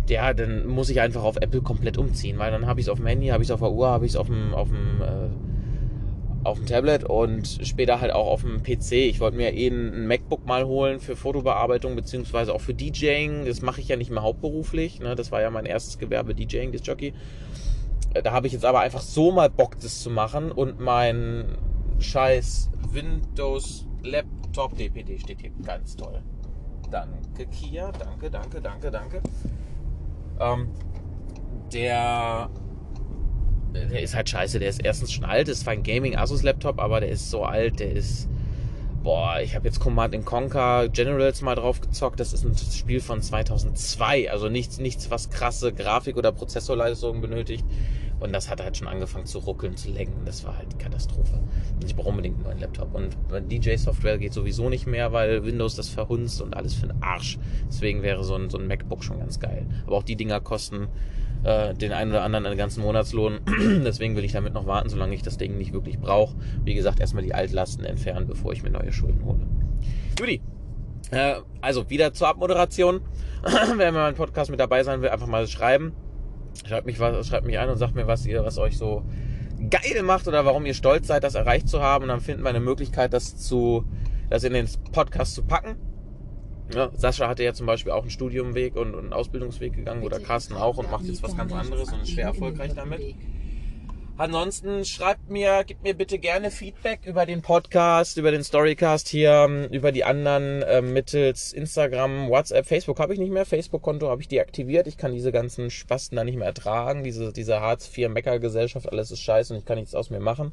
ja, 0.07 0.33
dann 0.33 0.67
muss 0.67 0.89
ich 0.89 1.01
einfach 1.01 1.23
auf 1.23 1.37
Apple 1.37 1.61
komplett 1.61 1.97
umziehen, 1.97 2.39
weil 2.39 2.51
dann 2.51 2.65
habe 2.65 2.79
ich 2.79 2.87
es 2.87 2.89
auf 2.89 2.97
dem 2.97 3.07
Handy, 3.07 3.27
habe 3.27 3.43
ich 3.43 3.49
es 3.49 3.51
auf 3.51 3.59
der 3.59 3.71
Uhr, 3.71 3.87
habe 3.87 4.05
ich 4.05 4.11
es 4.11 4.17
auf 4.17 4.27
dem, 4.27 4.53
auf 4.53 4.69
dem 4.69 5.01
äh, 5.01 5.29
auf 6.43 6.57
dem 6.57 6.65
Tablet 6.65 7.03
und 7.03 7.59
später 7.63 8.01
halt 8.01 8.13
auch 8.13 8.27
auf 8.27 8.41
dem 8.41 8.63
PC. 8.63 8.93
Ich 8.93 9.19
wollte 9.19 9.37
mir 9.37 9.53
eh 9.53 9.67
ein 9.67 10.07
MacBook 10.07 10.45
mal 10.45 10.65
holen 10.65 10.99
für 10.99 11.15
Fotobearbeitung 11.15 11.95
beziehungsweise 11.95 12.53
auch 12.53 12.61
für 12.61 12.73
DJing. 12.73 13.45
Das 13.45 13.61
mache 13.61 13.81
ich 13.81 13.87
ja 13.87 13.95
nicht 13.95 14.11
mehr 14.11 14.23
hauptberuflich. 14.23 14.99
Ne? 14.99 15.15
Das 15.15 15.31
war 15.31 15.41
ja 15.41 15.49
mein 15.49 15.65
erstes 15.65 15.97
Gewerbe, 15.97 16.33
DJing, 16.33 16.71
das 16.71 16.85
Jockey. 16.85 17.13
Äh, 18.13 18.23
da 18.23 18.31
habe 18.31 18.47
ich 18.47 18.53
jetzt 18.53 18.65
aber 18.65 18.79
einfach 18.79 19.01
so 19.01 19.31
mal 19.31 19.49
Bock, 19.49 19.79
das 19.79 20.01
zu 20.01 20.09
machen 20.09 20.51
und 20.51 20.79
mein 20.79 21.57
scheiß 21.99 22.69
Windows 22.91 23.85
Laptop 24.03 24.77
DPD 24.77 25.19
steht 25.19 25.41
hier 25.41 25.51
ganz 25.63 25.95
toll. 25.95 26.21
Danke, 26.89 27.45
Kia. 27.47 27.91
Danke, 27.91 28.31
danke, 28.31 28.61
danke, 28.61 28.91
danke. 28.91 29.21
Ähm, 30.39 30.69
der 31.71 32.49
der 33.73 34.01
ist 34.01 34.15
halt 34.15 34.29
scheiße. 34.29 34.59
Der 34.59 34.69
ist 34.69 34.83
erstens 34.83 35.11
schon 35.11 35.25
alt, 35.25 35.47
ist 35.47 35.61
zwar 35.61 35.73
ein 35.73 35.83
Gaming 35.83 36.15
Asus 36.15 36.43
Laptop, 36.43 36.79
aber 36.79 36.99
der 36.99 37.09
ist 37.09 37.29
so 37.29 37.43
alt, 37.43 37.79
der 37.79 37.91
ist. 37.91 38.27
Boah, 39.01 39.39
ich 39.41 39.55
habe 39.55 39.65
jetzt 39.65 39.79
Command 39.79 40.25
Conquer 40.25 40.89
Generals 40.89 41.41
mal 41.41 41.55
drauf 41.55 41.79
gezockt. 41.79 42.19
Das 42.19 42.33
ist 42.33 42.43
ein 42.43 42.53
Spiel 42.57 42.99
von 42.99 43.21
2002. 43.21 44.29
Also 44.29 44.49
nichts, 44.49 44.77
nichts 44.77 45.09
was 45.09 45.29
krasse 45.29 45.71
Grafik- 45.71 46.17
oder 46.17 46.33
Prozessorleistung 46.33 47.21
benötigt. 47.21 47.63
Und 48.19 48.33
das 48.33 48.49
hat 48.49 48.61
halt 48.61 48.75
schon 48.75 48.87
angefangen 48.87 49.25
zu 49.25 49.39
ruckeln, 49.39 49.77
zu 49.77 49.89
lenken. 49.91 50.25
Das 50.25 50.43
war 50.43 50.57
halt 50.57 50.77
Katastrophe. 50.77 51.39
Und 51.75 51.85
ich 51.85 51.95
brauche 51.95 52.09
unbedingt 52.09 52.35
einen 52.35 52.43
neuen 52.43 52.59
Laptop. 52.59 52.93
Und 52.93 53.15
DJ-Software 53.49 54.17
geht 54.17 54.33
sowieso 54.33 54.69
nicht 54.69 54.87
mehr, 54.87 55.13
weil 55.13 55.45
Windows 55.45 55.75
das 55.75 55.87
verhunzt 55.87 56.41
und 56.41 56.53
alles 56.53 56.73
für 56.73 56.87
den 56.87 57.01
Arsch. 57.01 57.39
Deswegen 57.69 58.01
wäre 58.01 58.23
so 58.25 58.35
ein, 58.35 58.49
so 58.49 58.57
ein 58.57 58.67
MacBook 58.67 59.03
schon 59.03 59.19
ganz 59.19 59.39
geil. 59.39 59.65
Aber 59.87 59.95
auch 59.95 60.03
die 60.03 60.17
Dinger 60.17 60.41
kosten 60.41 60.89
äh, 61.43 61.73
den 61.73 61.91
einen 61.91 62.11
oder 62.11 62.23
anderen 62.23 62.45
einen 62.45 62.57
ganzen 62.57 62.81
Monatslohn. 62.81 63.39
Deswegen 63.85 64.15
will 64.15 64.23
ich 64.23 64.33
damit 64.33 64.53
noch 64.53 64.67
warten, 64.67 64.89
solange 64.89 65.15
ich 65.15 65.21
das 65.21 65.37
Ding 65.37 65.57
nicht 65.57 65.73
wirklich 65.73 65.99
brauche. 65.99 66.35
Wie 66.63 66.73
gesagt, 66.73 66.99
erstmal 66.99 67.23
die 67.23 67.33
Altlasten 67.33 67.85
entfernen, 67.85 68.27
bevor 68.27 68.51
ich 68.53 68.63
mir 68.63 68.69
neue 68.69 68.91
Schulden 68.91 69.23
hole. 69.25 69.39
Judy, 70.17 70.41
äh, 71.11 71.35
also 71.61 71.89
wieder 71.89 72.13
zur 72.13 72.27
Abmoderation. 72.27 73.01
Wer 73.75 73.91
mal 73.91 74.09
im 74.09 74.15
Podcast 74.15 74.51
mit 74.51 74.59
dabei 74.59 74.83
sein 74.83 75.01
will, 75.01 75.09
einfach 75.09 75.27
mal 75.27 75.47
schreiben. 75.47 75.93
Schreibt 76.65 76.85
mich, 76.85 76.99
was, 76.99 77.27
schreibt 77.27 77.45
mich 77.45 77.57
an 77.59 77.69
und 77.69 77.77
sagt 77.77 77.95
mir, 77.95 78.07
was 78.07 78.25
ihr, 78.25 78.43
was 78.43 78.57
euch 78.57 78.77
so 78.77 79.03
geil 79.69 80.03
macht 80.03 80.27
oder 80.27 80.45
warum 80.45 80.65
ihr 80.65 80.73
stolz 80.73 81.07
seid, 81.07 81.23
das 81.23 81.35
erreicht 81.35 81.69
zu 81.69 81.81
haben. 81.81 82.03
Und 82.03 82.09
dann 82.09 82.21
finden 82.21 82.43
wir 82.43 82.49
eine 82.49 82.59
Möglichkeit, 82.59 83.13
das 83.13 83.37
zu, 83.37 83.85
das 84.29 84.43
in 84.43 84.53
den 84.53 84.67
Podcast 84.91 85.35
zu 85.35 85.43
packen. 85.43 85.75
Ja, 86.73 86.91
Sascha 86.93 87.27
hatte 87.27 87.43
ja 87.43 87.53
zum 87.53 87.65
Beispiel 87.65 87.91
auch 87.91 88.01
einen 88.01 88.11
Studiumweg 88.11 88.75
und, 88.75 88.93
und 88.93 89.05
einen 89.05 89.13
Ausbildungsweg 89.13 89.73
gegangen 89.73 90.03
oder 90.03 90.19
Carsten 90.19 90.55
auch 90.55 90.77
und 90.77 90.91
macht 90.91 91.05
jetzt 91.05 91.23
was 91.23 91.35
ganz 91.35 91.51
anderes 91.51 91.91
und 91.91 92.01
ist 92.01 92.11
schwer 92.11 92.25
erfolgreich 92.25 92.73
damit. 92.75 93.15
Ansonsten 94.19 94.83
schreibt 94.83 95.29
mir, 95.29 95.63
gebt 95.63 95.81
mir 95.81 95.93
bitte 95.93 96.19
gerne 96.19 96.51
Feedback 96.51 97.05
über 97.05 97.25
den 97.25 97.41
Podcast, 97.41 98.17
über 98.17 98.31
den 98.31 98.43
Storycast 98.43 99.07
hier, 99.07 99.69
über 99.71 99.93
die 99.93 100.03
anderen 100.03 100.61
äh, 100.61 100.81
mittels 100.81 101.53
Instagram, 101.53 102.27
WhatsApp, 102.29 102.65
Facebook 102.65 102.99
habe 102.99 103.13
ich 103.13 103.19
nicht 103.19 103.31
mehr. 103.31 103.45
Facebook-Konto 103.45 104.09
habe 104.09 104.21
ich 104.21 104.27
deaktiviert. 104.27 104.87
Ich 104.87 104.97
kann 104.97 105.13
diese 105.13 105.31
ganzen 105.31 105.69
Spasten 105.69 106.17
da 106.17 106.25
nicht 106.25 106.35
mehr 106.35 106.47
ertragen. 106.47 107.05
Diese, 107.05 107.31
diese 107.31 107.61
Hartz-IV-Mecker-Gesellschaft, 107.61 108.91
alles 108.91 109.09
ist 109.09 109.21
scheiße 109.21 109.53
und 109.53 109.59
ich 109.59 109.65
kann 109.65 109.77
nichts 109.77 109.95
aus 109.95 110.09
mir 110.09 110.19
machen. 110.19 110.51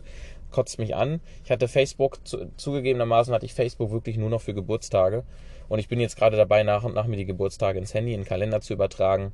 Kotzt 0.52 0.78
mich 0.78 0.94
an. 0.94 1.20
Ich 1.44 1.50
hatte 1.50 1.66
Facebook, 1.66 2.24
zu, 2.24 2.46
zugegebenermaßen 2.56 3.34
hatte 3.34 3.46
ich 3.46 3.52
Facebook 3.52 3.90
wirklich 3.90 4.16
nur 4.16 4.30
noch 4.30 4.42
für 4.42 4.54
Geburtstage. 4.54 5.24
Und 5.68 5.78
ich 5.78 5.88
bin 5.88 6.00
jetzt 6.00 6.16
gerade 6.16 6.36
dabei, 6.36 6.62
nach 6.62 6.84
und 6.84 6.94
nach 6.94 7.06
mir 7.06 7.16
die 7.16 7.26
Geburtstage 7.26 7.78
ins 7.78 7.94
Handy, 7.94 8.12
in 8.12 8.20
den 8.20 8.26
Kalender 8.26 8.60
zu 8.60 8.72
übertragen. 8.72 9.32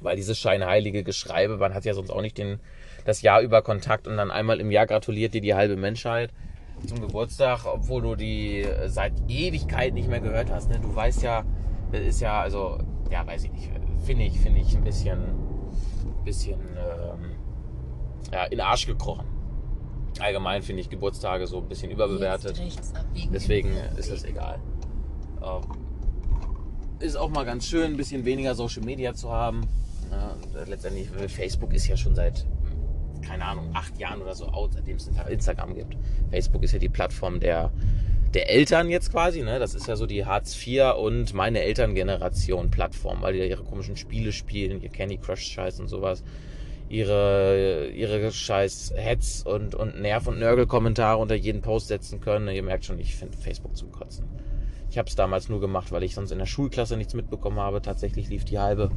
Weil 0.00 0.16
dieses 0.16 0.38
scheinheilige 0.38 1.04
Geschreibe, 1.04 1.56
man 1.56 1.74
hat 1.74 1.84
ja 1.84 1.94
sonst 1.94 2.10
auch 2.10 2.22
nicht 2.22 2.38
den 2.38 2.60
das 3.04 3.22
Jahr 3.22 3.40
über 3.40 3.62
Kontakt 3.62 4.06
und 4.06 4.16
dann 4.16 4.30
einmal 4.30 4.60
im 4.60 4.70
Jahr 4.70 4.86
gratuliert 4.86 5.34
dir 5.34 5.40
die 5.40 5.54
halbe 5.54 5.76
Menschheit 5.76 6.30
zum 6.86 7.00
Geburtstag, 7.00 7.64
obwohl 7.66 8.02
du 8.02 8.14
die 8.16 8.66
seit 8.86 9.12
Ewigkeit 9.28 9.94
nicht 9.94 10.08
mehr 10.08 10.20
gehört 10.20 10.50
hast. 10.50 10.68
Ne? 10.68 10.78
Du 10.80 10.94
weißt 10.94 11.22
ja, 11.22 11.44
das 11.92 12.00
ist 12.02 12.20
ja, 12.20 12.40
also, 12.40 12.78
ja, 13.10 13.26
weiß 13.26 13.44
ich 13.44 13.52
nicht, 13.52 13.70
finde 14.04 14.24
ich, 14.24 14.40
finde 14.40 14.60
ich 14.60 14.74
ein 14.74 14.84
bisschen, 14.84 15.20
bisschen, 16.24 16.60
ähm, 16.60 17.36
ja, 18.32 18.44
in 18.44 18.50
den 18.52 18.60
Arsch 18.60 18.86
gekrochen. 18.86 19.26
Allgemein 20.20 20.62
finde 20.62 20.82
ich 20.82 20.90
Geburtstage 20.90 21.46
so 21.46 21.58
ein 21.58 21.68
bisschen 21.68 21.90
überbewertet. 21.90 22.60
Deswegen 23.32 23.70
ist 23.96 24.10
das 24.10 24.24
egal. 24.24 24.60
Ähm, 25.44 25.62
ist 27.00 27.16
auch 27.16 27.30
mal 27.30 27.44
ganz 27.44 27.66
schön, 27.66 27.92
ein 27.92 27.96
bisschen 27.96 28.24
weniger 28.24 28.54
Social 28.54 28.82
Media 28.82 29.14
zu 29.14 29.30
haben. 29.30 29.66
Ja, 30.10 30.36
letztendlich, 30.66 31.08
Facebook 31.28 31.72
ist 31.72 31.88
ja 31.88 31.96
schon 31.96 32.14
seit 32.14 32.46
keine 33.22 33.44
Ahnung, 33.44 33.70
acht 33.72 33.98
Jahren 33.98 34.20
oder 34.20 34.34
so 34.34 34.46
out, 34.46 34.74
seitdem 34.74 34.96
es 34.96 35.08
Instagram 35.28 35.74
gibt. 35.74 35.96
Facebook 36.30 36.62
ist 36.62 36.72
ja 36.72 36.78
die 36.78 36.88
Plattform 36.88 37.40
der, 37.40 37.70
der 38.34 38.50
Eltern 38.50 38.90
jetzt 38.90 39.10
quasi, 39.10 39.42
ne? 39.42 39.58
Das 39.58 39.74
ist 39.74 39.86
ja 39.86 39.96
so 39.96 40.06
die 40.06 40.26
Hartz 40.26 40.56
IV 40.66 40.94
und 40.98 41.32
meine 41.32 41.60
Elterngeneration 41.62 42.70
Plattform, 42.70 43.22
weil 43.22 43.34
die 43.34 43.38
ja 43.40 43.44
ihre 43.46 43.64
komischen 43.64 43.96
Spiele 43.96 44.32
spielen, 44.32 44.82
ihr 44.82 44.90
Candy 44.90 45.16
Crush 45.16 45.42
Scheiß 45.42 45.80
und 45.80 45.88
sowas. 45.88 46.22
Ihre, 46.88 47.88
ihre 47.88 48.30
scheiß 48.30 48.92
Hetz 48.94 49.44
und, 49.46 49.74
und 49.74 50.02
Nerv- 50.02 50.26
und 50.26 50.38
Nörgel-Kommentare 50.38 51.16
unter 51.16 51.34
jeden 51.34 51.62
Post 51.62 51.88
setzen 51.88 52.20
können. 52.20 52.54
Ihr 52.54 52.62
merkt 52.62 52.84
schon, 52.84 52.98
ich 52.98 53.14
finde 53.16 53.38
Facebook 53.38 53.74
zum 53.78 53.90
Kotzen. 53.90 54.26
Ich 54.92 54.98
habe 54.98 55.08
es 55.08 55.14
damals 55.14 55.48
nur 55.48 55.58
gemacht, 55.58 55.90
weil 55.90 56.02
ich 56.02 56.14
sonst 56.14 56.32
in 56.32 56.38
der 56.38 56.44
Schulklasse 56.44 56.98
nichts 56.98 57.14
mitbekommen 57.14 57.58
habe. 57.58 57.80
Tatsächlich 57.80 58.28
lief 58.28 58.44
die 58.44 58.58
halbe 58.58 58.90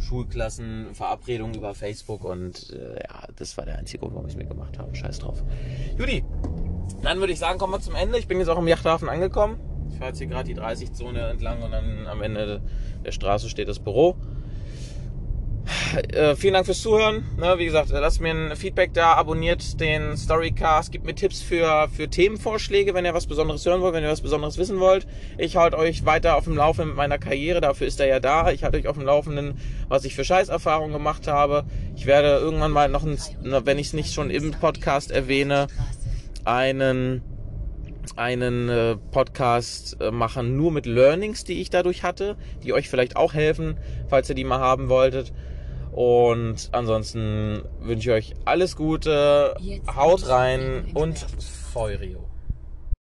Schulklassenverabredung 0.00 1.52
über 1.52 1.74
Facebook 1.74 2.24
und 2.24 2.70
äh, 2.70 2.94
ja, 2.94 3.28
das 3.36 3.54
war 3.58 3.66
der 3.66 3.76
einzige 3.76 3.98
Grund, 3.98 4.14
warum 4.14 4.26
ich 4.26 4.32
es 4.32 4.38
mir 4.38 4.46
gemacht 4.46 4.78
habe. 4.78 4.96
Scheiß 4.96 5.18
drauf. 5.18 5.44
Judy, 5.98 6.24
dann 7.02 7.18
würde 7.18 7.34
ich 7.34 7.38
sagen, 7.38 7.58
kommen 7.58 7.74
wir 7.74 7.80
zum 7.80 7.94
Ende. 7.94 8.18
Ich 8.18 8.26
bin 8.26 8.38
jetzt 8.38 8.48
auch 8.48 8.58
im 8.58 8.66
Yachthafen 8.66 9.10
angekommen. 9.10 9.60
Ich 9.90 9.98
fahre 9.98 10.12
jetzt 10.12 10.18
hier 10.18 10.28
gerade 10.28 10.48
die 10.48 10.58
30-Zone 10.58 11.20
entlang 11.28 11.60
und 11.60 11.72
dann 11.72 12.06
am 12.06 12.22
Ende 12.22 12.62
der 13.04 13.12
Straße 13.12 13.50
steht 13.50 13.68
das 13.68 13.80
Büro. 13.80 14.16
Äh, 15.94 16.34
vielen 16.34 16.54
Dank 16.54 16.66
fürs 16.66 16.82
Zuhören. 16.82 17.24
Ne, 17.38 17.54
wie 17.58 17.66
gesagt, 17.66 17.90
lasst 17.90 18.20
mir 18.20 18.32
ein 18.32 18.56
Feedback 18.56 18.92
da, 18.94 19.12
abonniert 19.12 19.80
den 19.80 20.16
Storycast, 20.16 20.90
gebt 20.90 21.04
mir 21.04 21.14
Tipps 21.14 21.40
für, 21.40 21.88
für 21.94 22.08
Themenvorschläge, 22.08 22.94
wenn 22.94 23.04
ihr 23.04 23.14
was 23.14 23.26
Besonderes 23.26 23.64
hören 23.64 23.80
wollt, 23.80 23.94
wenn 23.94 24.02
ihr 24.02 24.10
was 24.10 24.20
Besonderes 24.20 24.58
wissen 24.58 24.80
wollt. 24.80 25.06
Ich 25.38 25.56
halte 25.56 25.78
euch 25.78 26.04
weiter 26.04 26.36
auf 26.36 26.44
dem 26.44 26.56
Laufenden 26.56 26.88
mit 26.88 26.96
meiner 26.96 27.18
Karriere, 27.18 27.60
dafür 27.60 27.86
ist 27.86 28.00
er 28.00 28.06
ja 28.06 28.18
da. 28.18 28.50
Ich 28.50 28.64
halte 28.64 28.76
euch 28.76 28.88
auf 28.88 28.96
dem 28.96 29.04
Laufenden, 29.04 29.54
was 29.88 30.04
ich 30.04 30.16
für 30.16 30.24
Scheißerfahrungen 30.24 30.92
gemacht 30.92 31.28
habe. 31.28 31.64
Ich 31.94 32.06
werde 32.06 32.38
irgendwann 32.38 32.72
mal 32.72 32.88
noch, 32.88 33.04
ein, 33.04 33.16
wenn 33.42 33.78
ich 33.78 33.88
es 33.88 33.92
nicht 33.92 34.12
schon 34.12 34.30
im 34.30 34.50
Podcast 34.50 35.12
erwähne, 35.12 35.68
einen 36.44 37.22
einen 38.16 38.68
äh, 38.68 38.96
Podcast 39.12 39.96
äh, 40.00 40.10
machen, 40.10 40.58
nur 40.58 40.70
mit 40.70 40.84
Learnings, 40.84 41.44
die 41.44 41.62
ich 41.62 41.70
dadurch 41.70 42.02
hatte, 42.02 42.36
die 42.62 42.74
euch 42.74 42.90
vielleicht 42.90 43.16
auch 43.16 43.32
helfen, 43.32 43.78
falls 44.08 44.28
ihr 44.28 44.34
die 44.34 44.44
mal 44.44 44.58
haben 44.58 44.90
wolltet. 44.90 45.32
Und 45.94 46.70
ansonsten 46.72 47.62
wünsche 47.80 48.10
ich 48.10 48.32
euch 48.32 48.34
alles 48.44 48.74
Gute, 48.74 49.54
haut 49.94 50.28
rein 50.28 50.90
und 50.92 51.24
Feurio. 51.72 52.33